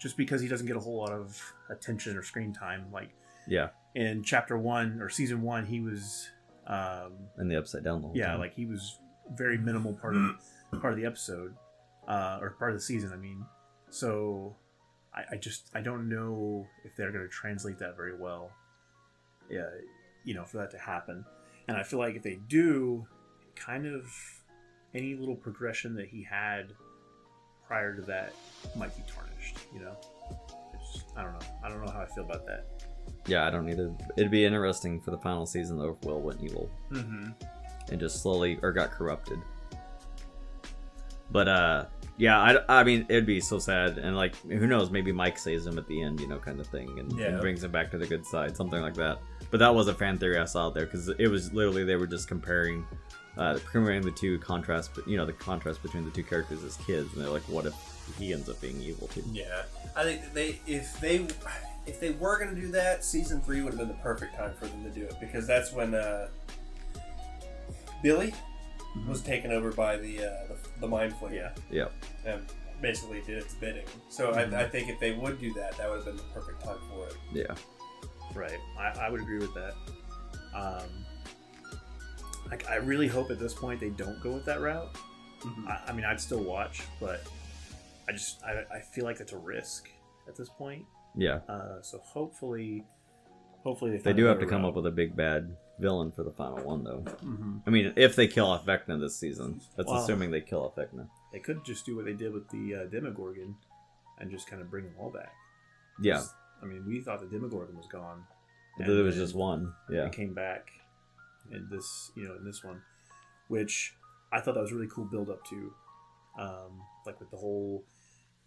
just 0.01 0.17
because 0.17 0.41
he 0.41 0.49
doesn't 0.49 0.67
get 0.67 0.75
a 0.75 0.81
whole 0.81 0.97
lot 0.99 1.13
of 1.13 1.41
attention 1.71 2.17
or 2.17 2.25
screen 2.25 2.53
time. 2.53 2.87
Like 2.93 3.11
yeah, 3.47 3.69
in 3.95 4.25
chapter 4.25 4.59
one 4.59 5.01
or 5.01 5.09
season 5.09 5.41
one, 5.43 5.67
he 5.67 5.79
was, 5.79 6.29
um, 6.67 7.13
and 7.37 7.49
the 7.49 7.57
Upside 7.57 7.85
Down. 7.85 8.01
The 8.01 8.09
whole 8.09 8.17
yeah, 8.17 8.27
time. 8.33 8.41
like 8.41 8.55
he 8.55 8.67
was 8.67 8.99
very 9.37 9.57
minimal 9.57 9.93
part 9.95 10.17
of 10.17 10.23
part 10.81 10.93
of 10.93 10.99
the 10.99 11.07
episode, 11.07 11.55
uh, 12.09 12.39
or 12.41 12.51
part 12.59 12.71
of 12.73 12.77
the 12.77 12.83
season. 12.83 13.13
I 13.13 13.17
mean, 13.17 13.45
so 13.91 14.57
I, 15.15 15.23
I 15.33 15.37
just 15.37 15.71
I 15.75 15.81
don't 15.81 16.09
know 16.09 16.67
if 16.85 16.97
they're 16.97 17.13
going 17.13 17.25
to 17.25 17.31
translate 17.31 17.79
that 17.79 17.97
very 17.97 18.17
well. 18.17 18.51
Yeah, 19.51 19.69
you 20.25 20.35
know, 20.35 20.45
for 20.45 20.59
that 20.59 20.71
to 20.73 20.79
happen, 20.79 21.25
and 21.69 21.77
I 21.77 21.83
feel 21.83 21.99
like 21.99 22.17
if 22.17 22.23
they 22.23 22.39
do, 22.49 23.07
kind 23.55 23.87
of 23.87 24.05
any 24.95 25.15
little 25.15 25.37
progression 25.37 25.95
that 25.97 26.09
he 26.09 26.23
had 26.23 26.73
prior 27.67 27.95
to 27.95 28.03
that 28.03 28.33
might 28.77 28.95
be 28.97 29.03
tarnished. 29.13 29.57
You 29.75 29.81
know, 29.81 29.97
it's, 30.75 31.05
I 31.17 31.23
don't 31.23 31.33
know. 31.33 31.47
I 31.65 31.69
don't 31.69 31.85
know 31.85 31.91
how 31.93 32.01
I 32.01 32.07
feel 32.07 32.25
about 32.25 32.47
that. 32.47 32.67
yeah, 33.27 33.47
I 33.47 33.51
don't 33.51 33.69
either. 33.69 33.95
It'd 34.17 34.31
be 34.31 34.45
interesting 34.45 35.01
for 35.01 35.11
the 35.11 35.19
final 35.19 35.45
season 35.47 35.79
though 35.79 35.97
if 36.01 36.07
Will 36.07 36.21
went 36.21 36.41
evil. 36.43 36.71
Mm-hmm. 36.91 37.31
and 37.91 38.01
just 38.01 38.23
slowly 38.23 38.59
or 38.63 38.73
got 38.73 38.91
corrupted. 38.91 39.39
But 41.33 41.49
uh 41.49 41.85
yeah, 42.19 42.39
I, 42.39 42.81
I 42.81 42.85
mean 42.85 43.07
it'd 43.09 43.27
be 43.27 43.41
so 43.41 43.59
sad 43.59 43.99
and 43.99 44.17
like 44.17 44.37
who 44.43 44.67
knows 44.67 44.91
maybe 44.91 45.11
Mike 45.11 45.39
saves 45.39 45.67
him 45.67 45.79
at 45.79 45.89
the 45.89 46.03
end, 46.03 46.21
you 46.21 46.29
know, 46.29 46.39
kind 46.39 46.61
of 46.61 46.67
thing, 46.69 46.99
and, 46.99 47.13
and 47.19 47.41
brings 47.41 47.65
him 47.65 47.73
back 47.73 47.91
to 47.93 47.99
the 47.99 48.07
good 48.07 48.25
side, 48.27 48.57
something 48.57 48.81
like 48.81 48.95
that. 48.95 49.19
But 49.51 49.59
that 49.59 49.75
was 49.75 49.89
a 49.89 49.95
fan 49.95 50.19
theory 50.19 50.39
I 50.39 50.45
saw 50.45 50.67
out 50.67 50.75
there 50.75 50.85
because 50.87 51.09
it 51.09 51.29
was 51.29 51.53
literally 51.53 51.85
they 51.85 51.97
were 51.97 52.07
just 52.07 52.27
comparing, 52.27 52.87
uh, 53.37 53.59
comparing 53.71 54.01
the 54.03 54.11
two 54.11 54.39
contrast, 54.39 54.93
you 55.07 55.17
know, 55.19 55.27
the 55.27 55.33
contrast 55.35 55.83
between 55.83 56.05
the 56.05 56.11
two 56.11 56.23
characters 56.23 56.65
as 56.65 56.77
kids, 56.79 57.13
and 57.13 57.23
they're 57.23 57.31
like, 57.31 57.43
what 57.49 57.67
if 57.67 57.75
he 58.19 58.33
ends 58.33 58.49
up 58.49 58.61
being 58.61 58.81
evil 58.81 59.09
too? 59.09 59.23
Yeah, 59.31 59.63
I 59.97 60.05
think 60.05 60.33
they 60.33 60.61
if 60.67 60.99
they 61.01 61.27
if 61.87 61.99
they 61.99 62.11
were 62.11 62.39
gonna 62.39 62.55
do 62.55 62.71
that, 62.73 63.05
season 63.05 63.41
three 63.41 63.63
would 63.63 63.73
have 63.73 63.79
been 63.79 63.89
the 63.89 64.03
perfect 64.03 64.37
time 64.37 64.55
for 64.55 64.67
them 64.67 64.85
to 64.85 64.91
do 64.91 65.05
it 65.05 65.17
because 65.21 65.47
that's 65.47 65.73
when 65.73 65.95
uh, 65.95 66.29
Billy 68.03 68.33
was 69.09 69.23
taken 69.23 69.51
over 69.53 69.73
by 69.73 69.97
the 69.97 70.19
uh, 70.21 70.31
the, 70.49 70.57
the 70.81 70.89
mind 70.89 71.13
flayer. 71.15 71.51
Yeah. 71.71 71.89
Yeah, 72.25 72.35
and 72.35 72.47
basically 72.81 73.21
did 73.23 73.39
its 73.39 73.55
bidding. 73.55 73.87
So 74.09 74.33
Mhm. 74.33 74.53
I, 74.55 74.63
I 74.65 74.69
think 74.69 74.89
if 74.89 74.99
they 75.01 75.13
would 75.13 75.41
do 75.41 75.53
that, 75.55 75.77
that 75.79 75.89
would 75.89 75.97
have 75.97 76.05
been 76.07 76.17
the 76.17 76.23
perfect 76.35 76.63
time 76.65 76.79
for 76.91 77.07
it. 77.09 77.15
yeah, 77.33 77.55
Right. 78.35 78.59
I, 78.79 79.07
I 79.07 79.11
would 79.11 79.21
agree 79.21 79.39
with 79.39 79.55
that. 79.55 79.75
Um, 80.55 80.89
like, 82.51 82.69
I 82.69 82.77
really 82.77 83.09
hope 83.09 83.31
at 83.31 83.39
this 83.39 83.55
point 83.55 83.81
they 83.81 83.91
don't 83.91 84.21
go 84.23 84.33
with 84.33 84.45
that 84.47 84.61
route. 84.61 84.95
I, 85.69 85.81
I 85.89 85.93
mean, 85.93 86.05
I'd 86.05 86.21
still 86.21 86.43
watch, 86.43 86.83
but 87.01 87.23
I 88.09 88.13
just 88.13 88.43
I, 88.45 88.65
I 88.77 88.81
feel 88.81 89.05
like 89.05 89.19
that's 89.19 89.33
a 89.33 89.39
risk 89.39 89.89
at 90.29 90.37
this 90.37 90.49
point. 90.49 90.85
yeah. 91.17 91.39
Uh, 91.49 91.81
so 91.83 91.99
hopefully, 91.99 92.85
hopefully 93.63 93.93
they, 93.93 93.99
They 93.99 94.13
do 94.13 94.25
have 94.27 94.39
to 94.41 94.47
come 94.47 94.63
route. 94.63 94.71
up 94.71 94.75
with 94.77 94.87
a 94.87 94.91
big 94.91 95.15
bad 95.17 95.57
villain 95.79 96.13
for 96.13 96.23
the 96.23 96.33
final 96.33 96.59
one 96.65 96.85
though. 96.85 97.01
Mhm. 97.23 97.63
I 97.67 97.71
mean, 97.71 97.93
if 97.97 98.15
they 98.17 98.27
kill 98.29 98.47
off 98.47 98.65
Vecna 98.67 99.01
this 99.01 99.17
season, 99.17 99.61
that's 99.77 99.89
Well- 99.89 100.03
assuming 100.03 100.31
they 100.31 100.41
kill 100.41 100.65
off 100.65 100.75
Vecna. 100.77 101.09
They 101.33 101.41
could 101.41 101.65
just 101.65 101.87
do 101.87 101.97
what 101.97 102.05
they 102.05 102.13
did 102.15 102.33
with 102.33 102.49
the 102.51 102.75
uh, 102.75 102.85
Demogorgon 102.87 103.57
and 104.19 104.31
just 104.31 104.47
kind 104.49 104.61
of 104.63 104.71
bring 104.71 104.85
them 104.85 104.95
all 104.99 105.11
back. 105.11 105.33
Yeah, 106.01 106.17
'Cause, 106.17 106.35
I 106.63 106.67
mean, 106.67 106.85
we 106.87 107.01
thought 107.01 107.21
the 107.21 107.27
Demogorgon 107.27 107.77
was 107.77 107.87
gone. 107.89 108.25
but 108.79 108.87
and 108.87 108.97
there 108.97 109.05
was 109.05 109.17
just 109.17 109.35
one. 109.35 109.75
Yeah. 109.91 110.07
it 110.07 110.13
came 110.13 110.33
back 110.35 110.71
in 111.51 111.69
this 111.71 112.11
you 112.17 112.27
know 112.27 112.37
in 112.37 112.45
this 112.45 112.63
one 112.65 112.81
which 113.49 113.95
i 114.33 114.41
thought 114.41 114.55
that 114.55 114.61
was 114.63 114.73
really 114.73 114.87
cool 114.89 115.05
build 115.05 115.29
up 115.29 115.45
to 115.45 115.75
um 116.39 116.81
like 117.05 117.19
with 117.21 117.31
the 117.31 117.37
whole 117.37 117.85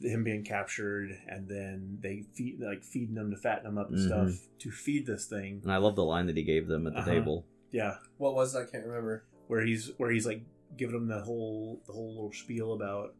him 0.02 0.24
being 0.24 0.44
captured 0.44 1.10
and 1.28 1.48
then 1.48 1.98
they 2.02 2.22
feed 2.34 2.60
like 2.60 2.84
feeding 2.84 3.16
them 3.16 3.32
to 3.32 3.38
fatten 3.38 3.64
them 3.64 3.78
up 3.78 3.90
and 3.90 3.98
Mhm. 3.98 4.06
stuff 4.06 4.48
to 4.60 4.70
feed 4.72 5.06
this 5.06 5.26
thing 5.28 5.62
And 5.64 5.72
I 5.72 5.78
love 5.78 5.96
the 5.96 6.04
line 6.04 6.26
that 6.28 6.36
he 6.38 6.44
gave 6.44 6.68
them 6.68 6.86
at 6.88 6.94
the 6.94 7.00
Uh-huh. 7.00 7.10
table. 7.12 7.46
yeah 7.72 7.98
What 8.18 8.36
was 8.36 8.56
it? 8.56 8.60
I 8.60 8.66
can't 8.72 8.86
remember. 8.86 9.26
where 9.48 9.62
he's 9.66 9.92
where 9.98 10.10
he's 10.12 10.26
like 10.26 10.42
giving 10.76 10.96
them 10.96 11.08
the 11.08 11.22
whole 11.22 11.82
the 11.86 11.94
whole 11.94 12.16
little 12.16 12.32
spiel 12.34 12.74
about 12.74 13.16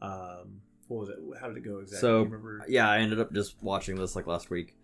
um 0.00 0.60
what 0.88 1.00
was 1.00 1.08
it 1.08 1.18
how 1.40 1.48
did 1.48 1.56
it 1.56 1.64
go 1.64 1.78
exactly 1.80 2.00
So, 2.00 2.18
Do 2.24 2.30
remember 2.30 2.64
Yeah, 2.68 2.88
I 2.88 2.98
ended 2.98 3.20
up 3.20 3.32
just 3.32 3.56
watching 3.62 3.96
this 3.96 4.14
like 4.16 4.26
last 4.26 4.50
week. 4.50 4.76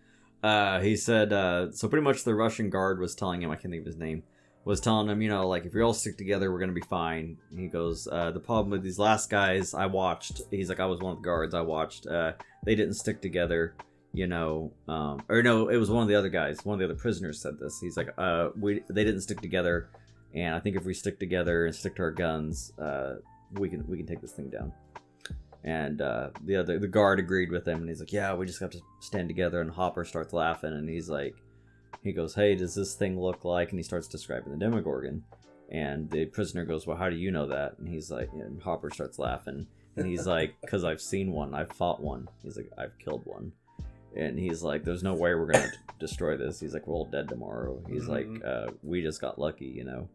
Uh, 0.43 0.79
he 0.79 0.95
said, 0.95 1.31
uh, 1.31 1.71
so 1.71 1.87
pretty 1.87 2.03
much 2.03 2.23
the 2.23 2.33
Russian 2.33 2.69
guard 2.71 2.99
was 2.99 3.13
telling 3.13 3.41
him, 3.43 3.51
I 3.51 3.55
can't 3.55 3.71
think 3.71 3.81
of 3.81 3.85
his 3.85 3.97
name, 3.97 4.23
was 4.63 4.79
telling 4.79 5.09
him, 5.09 5.21
you 5.21 5.29
know, 5.29 5.47
like 5.47 5.65
if 5.65 5.73
we 5.73 5.81
all 5.81 5.93
stick 5.93 6.17
together, 6.17 6.51
we're 6.51 6.59
gonna 6.59 6.71
be 6.71 6.81
fine. 6.81 7.37
He 7.55 7.67
goes, 7.67 8.07
uh, 8.11 8.31
the 8.31 8.39
problem 8.39 8.71
with 8.71 8.83
these 8.83 8.99
last 8.99 9.29
guys 9.29 9.73
I 9.73 9.87
watched, 9.87 10.41
he's 10.51 10.69
like, 10.69 10.79
I 10.79 10.85
was 10.85 10.99
one 10.99 11.13
of 11.13 11.21
the 11.21 11.25
guards 11.25 11.53
I 11.53 11.61
watched. 11.61 12.07
Uh, 12.07 12.33
they 12.63 12.75
didn't 12.75 12.93
stick 12.95 13.21
together, 13.21 13.73
you 14.13 14.27
know, 14.27 14.71
um, 14.87 15.23
or 15.29 15.41
no, 15.41 15.69
it 15.69 15.77
was 15.77 15.89
one 15.89 16.03
of 16.03 16.09
the 16.09 16.15
other 16.15 16.29
guys, 16.29 16.63
one 16.63 16.75
of 16.75 16.79
the 16.79 16.85
other 16.85 16.99
prisoners 16.99 17.41
said 17.41 17.57
this. 17.59 17.79
He's 17.79 17.97
like, 17.97 18.09
uh, 18.17 18.49
we 18.59 18.83
they 18.89 19.03
didn't 19.03 19.21
stick 19.21 19.41
together, 19.41 19.89
and 20.35 20.53
I 20.53 20.59
think 20.59 20.75
if 20.75 20.85
we 20.85 20.93
stick 20.93 21.19
together 21.19 21.65
and 21.65 21.75
stick 21.75 21.95
to 21.95 22.03
our 22.03 22.11
guns, 22.11 22.71
uh, 22.77 23.15
we 23.53 23.69
can 23.69 23.87
we 23.87 23.97
can 23.97 24.05
take 24.05 24.21
this 24.21 24.33
thing 24.33 24.49
down. 24.49 24.73
And 25.63 26.01
uh, 26.01 26.29
the 26.43 26.55
other 26.55 26.79
the 26.79 26.87
guard 26.87 27.19
agreed 27.19 27.51
with 27.51 27.67
him, 27.67 27.79
and 27.79 27.89
he's 27.89 27.99
like, 27.99 28.13
"Yeah, 28.13 28.33
we 28.33 28.45
just 28.47 28.59
have 28.61 28.71
to 28.71 28.81
stand 28.99 29.27
together." 29.27 29.61
And 29.61 29.69
Hopper 29.69 30.05
starts 30.05 30.33
laughing, 30.33 30.73
and 30.73 30.89
he's 30.89 31.07
like, 31.09 31.35
he 32.03 32.11
goes, 32.11 32.35
"Hey, 32.35 32.55
does 32.55 32.75
this 32.75 32.95
thing 32.95 33.19
look 33.19 33.43
like?" 33.45 33.69
And 33.69 33.79
he 33.79 33.83
starts 33.83 34.07
describing 34.07 34.51
the 34.51 34.57
Demogorgon, 34.57 35.23
and 35.69 36.09
the 36.09 36.25
prisoner 36.25 36.65
goes, 36.65 36.85
"Well, 36.87 36.97
how 36.97 37.09
do 37.09 37.15
you 37.15 37.31
know 37.31 37.47
that?" 37.47 37.77
And 37.79 37.87
he's 37.87 38.09
like, 38.11 38.29
and 38.33 38.61
Hopper 38.61 38.89
starts 38.89 39.19
laughing, 39.19 39.67
and 39.95 40.05
he's 40.07 40.25
like, 40.27 40.55
"Cause 40.67 40.83
I've 40.83 41.01
seen 41.01 41.31
one, 41.31 41.53
I've 41.53 41.71
fought 41.71 42.01
one." 42.01 42.27
He's 42.43 42.57
like, 42.57 42.71
"I've 42.77 42.97
killed 42.99 43.25
one," 43.25 43.51
and 44.15 44.37
he's 44.39 44.63
like, 44.63 44.83
"There's 44.83 45.03
no 45.03 45.13
way 45.13 45.33
we're 45.35 45.51
gonna 45.51 45.71
destroy 45.99 46.37
this." 46.37 46.59
He's 46.59 46.73
like, 46.73 46.87
"We're 46.87 46.95
all 46.95 47.05
dead 47.05 47.29
tomorrow." 47.29 47.81
He's 47.89 48.05
Mhm. 48.05 48.09
like, 48.09 48.45
uh, 48.45 48.71
"We 48.83 49.01
just 49.01 49.21
got 49.21 49.39
lucky, 49.39 49.65
you 49.67 49.83
know." 49.83 50.09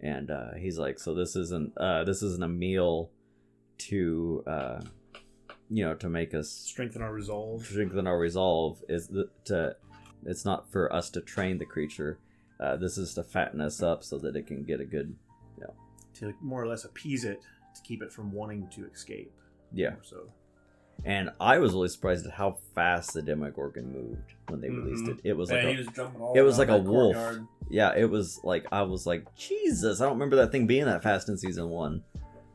And 0.00 0.30
uh, 0.30 0.54
he's 0.54 0.78
like, 0.78 0.98
"So 0.98 1.14
this 1.14 1.36
isn't 1.36 1.76
uh, 1.76 2.04
this 2.04 2.22
isn't 2.22 2.42
a 2.42 2.48
meal 2.48 3.10
to." 3.78 4.42
Uh, 4.46 4.80
you 5.72 5.84
know, 5.84 5.94
to 5.94 6.08
make 6.08 6.34
us 6.34 6.48
Strengthen 6.50 7.00
our 7.00 7.12
resolve. 7.12 7.64
strengthen 7.64 8.08
our 8.08 8.18
resolve 8.18 8.82
is 8.88 9.08
to 9.44 9.76
it's 10.26 10.44
not 10.44 10.70
for 10.70 10.92
us 10.92 11.10
to 11.10 11.20
train 11.20 11.58
the 11.58 11.64
creature 11.66 12.18
uh, 12.60 12.76
this 12.76 12.98
is 12.98 13.14
to 13.14 13.22
fatten 13.22 13.60
us 13.60 13.82
up 13.82 14.04
so 14.04 14.18
that 14.18 14.36
it 14.36 14.46
can 14.46 14.62
get 14.64 14.80
a 14.80 14.84
good 14.84 15.14
to 16.12 16.34
more 16.42 16.60
or 16.60 16.66
less 16.66 16.84
appease 16.84 17.24
it 17.24 17.40
to 17.74 17.80
keep 17.82 18.02
it 18.02 18.12
from 18.12 18.32
wanting 18.32 18.68
to 18.74 18.84
escape. 18.92 19.32
yeah 19.72 19.92
So 20.02 20.28
and 21.04 21.30
i 21.40 21.56
was 21.58 21.72
really 21.72 21.88
surprised 21.88 22.26
at 22.26 22.32
how 22.32 22.58
fast 22.74 23.14
the 23.14 23.22
demogorgon 23.22 23.90
moved 23.92 24.34
when 24.48 24.60
they 24.60 24.68
released 24.68 25.04
Mhm. 25.04 25.18
it 25.24 25.30
it 25.30 25.32
was 25.36 25.50
like 25.50 25.60
he 25.64 25.74
a, 25.74 25.76
was 25.78 25.86
jumping 25.94 26.20
all 26.20 26.34
it 26.36 26.40
was 26.42 26.58
like 26.58 26.68
a 26.68 26.76
wolf. 26.76 27.14
courtyard. 27.14 27.46
yeah 27.70 27.94
it 27.96 28.04
was 28.10 28.40
like 28.44 28.66
i 28.72 28.82
was 28.82 29.06
like 29.06 29.24
jesus 29.36 30.00
i 30.00 30.04
don't 30.04 30.14
remember 30.14 30.36
that 30.36 30.50
thing 30.52 30.66
being 30.66 30.84
that 30.84 31.02
fast 31.02 31.28
in 31.30 31.38
season 31.38 31.68
one 31.70 32.02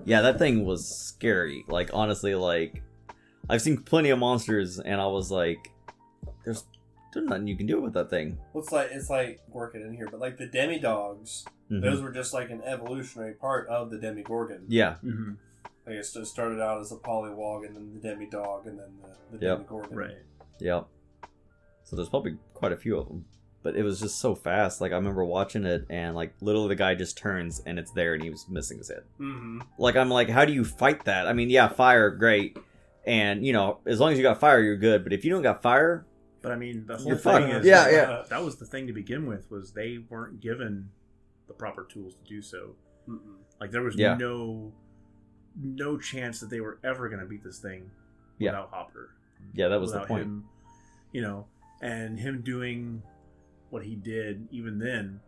yeah 0.03 0.21
that 0.21 0.37
thing 0.37 0.63
was 0.65 0.85
scary 0.87 1.63
like 1.69 1.89
honestly 1.93 2.35
like 2.35 2.83
i've 3.49 3.61
seen 3.61 3.77
plenty 3.77 4.09
of 4.11 4.19
monsters 4.19 4.79
and 4.79 4.99
i 5.01 5.07
was 5.07 5.31
like 5.31 5.71
there's 6.43 6.65
there's 7.15 7.27
nothing 7.27 7.47
you 7.47 7.57
can 7.57 7.65
do 7.65 7.81
with 7.81 7.93
that 7.93 8.09
thing 8.11 8.37
Well, 8.53 8.61
it's 8.63 8.71
like 8.71 8.89
it's 8.91 9.09
like 9.09 9.41
working 9.49 9.81
in 9.81 9.93
here, 9.93 10.07
but 10.11 10.19
like 10.19 10.37
the 10.37 10.47
demodogs, 10.47 11.45
Mhm. 11.71 11.81
those 11.81 12.01
were 12.01 12.11
just 12.11 12.31
like 12.33 12.51
an 12.51 12.61
evolutionary 12.63 13.33
part 13.33 13.67
of 13.69 13.89
the 13.89 13.97
Demogorgon. 13.97 14.65
yeah 14.67 14.95
mhm. 15.03 15.37
guess 15.87 16.15
it 16.15 16.25
started 16.27 16.61
out 16.61 16.79
as 16.81 16.91
a 16.91 16.95
polywog, 16.97 17.65
and 17.65 17.75
then 17.75 17.91
the 17.93 17.99
demi 18.07 18.27
dog, 18.27 18.67
and 18.67 18.77
then 18.79 18.89
the, 19.31 19.37
the 19.37 19.45
Yep. 19.45 19.57
Demogorgon. 19.57 19.97
right. 19.97 20.17
Yep. 20.59 20.87
So 21.83 21.95
there's 21.95 22.09
probably 22.09 22.37
quite 22.53 22.71
a 22.71 22.77
few 22.77 22.97
of 22.97 23.07
them, 23.07 23.25
but 23.63 23.75
it 23.75 23.83
was 23.83 23.99
just 23.99 24.17
so 24.19 24.33
fast. 24.35 24.81
Like 24.81 24.91
I 24.91 24.95
remember 24.95 25.23
watching 25.23 25.63
it, 25.65 25.85
and 25.89 26.15
like 26.15 26.33
literally 26.41 26.69
the 26.69 26.75
guy 26.75 26.95
just 26.95 27.17
turns 27.17 27.61
and 27.65 27.77
it's 27.79 27.91
there, 27.91 28.13
and 28.15 28.23
he 28.23 28.29
was 28.29 28.47
missing 28.49 28.77
his 28.79 28.89
head. 28.89 29.03
Mm-hmm. 29.19 29.59
Like 29.77 29.95
I'm 29.95 30.09
like, 30.09 30.29
how 30.29 30.45
do 30.45 30.53
you 30.53 30.63
fight 30.65 31.05
that? 31.05 31.27
I 31.27 31.33
mean, 31.33 31.49
yeah, 31.49 31.67
fire, 31.67 32.09
great, 32.09 32.57
and 33.05 33.45
you 33.45 33.53
know, 33.53 33.79
as 33.85 33.99
long 33.99 34.11
as 34.11 34.17
you 34.17 34.23
got 34.23 34.39
fire, 34.39 34.59
you're 34.61 34.77
good. 34.77 35.03
But 35.03 35.13
if 35.13 35.23
you 35.23 35.31
don't 35.31 35.43
got 35.43 35.61
fire, 35.61 36.05
But 36.45 36.51
I 36.53 36.55
mean, 36.57 36.85
the 36.85 36.97
whole 36.97 37.07
You're 37.07 37.17
thing 37.17 37.33
fucked. 37.49 37.53
is 37.53 37.65
Yeah, 37.65 37.83
that, 37.85 37.91
yeah. 37.93 38.23
that 38.29 38.43
was 38.43 38.57
the 38.57 38.65
thing 38.65 38.87
to 38.87 38.93
begin 38.93 39.25
with 39.25 39.49
was 39.49 39.71
they 39.73 39.97
weren't 40.09 40.39
given 40.41 40.89
the 41.47 41.53
proper 41.53 41.83
tools 41.91 42.13
to 42.15 42.23
do 42.29 42.41
so. 42.41 42.75
Mm-mm. 43.09 43.19
Like 43.59 43.71
there 43.71 43.81
was 43.81 43.95
Yeah. 43.95 44.15
no 44.15 44.71
no 45.57 45.97
chance 45.97 46.39
that 46.41 46.49
they 46.49 46.59
were 46.59 46.79
ever 46.83 47.07
going 47.07 47.21
to 47.21 47.25
beat 47.25 47.43
this 47.43 47.59
thing 47.59 47.89
Yeah. 48.39 48.51
without 48.51 48.69
Hopper. 48.71 49.11
yeah, 49.53 49.69
that 49.69 49.79
was 49.79 49.91
the 49.93 50.01
point. 50.01 50.23
Him, 50.23 50.45
you 51.13 51.21
know, 51.21 51.47
and 51.81 52.19
him 52.19 52.41
doing 52.41 53.01
what 53.69 53.83
he 53.83 53.95
did 53.95 54.47
even 54.51 54.77
then 54.79 55.19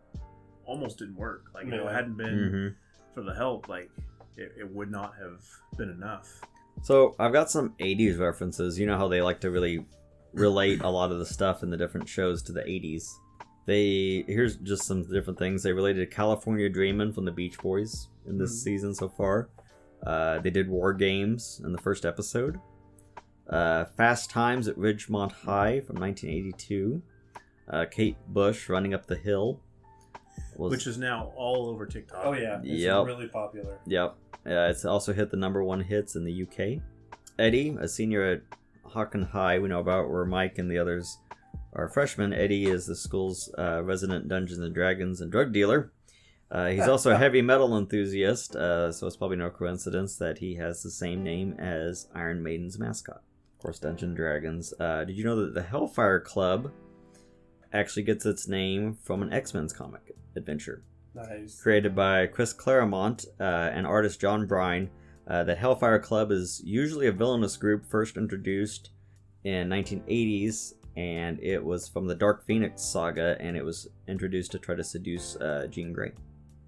almost 0.66 0.98
didn't 0.98 1.16
work. 1.16 1.46
Like 1.54 1.66
if 1.66 1.72
it 1.72 1.92
hadn't 1.92 2.16
been 2.16 2.50
hmm 2.50 2.68
for 3.14 3.22
the 3.22 3.34
help, 3.34 3.68
like 3.68 3.90
it, 4.36 4.52
it 4.60 4.70
would 4.72 4.90
not 4.90 5.14
have 5.20 5.42
been 5.76 5.88
enough. 5.90 6.40
So 6.82 7.16
I've 7.18 7.32
got 7.32 7.50
some 7.50 7.74
'80s 7.80 8.18
references. 8.20 8.78
You 8.78 8.86
know 8.86 8.96
how 8.98 9.08
they 9.08 9.20
like 9.22 9.40
to 9.40 9.50
really 9.50 9.84
relate 10.32 10.80
a 10.82 10.88
lot 10.90 11.10
of 11.12 11.18
the 11.18 11.26
stuff 11.26 11.62
in 11.62 11.70
the 11.70 11.76
different 11.76 12.08
shows 12.08 12.42
to 12.44 12.52
the 12.52 12.62
'80s. 12.62 13.04
They 13.66 14.24
here's 14.26 14.56
just 14.56 14.84
some 14.84 15.02
different 15.10 15.38
things. 15.38 15.62
They 15.62 15.72
related 15.72 16.08
to 16.08 16.14
California 16.14 16.68
Dreamin' 16.68 17.12
from 17.12 17.24
the 17.24 17.32
Beach 17.32 17.58
Boys 17.58 18.08
in 18.26 18.38
this 18.38 18.52
Mhm. 18.52 18.62
season 18.64 18.94
so 18.94 19.08
far. 19.08 19.48
Uh, 20.02 20.38
they 20.38 20.50
did 20.50 20.68
War 20.68 20.92
Games 20.94 21.60
in 21.64 21.72
the 21.72 21.78
first 21.78 22.06
episode. 22.06 22.58
Uh, 23.48 23.84
Fast 23.96 24.30
Times 24.30 24.68
at 24.68 24.76
Ridgemont 24.76 25.32
High 25.32 25.80
from 25.80 25.96
1982. 25.96 27.02
Uh, 27.68 27.84
Kate 27.90 28.16
Bush 28.28 28.68
running 28.68 28.94
up 28.94 29.06
the 29.06 29.16
hill. 29.16 29.60
Was, 30.56 30.70
Which 30.70 30.86
is 30.86 30.98
now 30.98 31.32
all 31.36 31.68
over 31.68 31.84
TikTok. 31.86 32.20
Oh 32.24 32.32
yeah, 32.32 32.58
it's 32.58 32.66
Yep. 32.82 33.06
really 33.06 33.28
popular. 33.28 33.78
Yep. 33.86 34.16
Uh, 34.46 34.68
it's 34.70 34.84
also 34.84 35.12
hit 35.12 35.30
the 35.30 35.36
number 35.36 35.62
one 35.62 35.80
hits 35.80 36.14
in 36.16 36.24
the 36.24 36.32
UK. 36.32 36.80
Eddie, 37.38 37.76
a 37.80 37.86
senior 37.88 38.22
at 38.24 38.42
Hawken 38.88 39.30
High, 39.30 39.58
we 39.58 39.68
know 39.68 39.80
about, 39.80 40.10
where 40.10 40.24
Mike 40.24 40.58
and 40.58 40.70
the 40.70 40.78
others 40.78 41.18
are 41.72 41.88
freshmen. 41.88 42.32
Eddie 42.32 42.66
is 42.66 42.86
the 42.86 42.96
school's 42.96 43.52
uh, 43.58 43.82
resident 43.82 44.28
Dungeons 44.28 44.60
and 44.60 44.74
Dragons 44.74 45.20
and 45.20 45.30
drug 45.30 45.52
dealer. 45.52 45.92
Uh, 46.50 46.68
he's 46.68 46.88
also 46.88 47.12
a 47.12 47.18
heavy 47.18 47.42
metal 47.42 47.76
enthusiast, 47.76 48.56
uh, 48.56 48.90
so 48.90 49.06
it's 49.06 49.16
probably 49.16 49.36
no 49.36 49.50
coincidence 49.50 50.16
that 50.16 50.38
he 50.38 50.56
has 50.56 50.82
the 50.82 50.90
same 50.90 51.22
name 51.22 51.54
as 51.58 52.08
Iron 52.14 52.42
Maiden's 52.42 52.78
mascot. 52.78 53.22
Of 53.56 53.62
course, 53.62 53.78
Dungeons 53.78 54.10
and 54.10 54.16
Dragons. 54.16 54.72
Uh, 54.78 55.04
did 55.04 55.16
you 55.16 55.24
know 55.24 55.36
that 55.44 55.54
the 55.54 55.62
Hellfire 55.62 56.20
Club 56.20 56.70
actually 57.72 58.04
gets 58.04 58.24
its 58.24 58.48
name 58.48 58.94
from 59.02 59.22
an 59.22 59.32
X 59.32 59.52
Men's 59.52 59.72
comic 59.72 60.14
adventure? 60.36 60.82
Nice. 61.14 61.60
created 61.60 61.96
by 61.96 62.26
Chris 62.26 62.52
Claremont 62.52 63.24
uh, 63.40 63.42
and 63.42 63.86
artist 63.86 64.20
John 64.20 64.46
Byrne. 64.46 64.88
Uh, 65.28 65.44
the 65.44 65.54
Hellfire 65.54 65.98
Club 65.98 66.32
is 66.32 66.62
usually 66.64 67.06
a 67.06 67.12
villainous 67.12 67.56
group 67.56 67.84
first 67.84 68.16
introduced 68.16 68.90
in 69.44 69.68
1980s, 69.68 70.72
and 70.96 71.38
it 71.40 71.62
was 71.62 71.86
from 71.86 72.06
the 72.06 72.14
Dark 72.14 72.46
Phoenix 72.46 72.82
saga, 72.82 73.36
and 73.38 73.56
it 73.56 73.64
was 73.64 73.88
introduced 74.08 74.52
to 74.52 74.58
try 74.58 74.74
to 74.74 74.82
seduce 74.82 75.36
uh, 75.36 75.66
Jean 75.70 75.92
Grey. 75.92 76.12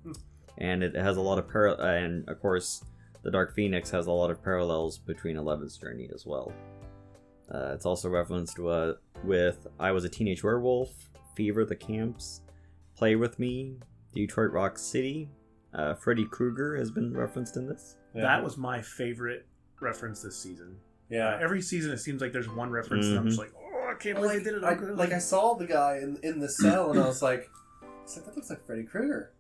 Hmm. 0.05 0.13
And 0.59 0.83
it 0.83 0.95
has 0.95 1.17
a 1.17 1.23
lot 1.23 1.39
of 1.39 1.49
par- 1.49 1.81
uh, 1.81 1.95
and 1.95 2.29
of 2.29 2.41
course, 2.41 2.85
the 3.23 3.31
Dark 3.31 3.55
Phoenix 3.55 3.91
has 3.91 4.07
a 4.07 4.13
lot 4.13 4.31
of 4.31 4.43
parallels 4.43 4.99
between 4.99 5.37
Eleven's 5.37 5.79
journey 5.79 6.09
as 6.15 6.27
well. 6.27 6.53
Uh, 7.53 7.73
it's 7.75 7.87
also 7.87 8.09
referenced 8.09 8.59
uh, 8.61 8.95
with 9.25 9.67
I 9.79 9.91
Was 9.91 10.05
a 10.05 10.09
Teenage 10.09 10.45
Werewolf, 10.45 10.91
Fever 11.35 11.65
the 11.65 11.77
Camps, 11.77 12.43
Play 12.95 13.17
With 13.17 13.39
Me, 13.39 13.77
Detroit 14.15 14.53
Rock 14.53 14.79
City. 14.79 15.31
Uh, 15.73 15.95
Freddy 15.95 16.27
Krueger 16.27 16.77
has 16.77 16.91
been 16.91 17.17
referenced 17.17 17.57
in 17.57 17.67
this. 17.67 17.97
Yeah. 18.15 18.23
That 18.23 18.43
was 18.45 18.57
my 18.57 18.83
favorite 18.83 19.47
reference 19.81 20.23
this 20.23 20.37
season. 20.39 20.77
yeah. 21.09 21.39
Every 21.41 21.63
season, 21.63 21.93
it 21.93 21.99
seems 21.99 22.21
like 22.21 22.33
there's 22.33 22.49
one 22.49 22.71
reference, 22.71 23.07
and 23.07 23.19
I'm 23.19 23.27
just 23.27 23.39
like, 23.39 23.53
oh, 23.57 23.89
I 23.91 23.95
can't 23.95 24.17
believe 24.17 24.31
Like, 24.35 24.45
they 24.45 24.51
did 24.51 24.55
it. 24.63 24.65
I, 24.65 24.71
I'm 24.73 24.97
like 24.97 25.13
I 25.13 25.19
saw 25.19 25.55
the 25.55 25.67
guy 25.67 25.99
in 26.03 26.19
in 26.23 26.39
the 26.41 26.49
cell, 26.49 26.91
and 26.91 27.01
I 27.01 27.07
was 27.07 27.23
like, 27.23 27.49
I 27.83 27.87
was 28.03 28.17
like, 28.17 28.27
that 28.27 28.37
looks 28.37 28.51
like 28.51 28.65
Freddy 28.67 28.85
Krueger. 28.85 29.33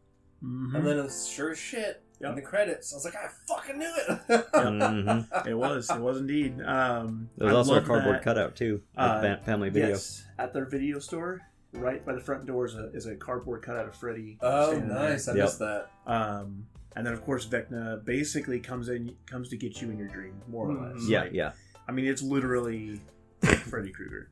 Mhm. 0.44 0.74
And 0.76 0.86
then 0.86 0.98
it 0.98 1.02
was 1.02 1.28
sure 1.28 1.50
as 1.50 1.58
shit 1.58 2.02
Yep. 2.20 2.30
in 2.30 2.36
the 2.36 2.42
credits. 2.42 2.92
I 2.92 2.96
was 2.96 3.04
like, 3.04 3.14
I 3.16 3.28
fucking 3.48 3.78
knew 3.78 3.92
it. 3.96 4.28
Mhm. 4.54 5.46
it 5.46 5.54
was, 5.54 5.90
it 5.90 6.00
was 6.00 6.18
indeed. 6.18 6.60
Um, 6.62 7.28
There's 7.36 7.52
I 7.52 7.56
also 7.56 7.74
a 7.76 7.80
cardboard 7.82 8.16
that, 8.16 8.22
cutout 8.22 8.56
too, 8.56 8.82
at 8.96 9.24
uh, 9.24 9.36
Family 9.44 9.70
Video. 9.70 9.88
Yes, 9.90 10.24
at 10.38 10.52
their 10.52 10.64
video 10.66 10.98
store, 10.98 11.40
right 11.72 12.04
by 12.04 12.12
the 12.14 12.20
front 12.20 12.46
door 12.46 12.66
is 12.66 12.74
a, 12.74 12.90
is 12.92 13.06
a 13.06 13.16
cardboard 13.16 13.62
cutout 13.62 13.86
of 13.88 13.94
Freddy. 13.96 14.38
oh, 14.42 14.70
standing 14.72 14.88
there. 14.88 14.98
nice! 15.10 15.28
I 15.28 15.34
Yep. 15.34 15.44
missed 15.44 15.58
that. 15.60 15.88
Um, 16.06 16.66
and 16.96 17.06
then 17.06 17.12
of 17.12 17.24
course 17.24 17.46
Vecna 17.46 18.04
basically 18.04 18.60
comes 18.60 18.88
in, 18.88 19.14
comes 19.26 19.48
to 19.50 19.56
get 19.56 19.80
you 19.80 19.90
in 19.90 19.98
your 19.98 20.08
dream, 20.08 20.40
more 20.48 20.68
or 20.70 20.74
less. 20.74 21.02
Mhm. 21.02 21.08
Yeah, 21.08 21.20
Like, 21.22 21.32
yeah, 21.32 21.52
I 21.88 21.92
mean, 21.92 22.06
it's 22.06 22.22
literally 22.22 23.00
Freddy 23.42 23.90
Krueger, 23.90 24.30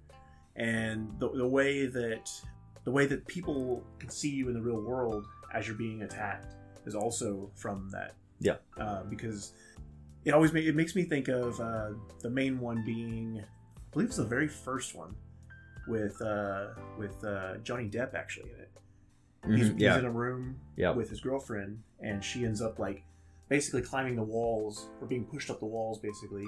and 0.57 1.09
the, 1.19 1.31
the 1.31 1.47
way 1.47 1.87
that 1.87 2.31
the 2.85 2.91
way 2.91 3.07
that 3.07 3.27
people 3.27 3.85
can 3.99 4.09
see 4.11 4.31
you 4.31 4.49
in 4.49 4.55
the 4.55 4.63
real 4.63 4.81
world 4.81 5.27
as 5.53 5.67
you're 5.67 5.77
being 5.77 6.03
attacked 6.03 6.55
is 6.87 6.95
also 6.95 7.51
from 7.55 7.91
that. 7.91 8.15
Yeah. 8.41 8.57
Uh, 8.79 9.03
because 9.05 9.53
it 10.25 10.33
always 10.33 10.53
ma- 10.53 10.61
it 10.61 10.75
makes 10.77 10.95
me 10.95 11.03
think 11.05 11.29
of 11.29 11.59
uh, 11.61 11.91
the 12.21 12.31
main 12.31 12.59
one 12.61 12.85
being, 12.85 13.41
I 13.41 13.81
believe 13.93 14.09
it's 14.09 14.17
the 14.17 14.25
very 14.25 14.49
first 14.49 14.95
one 14.95 15.15
with 15.87 16.21
uh, 16.23 16.69
with 16.99 17.23
uh, 17.25 17.57
Johnny 17.59 17.89
Depp 17.89 18.15
actually 18.15 18.51
in 18.53 18.61
it. 18.61 18.71
He's, 19.57 19.71
Mhm, 19.71 19.79
he's 19.81 19.97
in 19.97 20.05
a 20.05 20.11
room 20.11 20.57
yeah. 20.77 20.91
with 20.91 21.09
his 21.11 21.21
girlfriend, 21.21 21.83
and 22.01 22.23
she 22.25 22.45
ends 22.45 22.61
up 22.63 22.79
like 22.79 23.03
basically 23.49 23.83
climbing 23.83 24.17
the 24.17 24.23
walls 24.23 24.89
or 25.01 25.07
being 25.07 25.25
pushed 25.25 25.51
up 25.51 25.59
the 25.61 25.67
walls, 25.67 25.99
basically, 25.99 26.45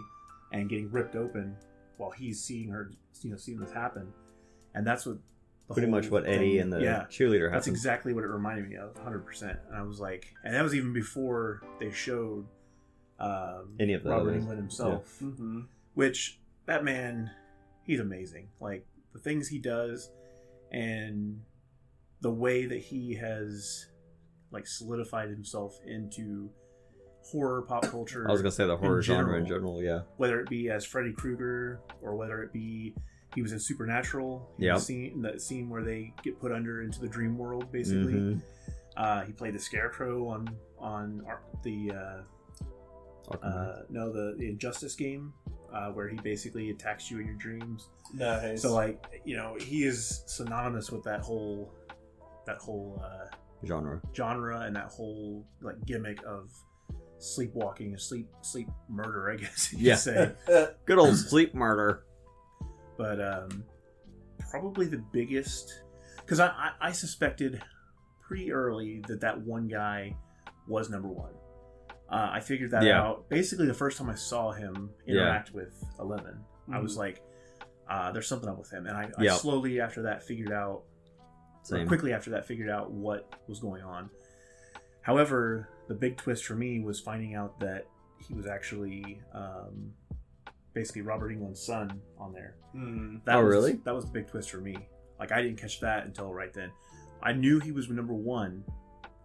and 0.53 0.69
getting 0.69 0.91
ripped 0.91 1.17
open 1.17 1.57
while 1.97 2.11
he's 2.11 2.43
seeing 2.43 2.69
her, 2.71 2.91
you 3.23 3.31
know, 3.31 3.37
seeing 3.37 3.59
this 3.59 3.73
happen. 3.73 4.13
And 4.75 4.87
that's 4.87 5.07
what 5.07 5.19
the 5.69 5.75
Pretty 5.75 5.89
much 5.89 6.11
what 6.11 6.27
Eddie 6.27 6.59
and 6.59 6.73
the 6.73 6.81
yeah, 6.81 7.05
cheerleader 7.11 7.51
that's 7.51 7.69
exactly 7.69 8.13
what 8.13 8.25
it 8.25 8.29
reminded 8.29 8.69
me 8.69 8.77
of, 8.77 8.97
hundred 8.99 9.25
percent. 9.25 9.57
And 9.69 9.77
I 9.77 9.83
was 9.83 10.01
like, 10.01 10.35
and 10.45 10.55
that 10.55 10.63
was 10.63 10.75
even 10.75 10.93
before 10.93 11.63
they 11.79 11.93
showed 11.93 12.47
um, 13.21 13.77
Any 13.79 13.93
of 13.95 14.03
the 14.03 14.11
Robert 14.11 14.31
others. 14.31 14.37
England 14.41 14.59
himself 14.59 15.19
Mm-hmm. 15.23 15.61
which 15.95 16.41
that 16.67 16.83
man 16.85 17.31
he's 17.85 18.01
amazing 18.01 18.49
like 18.61 18.85
the 19.13 19.19
things 19.19 19.47
he 19.49 19.59
does 19.59 20.11
and 20.73 21.41
the 22.21 22.31
way 22.31 22.67
that 22.67 22.79
he 22.79 23.15
has 23.15 23.87
like 24.53 24.67
solidified 24.67 25.29
himself 25.29 25.79
into 25.87 26.51
horror 27.23 27.63
pop 27.63 27.85
culture. 27.87 28.27
I 28.29 28.33
was 28.33 28.41
gonna 28.43 28.51
say 28.53 28.67
the 28.67 28.77
horror 28.77 28.97
In 28.99 29.03
genre 29.03 29.39
in 29.39 29.47
general. 29.47 29.81
general. 29.81 29.83
Yeah. 29.83 30.03
whether 30.17 30.41
it 30.41 30.49
be 30.49 30.71
as 30.71 30.85
Freddy 30.85 31.13
Krueger 31.13 31.81
or 32.03 32.17
whether 32.17 32.43
it 32.43 32.53
be 32.53 32.95
he 33.35 33.43
was 33.43 33.53
in 33.53 33.61
Supernatural. 33.61 34.51
He 34.59 34.65
Yep. 34.65 34.75
was 34.75 34.87
scene, 34.87 35.23
that 35.23 35.41
scene 35.41 35.69
where 35.71 35.85
they 35.85 36.13
get 36.25 36.41
put 36.41 36.51
under 36.51 36.83
into 36.83 37.01
the 37.01 37.07
dream 37.09 37.39
world, 37.39 37.71
basically. 37.71 38.15
Mhm. 38.15 38.43
Uh, 38.97 39.23
he 39.23 39.33
played 39.33 39.55
the 39.55 39.59
Scarecrow 39.59 40.27
on 40.29 40.49
on 40.79 41.23
Ar- 41.27 41.43
the 41.63 41.93
uh, 41.93 42.23
uh, 43.47 43.83
no 43.89 44.11
the, 44.13 44.35
the 44.39 44.49
Injustice 44.49 44.97
game, 44.97 45.33
uh, 45.73 45.91
where 45.93 46.09
he 46.09 46.17
basically 46.19 46.71
attacks 46.71 47.11
you 47.11 47.21
in 47.21 47.27
your 47.27 47.37
dreams. 47.37 47.89
Nice. 48.15 48.63
So 48.63 48.75
like 48.75 49.23
you 49.25 49.37
know 49.37 49.55
he 49.61 49.85
is 49.85 50.25
synonymous 50.27 50.91
with 50.91 51.05
that 51.05 51.21
whole 51.21 51.73
that 52.47 52.57
whole 52.59 53.01
uh, 53.05 53.27
genre. 53.65 54.01
genre 54.15 54.61
and 54.61 54.75
that 54.77 54.87
whole 54.87 55.45
like 55.61 55.85
gimmick 55.87 56.21
of 56.27 56.51
sleepwalking, 57.19 57.97
sleep 57.99 58.29
sleep 58.43 58.69
murder, 58.89 59.31
I 59.31 59.37
guess 59.43 59.73
you 59.73 59.79
Yeah. 59.81 59.95
could 59.95 60.01
say. 60.01 60.33
Good 60.87 60.99
old 60.99 61.17
sleep 61.17 61.55
murder. 61.55 62.05
but 62.97 63.21
um, 63.21 63.65
probably 64.51 64.87
the 64.87 65.03
biggest 65.13 65.83
because 66.19 66.41
I, 66.41 66.47
I, 66.49 66.71
I 66.81 66.93
suspected 66.93 67.63
pretty 68.21 68.53
early 68.53 69.03
that 69.09 69.21
that 69.21 69.41
one 69.41 69.69
guy 69.69 70.17
was 70.69 70.89
number 70.91 71.09
one. 71.09 71.33
Uh, 72.11 72.29
I 72.33 72.41
figured 72.41 72.71
that 72.73 72.83
Yeah. 72.85 73.01
out 73.03 73.29
basically 73.29 73.67
the 73.67 73.75
first 73.75 73.97
time 73.99 74.11
I 74.11 74.15
saw 74.15 74.53
him 74.53 74.91
Yeah. 75.07 75.15
interact 75.15 75.53
with 75.53 75.73
Eleven. 75.99 76.39
I 76.73 76.79
was 76.79 76.97
like, 76.97 77.21
uh, 77.89 78.13
"There's 78.13 78.29
something 78.29 78.49
up 78.49 78.59
with 78.59 78.71
him," 78.71 78.87
and 78.87 78.97
I, 78.97 79.11
I 79.19 79.23
Yep. 79.25 79.39
slowly 79.39 79.81
after 79.81 80.03
that 80.03 80.23
figured 80.23 80.53
out, 80.53 80.83
or 80.83 80.83
Same. 81.63 81.87
quickly 81.87 82.13
after 82.13 82.31
that 82.31 82.47
figured 82.47 82.69
out 82.71 82.91
what 82.91 83.33
was 83.47 83.61
going 83.61 83.83
on. 83.83 84.11
However, 85.03 85.69
the 85.89 85.95
big 85.95 86.17
twist 86.17 86.45
for 86.45 86.55
me 86.55 86.81
was 86.81 87.01
finding 87.01 87.35
out 87.35 87.59
that 87.61 87.87
he 88.27 88.35
was 88.35 88.47
actually 88.47 89.21
um, 89.35 89.93
basically 90.75 91.03
Robert 91.03 91.31
Englund's 91.33 91.61
son 91.65 92.01
on 92.19 92.33
there. 92.33 92.55
Hmm. 92.73 93.17
That 93.25 93.37
Oh, 93.37 93.45
was, 93.45 93.51
really? 93.55 93.73
That 93.85 93.95
was 93.95 94.05
the 94.05 94.11
big 94.13 94.29
twist 94.29 94.51
for 94.51 94.59
me. 94.61 94.77
Like 95.19 95.33
I 95.33 95.43
didn't 95.43 95.59
catch 95.59 95.81
that 95.81 96.07
until 96.07 96.33
right 96.33 96.53
then. 96.53 96.71
I 97.23 97.33
knew 97.33 97.61
he 97.61 97.73
was 97.73 97.89
number 97.89 98.15
one, 98.15 98.65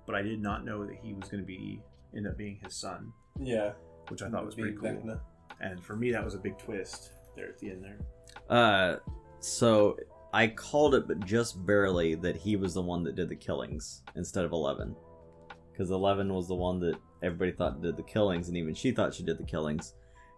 but 0.06 0.16
I 0.16 0.22
did 0.22 0.42
not 0.42 0.66
know 0.66 0.86
that 0.86 0.96
he 1.02 1.14
was 1.14 1.30
going 1.30 1.42
to 1.42 1.48
be 1.48 1.82
end 2.16 2.28
up 2.28 2.38
being 2.38 2.60
his 2.64 2.76
son, 2.76 3.12
Yeah. 3.40 3.72
which 4.10 4.22
I 4.22 4.30
thought 4.30 4.46
was 4.46 4.56
pretty 4.56 4.76
cool. 4.78 4.90
Vecna. 4.90 5.20
And 5.62 5.84
for 5.84 5.96
me, 5.96 6.12
that 6.12 6.24
was 6.24 6.34
a 6.36 6.38
big 6.38 6.58
twist 6.58 7.12
there 7.36 7.48
at 7.50 7.60
the 7.60 7.70
end 7.72 7.84
there. 7.84 7.98
Uh, 8.50 8.98
so 9.40 9.98
I 10.36 10.48
called 10.48 10.96
it, 10.96 11.08
but 11.08 11.26
just 11.26 11.66
barely, 11.66 12.16
that 12.16 12.36
he 12.36 12.56
was 12.58 12.74
the 12.74 12.82
one 12.82 13.04
that 13.04 13.16
did 13.16 13.30
the 13.30 13.36
killings 13.36 14.04
instead 14.16 14.44
of 14.46 14.52
Eleven, 14.52 14.96
because 15.72 15.92
Eleven 15.92 16.34
was 16.34 16.48
the 16.48 16.56
one 16.56 16.80
that 16.82 16.98
everybody 17.24 17.52
thought 17.54 17.82
did 17.82 17.96
the 17.96 18.04
killings, 18.04 18.48
and 18.50 18.58
even 18.58 18.74
she 18.74 18.92
thought 18.92 19.14
she 19.14 19.24
did 19.24 19.38
the 19.38 19.44
killings. 19.46 19.94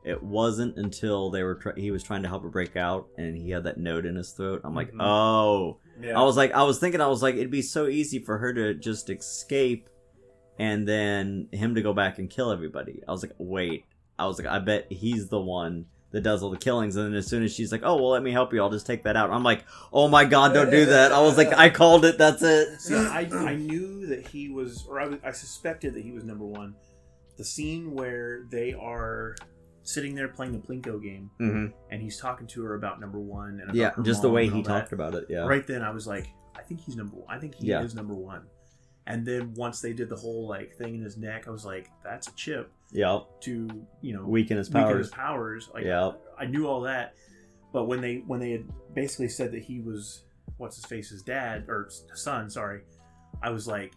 It 0.06 0.22
wasn't 0.22 0.78
until 0.78 1.30
they 1.32 1.44
were 1.44 1.56
try- 1.56 1.74
he 1.76 1.92
was 1.92 2.04
trying 2.04 2.22
to 2.22 2.30
help 2.30 2.44
her 2.44 2.50
break 2.50 2.76
out, 2.78 3.08
and 3.18 3.36
he 3.36 3.50
had 3.50 3.64
that 3.64 3.78
note 3.78 4.06
in 4.06 4.16
his 4.16 4.32
throat. 4.32 4.62
I'm 4.64 4.76
like, 4.76 4.92
Mhm. 4.94 5.02
oh. 5.02 5.80
Yeah. 6.02 6.18
I 6.20 6.24
was 6.24 6.38
like, 6.38 6.52
I 6.54 6.64
was 6.64 6.80
thinking, 6.80 7.02
I 7.02 7.08
was 7.08 7.24
like, 7.24 7.36
it'd 7.36 7.50
be 7.52 7.64
so 7.64 7.88
easy 7.88 8.20
for 8.20 8.38
her 8.38 8.54
to 8.54 8.76
just 8.76 9.10
escape, 9.10 9.90
and 10.60 10.88
then 10.88 11.50
him 11.52 11.74
to 11.76 11.82
go 11.82 11.92
back 11.94 12.20
and 12.20 12.30
kill 12.30 12.52
everybody. 12.52 13.02
I 13.08 13.12
was 13.12 13.24
like, 13.24 13.34
wait. 13.40 13.86
I 14.20 14.28
was 14.28 14.38
like, 14.40 14.48
I 14.48 14.60
bet 14.60 14.92
he's 14.92 15.28
the 15.30 15.42
one 15.42 15.86
that 16.18 16.24
does 16.24 16.42
all 16.42 16.50
the 16.50 16.58
killings. 16.58 16.96
And 16.96 17.06
then 17.06 17.14
as 17.14 17.28
soon 17.28 17.44
as 17.44 17.54
she's 17.54 17.72
like, 17.72 17.82
oh 17.84 17.96
well, 17.96 18.10
let 18.10 18.24
me 18.24 18.32
help 18.32 18.52
you, 18.54 18.60
I'll 18.62 18.72
just 18.72 18.88
take 18.88 19.04
that 19.04 19.16
out. 19.16 19.30
I'm 19.30 19.44
like, 19.44 19.64
oh 19.94 20.08
my 20.08 20.26
god, 20.26 20.54
don't 20.54 20.72
do 20.72 20.86
that. 20.88 21.12
I 21.12 21.22
was 21.22 21.38
like, 21.38 21.54
I 21.54 21.70
called 21.70 22.06
it. 22.06 22.18
That's 22.18 22.42
it. 22.42 22.82
See, 22.82 22.96
I, 22.96 23.28
I 23.32 23.56
knew 23.56 24.08
that 24.08 24.28
he 24.28 24.50
was, 24.50 24.86
or 24.90 25.00
I, 25.00 25.08
was- 25.08 25.20
I 25.24 25.32
suspected 25.32 25.94
that 25.94 26.04
he 26.04 26.12
was 26.12 26.24
number 26.24 26.46
one. 26.46 26.76
The 27.38 27.44
scene 27.46 27.92
where 27.92 28.46
they 28.50 28.74
are 28.74 29.36
sitting 29.84 30.16
there 30.16 30.28
playing 30.28 30.54
the 30.54 30.58
Plinko 30.58 31.02
game, 31.02 31.30
hmm 31.38 31.68
and 31.92 32.02
he's 32.02 32.20
talking 32.20 32.48
to 32.48 32.64
her 32.64 32.74
about 32.74 33.00
number 33.00 33.20
one, 33.20 33.62
and 33.66 33.76
Yeah, 33.76 33.92
just 34.02 34.22
the 34.24 34.30
way 34.30 34.50
he 34.50 34.62
that. 34.64 34.68
talked 34.68 34.92
about 34.92 35.14
it. 35.14 35.26
Yeah. 35.30 35.46
Right 35.46 35.66
then, 35.68 35.84
I 35.84 35.92
was 35.92 36.08
like, 36.08 36.28
I 36.58 36.64
think 36.64 36.82
he's 36.82 36.96
number. 36.96 37.16
one. 37.18 37.26
I 37.30 37.40
think 37.40 37.54
he 37.56 37.68
Yeah. 37.68 37.84
is 37.84 37.94
number 37.94 38.14
one. 38.16 38.42
And 39.10 39.26
then 39.26 39.54
once 39.56 39.80
they 39.82 39.94
did 39.94 40.10
the 40.10 40.16
whole 40.18 40.48
like 40.48 40.76
thing 40.76 40.96
in 40.96 41.02
his 41.02 41.18
neck, 41.18 41.48
I 41.48 41.52
was 41.52 41.66
like, 41.66 41.90
that's 42.04 42.28
a 42.28 42.36
chip 42.36 42.70
Yeah. 42.92 43.20
to 43.42 43.68
you 44.02 44.14
know 44.14 44.26
Weaken 44.26 44.58
his 44.58 44.70
weaken 44.70 44.82
powers. 44.84 45.06
his 45.08 45.14
powers. 45.14 45.70
Like, 45.74 45.86
Yeah. 45.86 46.12
I 46.38 46.46
knew 46.46 46.68
all 46.68 46.82
that, 46.82 47.16
but 47.74 47.86
when 47.86 48.02
they 48.02 48.18
when 48.28 48.40
they 48.40 48.52
had 48.52 48.66
basically 48.94 49.30
said 49.30 49.52
that 49.54 49.64
he 49.64 49.80
was 49.80 50.24
what's 50.58 50.76
his 50.76 50.86
face, 50.86 51.10
his 51.10 51.22
dad 51.24 51.66
or 51.70 51.90
son, 52.14 52.50
sorry, 52.50 52.82
I 53.42 53.50
was 53.50 53.66
like, 53.68 53.94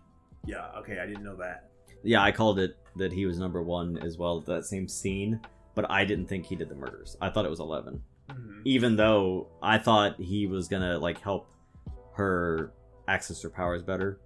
yeah, 0.46 0.68
okay, 0.78 0.98
I 1.00 1.06
didn't 1.06 1.24
know 1.24 1.36
that. 1.36 1.70
Yeah, 2.02 2.22
I 2.22 2.32
called 2.32 2.58
it 2.58 2.76
that 2.96 3.12
he 3.12 3.26
was 3.26 3.38
number 3.38 3.62
one 3.62 3.98
as 3.98 4.16
well. 4.16 4.40
That 4.40 4.64
same 4.64 4.86
scene, 4.88 5.40
but 5.74 5.90
I 5.90 6.04
didn't 6.04 6.26
think 6.26 6.46
he 6.46 6.54
did 6.56 6.68
the 6.68 6.74
murders. 6.74 7.16
I 7.20 7.30
thought 7.30 7.44
it 7.44 7.50
was 7.50 7.60
Eleven. 7.60 8.02
Mm-hmm. 8.30 8.60
even 8.64 8.94
though 8.94 9.48
I 9.60 9.78
thought 9.78 10.20
he 10.20 10.46
was 10.46 10.68
gonna 10.68 10.96
like 10.98 11.20
help 11.20 11.50
her 12.14 12.72
access 13.08 13.42
her 13.42 13.50
powers 13.50 13.82
better, 13.82 14.20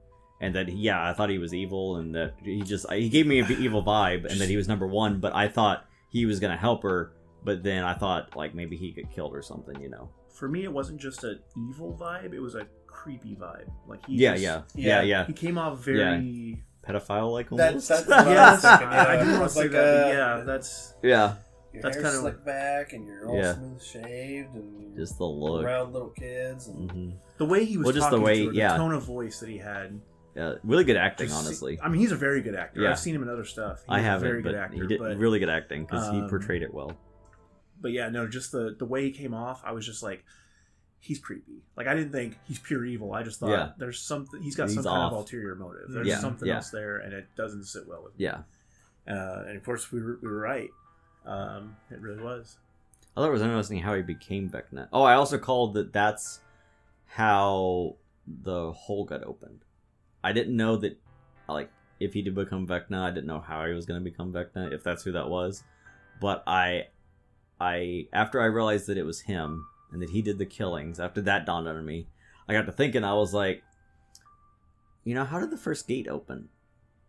and 0.45 0.55
that 0.55 0.69
yeah, 0.73 1.09
I 1.09 1.13
thought 1.15 1.31
he 1.31 1.39
was 1.39 1.53
evil, 1.55 1.97
and 1.97 2.15
that 2.15 2.35
he 2.43 2.63
just 2.63 2.91
he 2.93 3.09
gave 3.09 3.27
me 3.27 3.39
an 3.41 3.51
evil 3.59 3.83
vibe, 3.83 4.25
and 4.31 4.41
that 4.41 4.49
he 4.49 4.57
was 4.57 4.69
number 4.69 4.87
one. 4.87 5.21
But 5.21 5.35
I 5.35 5.49
thought 5.49 5.87
he 6.11 6.27
was 6.27 6.41
gonna 6.41 6.57
help 6.57 6.83
her, 6.83 7.13
but 7.45 7.63
then 7.63 7.85
I 7.85 7.95
thought 7.95 8.37
like 8.37 8.55
maybe 8.55 8.77
he 8.77 8.93
get 8.93 9.11
killed 9.11 9.35
or 9.35 9.43
something, 9.43 9.81
you 9.81 9.89
know? 9.91 10.09
For 10.33 10.49
me, 10.49 10.65
it 10.65 10.73
wasn't 10.73 11.01
just 11.01 11.25
an 11.25 11.39
evil 11.69 11.97
vibe; 12.01 12.33
it 12.35 12.41
was 12.41 12.55
a 12.55 12.67
creepy 12.87 13.37
vibe. 13.37 13.69
Like 13.87 14.05
he 14.07 14.17
Yeah, 14.17 14.33
just- 14.33 14.43
yeah, 14.43 14.63
Yeah. 14.75 14.87
yeah, 14.87 15.03
yeah, 15.03 15.27
he 15.27 15.33
came 15.33 15.59
off 15.59 15.79
very. 15.85 16.63
Pedophile 16.87 17.33
like 17.33 17.49
That's- 17.49 17.91
almost. 17.91 18.09
that's- 18.09 18.27
Yes, 18.27 18.29
what 18.29 18.39
I 18.39 18.51
was 18.53 18.61
thinking, 18.81 18.89
I, 18.89 19.05
I 19.05 19.15
yeah. 19.15 19.19
didn't 19.25 19.39
want 19.41 19.49
to 19.51 19.55
say 19.55 19.63
like, 19.63 19.71
that, 19.71 19.95
but 19.95 20.07
uh, 20.07 20.09
yeah, 20.39 20.45
that's 20.45 20.95
yeah, 21.03 21.35
Your 21.73 21.83
That's 21.83 21.97
kinda- 21.97 22.11
slicked 22.13 22.45
back 22.45 22.93
and 22.93 23.07
you're 23.07 23.27
all 23.27 23.37
Yeah. 23.39 23.55
smooth 23.55 23.83
shaved 23.83 24.55
and 24.55 24.95
just 24.97 25.17
the 25.17 25.25
look. 25.25 25.65
around 25.65 25.93
little 25.95 26.11
kids. 26.11 26.69
And, 26.69 26.91
hmm 26.91 27.11
the 27.39 27.47
way 27.47 27.65
he 27.65 27.77
was 27.79 27.87
Well, 27.87 27.95
just 27.95 28.11
the 28.11 28.17
talking 28.19 28.25
way- 28.27 28.39
to 28.43 28.47
her, 28.49 28.53
yeah. 28.53 28.73
the 28.73 28.77
tone 28.77 28.93
of 28.93 29.03
voice 29.03 29.41
that 29.41 29.49
he 29.49 29.57
had. 29.59 29.99
Yeah, 30.35 30.55
really 30.65 30.85
good 30.85 30.97
acting, 30.97 31.29
Just- 31.29 31.39
honestly. 31.45 31.79
I 31.81 31.89
mean, 31.89 32.01
he's 32.01 32.13
a 32.13 32.17
very 32.17 32.41
good 32.43 32.55
actor. 32.57 32.81
Yeah. 32.83 32.91
I've 32.91 32.99
seen 32.99 33.15
him 33.15 33.23
in 33.23 33.29
other 33.29 33.45
stuff. 33.45 33.79
He's 33.81 33.87
I 33.89 34.01
a 34.01 34.03
haven't, 34.03 34.29
very 34.29 34.43
but 34.43 34.51
good 34.51 34.59
actor. 34.59 34.83
he 34.83 34.87
did 34.89 34.99
but, 34.99 35.17
really 35.17 35.39
good 35.39 35.49
acting 35.49 35.85
because 35.85 36.11
he 36.11 36.19
um, 36.21 36.29
portrayed 36.29 36.63
it 36.63 36.75
well. 36.75 36.97
but 37.81 37.93
yeah, 37.93 38.09
no, 38.09 38.27
just 38.27 38.51
the 38.53 38.75
the 38.79 38.85
way 38.85 39.05
he 39.05 39.11
came 39.13 39.33
off, 39.35 39.63
I 39.65 39.73
was 39.73 39.87
just 39.87 40.03
like, 40.03 40.25
he's 40.99 41.19
creepy. 41.21 41.63
Like 41.77 41.87
I 41.87 41.95
didn't 41.95 42.11
think 42.13 42.37
he's 42.49 42.59
pure 42.59 42.85
evil. 42.85 43.13
I 43.13 43.23
just 43.23 43.39
thought 43.39 43.51
Yeah. 43.51 43.71
there's 43.79 44.01
something. 44.01 44.43
He's 44.43 44.57
got 44.57 44.65
He's 44.69 44.75
some 44.75 44.85
kind 44.85 45.03
of 45.03 45.13
ulterior 45.13 45.55
motive. 45.55 45.91
There's 45.91 46.07
Yeah, 46.09 46.19
something 46.19 46.49
else 46.51 46.71
there, 46.71 46.97
and 46.99 47.13
it 47.13 47.27
doesn't 47.37 47.65
sit 47.65 47.87
well 47.87 48.03
with 48.03 48.19
me. 48.19 48.25
Yeah, 48.25 48.43
Uh, 49.07 49.45
and 49.47 49.57
of 49.57 49.65
course, 49.65 49.93
we 49.93 50.01
were 50.03 50.19
we 50.21 50.29
were 50.29 50.41
right. 50.41 50.71
Um, 51.27 51.77
it 51.91 52.01
really 52.01 52.23
was. 52.23 52.59
I 53.17 53.21
thought 53.21 53.29
it 53.29 53.33
was 53.33 53.43
interesting 53.43 53.79
how 53.79 53.95
he 53.95 54.03
became 54.03 54.51
Vecna. 54.51 54.89
Oh, 54.93 55.03
I 55.05 55.15
also 55.15 55.39
called 55.39 55.75
that 55.75 55.93
that's 55.93 56.41
how 57.07 57.97
the 58.27 58.73
hole 58.73 59.05
got 59.05 59.23
opened. 59.23 59.61
I 60.25 60.33
didn't 60.33 60.57
know 60.57 60.77
that, 60.79 60.99
like, 61.49 61.71
if 62.01 62.15
he 62.15 62.23
did 62.23 62.35
become 62.35 62.67
Vecna, 62.67 63.03
I 63.03 63.11
didn't 63.11 63.27
know 63.27 63.41
how 63.41 63.67
he 63.67 63.75
was 63.75 63.85
going 63.85 64.03
to 64.03 64.11
become 64.11 64.33
Vecna, 64.33 64.73
if 64.73 64.83
that's 64.83 65.05
who 65.05 65.13
that 65.13 65.29
was. 65.29 65.63
But 66.21 66.43
I, 66.47 66.85
I 67.61 68.07
after 68.13 68.41
I 68.41 68.47
realized 68.47 68.87
that 68.87 68.99
it 68.99 69.05
was 69.05 69.21
him 69.21 69.67
and 69.93 70.01
that 70.03 70.11
he 70.11 70.23
did 70.23 70.39
the 70.39 70.47
killings, 70.47 70.99
after 70.99 71.21
that 71.23 71.45
dawned 71.45 71.69
on 71.69 71.85
me, 71.85 72.09
I 72.49 72.55
got 72.55 72.67
to 72.67 72.73
thinking. 72.73 73.05
I 73.05 73.15
was 73.15 73.35
like, 73.35 73.63
you 75.05 75.15
know, 75.15 75.25
how 75.25 75.39
did 75.39 75.51
the 75.51 75.59
first 75.59 75.87
gate 75.87 76.09
open? 76.09 76.49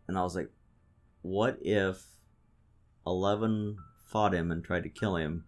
And 0.07 0.17
I 0.17 0.23
was 0.23 0.35
like, 0.35 0.51
what 1.21 1.57
if 1.61 2.03
Eleven 3.07 3.77
fought 4.07 4.33
him 4.33 4.51
and 4.51 4.63
tried 4.63 4.83
to 4.83 4.89
kill 4.89 5.15
him? 5.15 5.45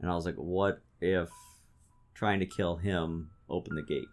And 0.00 0.10
I 0.10 0.14
was 0.14 0.26
like, 0.26 0.36
what 0.36 0.82
if 1.00 1.30
trying 2.14 2.40
to 2.40 2.46
kill 2.46 2.76
him 2.76 3.30
opened 3.48 3.78
the 3.78 3.82
gate? 3.82 4.08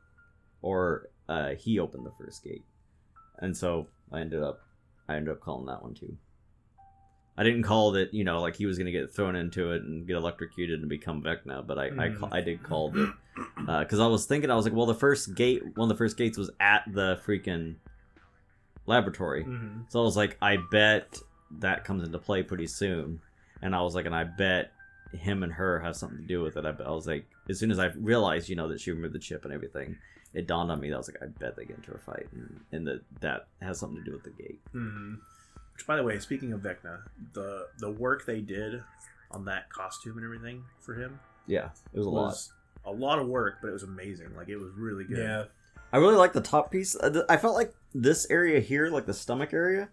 Or 0.61 1.09
uh, 1.27 1.51
he 1.59 1.77
opened 1.79 2.05
the 2.05 2.13
first 2.17 2.43
gate. 2.43 2.63
And 3.39 3.55
so 3.55 3.87
I 4.11 4.21
ended 4.21 4.41
up 4.43 4.61
I 5.07 5.15
ended 5.15 5.31
up 5.33 5.41
calling 5.41 5.65
that 5.67 5.83
one 5.83 5.93
too. 5.93 6.17
I 7.37 7.43
didn't 7.43 7.63
call 7.63 7.91
that, 7.91 8.13
you 8.13 8.23
know, 8.23 8.39
like 8.41 8.55
he 8.55 8.65
was 8.65 8.77
going 8.77 8.85
to 8.85 8.91
get 8.93 9.11
thrown 9.11 9.35
into 9.35 9.71
it 9.73 9.83
and 9.83 10.07
get 10.07 10.15
electrocuted 10.15 10.79
and 10.79 10.87
become 10.89 11.21
Vecna, 11.21 11.65
but 11.67 11.77
I 11.77 11.85
I, 11.87 12.09
Mhm. 12.09 12.29
I 12.31 12.41
did 12.41 12.63
call 12.63 12.93
it 12.97 13.09
because 13.67 13.99
I 13.99 14.07
was 14.07 14.25
thinking 14.25 14.49
I 14.49 14.55
was 14.55 14.63
like, 14.65 14.73
well, 14.73 14.85
the 14.85 14.95
first 14.95 15.35
gate, 15.35 15.61
one 15.75 15.89
of 15.91 15.97
the 15.97 15.97
first 16.01 16.15
gates 16.17 16.37
was 16.37 16.49
at 16.61 16.83
the 16.91 17.19
freaking 17.25 17.75
laboratory, 18.85 19.43
Mm-hmm. 19.43 19.81
so 19.89 19.99
I 19.99 20.03
was 20.03 20.15
like, 20.17 20.37
I 20.41 20.57
bet 20.71 21.19
that 21.59 21.83
comes 21.83 22.03
into 22.03 22.19
play 22.19 22.43
pretty 22.43 22.67
soon. 22.67 23.19
And 23.61 23.75
I 23.75 23.81
was 23.81 23.95
like, 23.95 24.05
and 24.05 24.13
I 24.15 24.23
bet 24.25 24.71
him 25.13 25.41
and 25.43 25.51
her 25.53 25.79
have 25.79 25.95
something 25.95 26.19
to 26.19 26.25
do 26.27 26.41
with 26.41 26.57
it. 26.57 26.65
I, 26.65 26.71
bet- 26.71 26.87
I 26.87 26.91
was 26.91 27.07
like, 27.07 27.25
as 27.49 27.57
soon 27.59 27.71
as 27.71 27.79
I 27.79 27.87
realized, 27.97 28.47
you 28.49 28.55
know, 28.55 28.67
that 28.69 28.79
she 28.81 28.91
removed 28.91 29.13
the 29.15 29.19
chip 29.19 29.43
and 29.45 29.53
everything, 29.53 29.97
it 30.35 30.45
dawned 30.47 30.69
on 30.71 30.79
me 30.79 30.89
that 30.89 30.95
I 30.95 30.97
was 30.99 31.07
like, 31.09 31.23
I 31.23 31.27
bet 31.27 31.55
they 31.55 31.65
get 31.65 31.77
into 31.77 31.93
a 31.93 31.97
fight, 31.97 32.27
and, 32.33 32.59
and 32.71 32.85
that 32.87 33.01
that 33.21 33.47
has 33.61 33.79
something 33.79 33.97
to 33.97 34.03
do 34.03 34.11
with 34.11 34.23
the 34.23 34.29
gate. 34.43 34.59
hmm 34.71 35.15
Which, 35.73 35.87
by 35.87 35.95
the 35.95 36.03
way, 36.03 36.19
speaking 36.19 36.53
of 36.53 36.61
Vecna, 36.61 36.99
the 37.33 37.67
the 37.79 37.89
work 37.89 38.25
they 38.25 38.41
did 38.41 38.83
on 39.31 39.45
that 39.45 39.69
costume 39.71 40.17
and 40.17 40.23
everything 40.25 40.63
for 40.81 40.93
him 40.93 41.19
Yeah, 41.47 41.69
it 41.93 41.97
was 41.97 42.05
a 42.07 42.09
lot. 42.09 42.37
a 42.85 42.91
lot 42.91 43.17
of 43.19 43.27
work, 43.27 43.55
but 43.61 43.69
it 43.69 43.73
was 43.73 43.83
amazing. 43.83 44.35
Like 44.35 44.49
it 44.49 44.57
was 44.57 44.71
really 44.77 45.03
good. 45.05 45.17
yeah. 45.17 45.43
I 45.93 45.97
really 45.97 46.15
like 46.15 46.33
the 46.33 46.41
top 46.41 46.71
piece. 46.71 46.95
Uh, 46.95 47.23
I 47.29 47.37
felt 47.37 47.55
like 47.55 47.73
this 47.93 48.27
area 48.29 48.59
here, 48.59 48.89
like 48.89 49.05
the 49.05 49.13
stomach 49.13 49.53
area, 49.53 49.89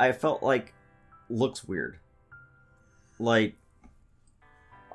I 0.00 0.10
felt 0.12 0.42
like 0.42 0.72
looks 1.28 1.62
weird. 1.64 1.98
Like, 3.18 3.54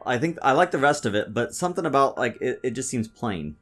I 0.05 0.17
think 0.17 0.37
I 0.41 0.51
like 0.51 0.71
the 0.71 0.77
rest 0.77 1.05
of 1.05 1.15
it, 1.15 1.33
but 1.33 1.53
something 1.55 1.85
about 1.85 2.17
like 2.17 2.37
it, 2.41 2.59
it 2.63 2.71
just 2.71 2.89
seems 2.89 3.07
plain. 3.07 3.55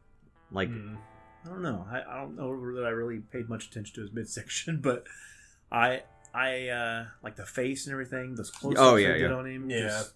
Like, 0.53 0.69
Mm. 0.69 0.97
I 1.45 1.49
don't 1.49 1.61
know. 1.61 1.85
I, 1.91 2.01
I 2.01 2.21
don't 2.21 2.37
know 2.37 2.73
that 2.75 2.85
I 2.85 2.89
really 2.89 3.19
paid 3.19 3.49
much 3.49 3.67
attention 3.67 3.95
to 3.95 4.01
his 4.01 4.11
midsection, 4.13 4.79
but 4.79 5.03
I 5.71 6.03
I 6.33 6.69
uh 6.69 7.05
like 7.21 7.35
the 7.35 7.45
face 7.45 7.85
and 7.85 7.91
everything. 7.91 8.35
Those 8.35 8.49
close 8.51 8.73
ups 8.75 8.81
Oh, 8.81 8.95
they 8.95 9.01
yeah, 9.03 9.13
did 9.13 9.21
yeah. 9.31 9.33
on 9.35 9.45
him. 9.45 9.69
Yeah. 9.69 9.79
just 9.87 10.13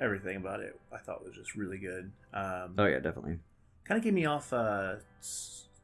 everything 0.00 0.36
about 0.36 0.60
it 0.60 0.78
I 0.92 0.98
thought 0.98 1.24
was 1.24 1.34
just 1.34 1.54
really 1.56 1.78
good. 1.78 2.12
Um, 2.32 2.74
oh 2.78 2.86
yeah, 2.86 3.00
definitely. 3.00 3.38
kind 3.84 3.98
of 3.98 4.04
gave 4.04 4.14
me 4.14 4.26
off 4.26 4.52
uh 4.52 4.96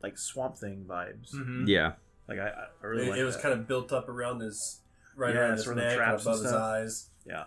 like 0.02 0.16
Swamp 0.18 0.56
Thing 0.58 0.84
vibes. 0.88 1.34
Mhm. 1.34 1.66
Yeah, 1.66 1.92
Like 2.28 2.38
I, 2.38 2.48
I 2.82 2.86
really 2.86 3.06
It, 3.06 3.08
liked 3.10 3.20
it 3.20 3.24
was 3.24 3.34
that. 3.36 3.42
kind 3.42 3.54
of 3.54 3.66
built 3.66 3.92
up 3.92 4.08
around 4.08 4.40
his 4.40 4.80
right 5.16 5.34
Yeah, 5.34 5.40
around 5.40 5.52
his 5.56 5.64
sort 5.64 5.76
the 5.76 5.82
neck, 5.82 5.96
traps 5.96 6.24
and 6.24 6.34
above 6.34 6.44
his 6.44 6.52
eyes. 6.52 7.08
yeah, 7.26 7.44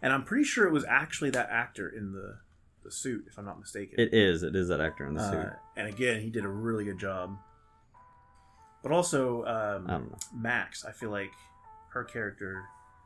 and 0.00 0.12
I'm 0.12 0.24
pretty 0.24 0.44
sure 0.44 0.66
it 0.66 0.72
was 0.72 0.84
actually 0.88 1.30
that 1.30 1.50
actor 1.50 1.88
in 1.88 2.12
the 2.12 2.38
the 2.84 2.90
suit, 2.90 3.24
if 3.28 3.38
I'm 3.38 3.44
not 3.44 3.58
mistaken. 3.60 3.98
it 3.98 4.12
is. 4.14 4.42
It 4.42 4.54
is 4.56 4.68
that 4.68 4.80
actor 4.80 5.06
in 5.06 5.14
the 5.14 5.30
suit. 5.30 5.38
Uh, 5.38 5.50
and 5.76 5.88
again, 5.88 6.20
he 6.20 6.30
did 6.30 6.44
a 6.44 6.48
really 6.48 6.84
good 6.84 6.98
job. 6.98 7.36
But 8.82 8.92
also, 8.92 9.44
um, 9.44 9.86
I 9.86 9.90
don't 9.92 10.10
know. 10.10 10.16
Max, 10.34 10.84
I 10.84 10.90
feel 10.92 11.10
like 11.10 11.30
her 11.90 12.02
character, 12.04 12.62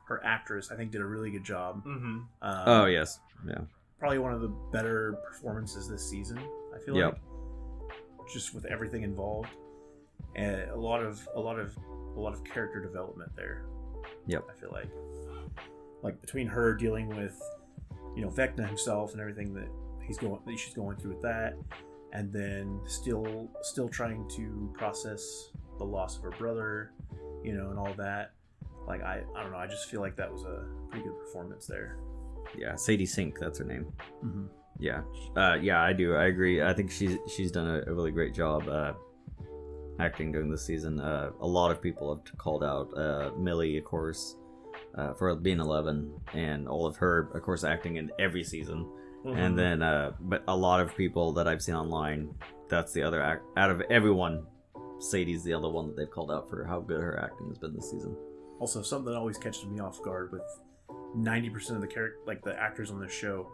her 0.07 0.25
actress, 0.25 0.71
I 0.73 0.77
think 0.77 0.91
did 0.91 1.01
a 1.03 1.05
really 1.07 1.31
good 1.31 1.45
job. 1.45 1.85
Mm-hmm. 1.85 2.19
Um, 2.43 2.63
Oh 2.67 2.87
yes, 2.87 3.19
yeah. 3.47 3.59
probably 3.99 4.19
one 4.19 4.33
of 4.33 4.41
the 4.41 4.49
better 4.73 5.19
performances 5.27 5.89
this 5.89 6.09
season. 6.09 6.39
I 6.75 6.79
feel 6.79 6.97
Yep. 6.97 7.19
like 7.89 8.33
just 8.33 8.55
with 8.55 8.65
everything 8.67 9.03
involved, 9.03 9.51
and 10.35 10.63
a 10.71 10.77
lot 10.77 11.03
of 11.03 11.27
a 11.35 11.41
lot 11.41 11.59
of 11.59 11.77
a 12.17 12.21
lot 12.21 12.33
of 12.33 12.43
character 12.45 12.81
development 12.81 13.31
there. 13.37 13.67
Yep. 14.27 14.45
I 14.51 14.59
feel 14.59 14.71
like 14.73 14.89
like 16.03 16.21
between 16.23 16.47
her 16.47 16.73
dealing 16.75 17.09
with 17.09 17.39
you 18.17 18.23
know 18.23 18.31
Vecna 18.31 18.67
himself 18.67 19.13
and 19.13 19.21
everything 19.21 19.55
that 19.55 19.69
he's 20.03 20.19
going 20.19 20.41
that 20.45 20.59
she's 20.59 20.75
going 20.75 20.97
through 20.97 21.13
with 21.13 21.23
that, 21.23 21.55
and 22.13 22.33
then 22.33 22.81
still 22.87 23.49
still 23.63 23.89
trying 23.89 24.29
to 24.31 24.73
process 24.77 25.51
the 25.79 25.85
loss 25.85 26.17
of 26.17 26.23
her 26.23 26.31
brother, 26.31 26.93
you 27.45 27.53
know, 27.53 27.71
and 27.71 27.79
all 27.79 27.95
that. 27.95 28.33
Like 28.89 29.03
I 29.03 29.23
I 29.37 29.43
don't 29.43 29.53
know. 29.53 29.59
I 29.59 29.67
just 29.67 29.91
feel 29.91 30.01
like 30.01 30.17
that 30.17 30.33
was 30.33 30.45
a 30.45 30.67
pretty 30.91 31.05
good 31.05 31.19
performance 31.19 31.67
there. 31.67 31.99
Yeah, 32.57 32.75
Sadie 32.75 33.07
Sink, 33.07 33.39
that's 33.39 33.59
her 33.59 33.65
name. 33.65 33.93
Mm-hmm. 34.25 34.47
Yeah, 34.79 35.03
uh, 35.37 35.57
yeah, 35.61 35.83
I 35.83 35.93
do. 35.93 36.15
I 36.15 36.27
agree. 36.27 36.63
I 36.63 36.73
think 36.73 36.91
she's 36.91 37.19
she's 37.35 37.51
done 37.51 37.69
a, 37.69 37.91
a 37.91 37.95
really 37.95 38.13
great 38.13 38.35
job 38.35 38.69
uh, 38.69 38.93
acting 39.99 40.33
during 40.33 40.51
this 40.51 40.65
season. 40.65 41.01
Uh, 41.01 41.31
a 41.41 41.47
lot 41.47 41.71
of 41.71 41.83
people 41.83 42.15
have 42.15 42.39
called 42.39 42.65
out 42.65 42.97
uh, 42.97 43.31
Millie, 43.39 43.79
of 43.79 43.85
course, 43.85 44.37
uh, 44.97 45.15
for 45.15 45.35
being 45.35 45.61
Eleven, 45.61 46.13
and 46.35 46.67
all 46.69 46.87
of 46.87 46.97
her, 46.97 47.31
of 47.35 47.43
course, 47.43 47.65
acting 47.65 47.97
in 47.97 48.11
every 48.19 48.45
season. 48.45 48.87
Mm-hmm. 49.25 49.37
And 49.39 49.59
then, 49.59 49.83
uh, 49.83 50.13
but 50.21 50.45
a 50.49 50.57
lot 50.57 50.81
of 50.81 50.97
people 50.97 51.33
that 51.33 51.49
I've 51.49 51.63
seen 51.63 51.75
online, 51.75 52.33
that's 52.69 52.93
the 52.93 53.03
other 53.03 53.21
act 53.23 53.43
out 53.57 53.71
of 53.71 53.81
everyone. 53.91 54.47
Sadie's 54.99 55.43
the 55.45 55.53
other 55.53 55.69
one 55.69 55.89
that 55.89 55.97
they've 55.97 56.11
called 56.11 56.31
out 56.31 56.49
for 56.49 56.65
how 56.65 56.81
good 56.81 57.01
her 57.01 57.21
acting 57.23 57.49
has 57.49 57.59
been 57.59 57.75
this 57.75 57.91
season. 57.91 58.17
Also, 58.61 58.81
something 58.83 59.13
that 59.13 59.19
always 59.19 59.37
catches 59.37 59.67
me 59.67 59.81
off 59.81 60.01
guard 60.03 60.33
with 60.33 60.43
ninety 61.15 61.51
percent 61.51 61.77
of 61.77 61.83
the 61.83 61.89
character, 61.93 62.19
like 62.27 62.43
the 62.43 62.59
actors 62.59 62.91
on 62.91 63.01
this 63.01 63.13
show, 63.13 63.47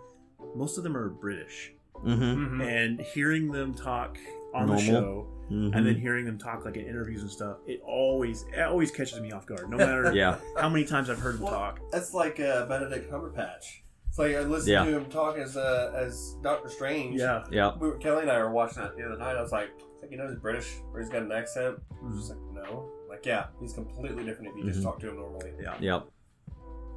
most 0.55 0.79
of 0.79 0.85
them 0.85 0.97
are 0.97 1.09
British, 1.09 1.73
Mm-hmm. 2.05 2.23
Mm-hmm. 2.23 2.61
and 2.63 3.01
hearing 3.01 3.51
them 3.53 3.75
talk 3.75 4.19
on 4.55 4.67
the 4.69 4.79
show, 4.79 5.27
Mm-hmm. 5.51 5.75
and 5.77 5.87
then 5.87 5.97
hearing 5.97 6.25
them 6.25 6.39
talk 6.39 6.65
like 6.65 6.77
in 6.77 6.87
interviews 6.87 7.21
and 7.21 7.31
stuff, 7.31 7.59
it 7.67 7.83
always 7.85 8.47
it 8.57 8.61
always 8.63 8.91
catches 8.91 9.21
me 9.21 9.33
off 9.33 9.45
guard. 9.45 9.69
No 9.69 9.77
matter 9.77 10.11
yeah, 10.15 10.39
how 10.59 10.69
many 10.71 10.85
times 10.87 11.11
I've 11.11 11.19
heard 11.19 11.35
them 11.35 11.43
Well, 11.43 11.53
talk. 11.53 11.81
That's 11.91 12.15
like 12.15 12.41
uh, 12.41 12.65
Benedict 12.67 13.11
Cumberbatch. 13.11 13.81
It's 14.09 14.19
like 14.19 14.35
I 14.35 14.41
listened 14.41 14.73
Yeah. 14.73 14.85
to 14.85 14.97
him 14.97 15.07
talk 15.07 15.37
as 15.37 15.57
uh, 15.59 15.93
as 15.95 16.37
Doctor 16.43 16.71
Strange. 16.71 17.21
Yeah, 17.21 17.45
yeah, 17.51 17.73
We 17.79 17.89
were, 17.89 17.97
Kelly 17.99 18.23
and 18.23 18.31
I 18.31 18.39
were 18.39 18.51
watching 18.51 18.83
that 18.83 18.97
the 18.97 19.05
other 19.05 19.19
night. 19.19 19.37
I 19.37 19.43
was 19.43 19.53
like, 19.53 19.71
it's 19.77 20.01
like 20.03 20.11
you 20.11 20.17
know 20.17 20.27
he's 20.29 20.39
British 20.39 20.73
or 20.95 21.01
he's 21.01 21.11
got 21.11 21.23
an 21.23 21.33
accent. 21.33 21.77
I 22.03 22.07
was 22.07 22.17
just 22.19 22.31
like, 22.31 22.39
no. 22.67 22.89
Like, 23.11 23.27
yeah, 23.27 23.47
he's 23.61 23.75
completely 23.75 24.25
different 24.25 24.53
if 24.53 24.57
you 24.57 24.65
just 24.65 24.81
Mhm. 24.81 24.85
talk 24.85 25.01
to 25.01 25.11
him 25.11 25.17
normally. 25.17 25.53
yeah. 25.63 25.75
yep. 25.81 26.07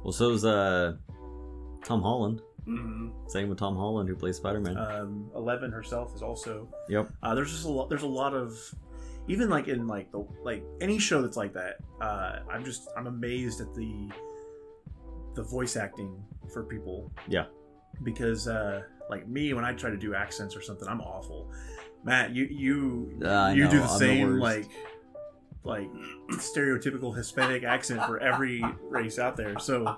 Well, 0.02 0.12
so's 0.12 0.46
uh, 0.46 0.96
Tom 1.84 2.00
Holland. 2.00 2.40
Mm-hmm. 2.66 3.08
Same 3.28 3.48
with 3.48 3.58
Tom 3.58 3.76
Holland, 3.76 4.08
who 4.08 4.16
plays 4.16 4.36
Spider 4.36 4.60
Man. 4.60 4.76
Um, 4.76 5.30
Eleven 5.34 5.70
herself 5.70 6.14
is 6.14 6.22
also. 6.22 6.68
yep. 6.88 7.08
Uh, 7.22 7.34
there's 7.34 7.50
just 7.52 7.64
a 7.64 7.68
lot. 7.68 7.88
There's 7.88 8.02
a 8.02 8.06
lot 8.08 8.34
of, 8.34 8.58
even 9.28 9.48
like 9.48 9.68
in 9.68 9.86
like 9.86 10.10
the 10.10 10.26
like 10.42 10.64
any 10.80 10.98
show 10.98 11.22
that's 11.22 11.36
like 11.36 11.52
that. 11.54 11.76
Uh, 12.00 12.40
I'm 12.50 12.64
just 12.64 12.88
I'm 12.96 13.06
amazed 13.06 13.60
at 13.60 13.72
the, 13.74 14.08
the 15.34 15.42
voice 15.42 15.76
acting 15.76 16.22
for 16.52 16.64
people. 16.64 17.12
Yeah. 17.28 17.44
Because 18.02 18.48
uh, 18.48 18.82
like 19.08 19.28
me, 19.28 19.52
when 19.54 19.64
I 19.64 19.72
try 19.72 19.90
to 19.90 19.96
do 19.96 20.14
accents 20.14 20.56
or 20.56 20.60
something, 20.60 20.88
I'm 20.88 21.00
awful. 21.00 21.50
Matt, 22.04 22.34
you 22.34 22.44
you 22.50 23.20
Uh, 23.24 23.52
you 23.54 23.64
know, 23.64 23.70
do 23.70 23.78
the 23.78 23.84
I'm 23.84 23.98
same 23.98 24.40
worst. 24.40 24.42
like 24.42 24.70
like 25.64 25.88
stereotypical 26.32 27.16
Hispanic 27.16 27.64
accent 27.64 28.02
for 28.04 28.18
every 28.20 28.62
race 28.82 29.18
out 29.18 29.36
there. 29.36 29.58
So 29.58 29.96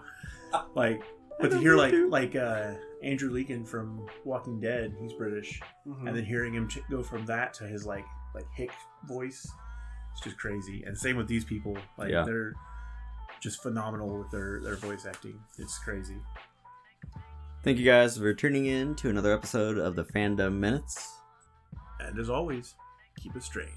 like, 0.74 1.02
but 1.40 1.50
to 1.50 1.58
hear 1.58 1.76
like 1.76 1.92
to. 1.92 2.08
like 2.10 2.36
uh, 2.36 2.72
Andrew 3.02 3.30
Lincoln 3.30 3.64
from 3.64 4.06
Walking 4.24 4.60
Dead, 4.60 4.94
he's 5.00 5.12
British 5.12 5.60
Mm-hmm. 5.86 6.06
and 6.08 6.16
then 6.16 6.24
hearing 6.24 6.52
him 6.54 6.68
ch- 6.68 6.80
go 6.90 7.02
from 7.02 7.24
that 7.26 7.54
to 7.54 7.64
his 7.64 7.86
like 7.86 8.04
like 8.34 8.44
hick 8.54 8.70
voice 9.06 9.50
it's 10.12 10.20
just 10.22 10.36
crazy 10.38 10.82
and 10.86 10.96
same 10.98 11.16
with 11.16 11.26
these 11.28 11.44
people 11.44 11.76
like 11.96 12.10
Yeah. 12.10 12.24
they're 12.24 12.52
just 13.40 13.62
phenomenal 13.62 14.18
with 14.18 14.30
their 14.30 14.60
their 14.60 14.76
voice 14.76 15.06
acting 15.06 15.38
it's 15.58 15.78
crazy 15.78 16.16
Thank 17.64 17.78
you 17.78 17.84
guys 17.84 18.16
for 18.18 18.32
tuning 18.34 18.66
in 18.66 18.94
to 18.96 19.08
another 19.10 19.32
episode 19.32 19.78
of 19.78 19.96
the 19.96 20.04
Fandom 20.04 20.54
Minutes. 20.58 21.14
and 22.00 22.18
as 22.18 22.28
always 22.30 22.74
keep 23.18 23.34
it 23.34 23.42
strange 23.42 23.70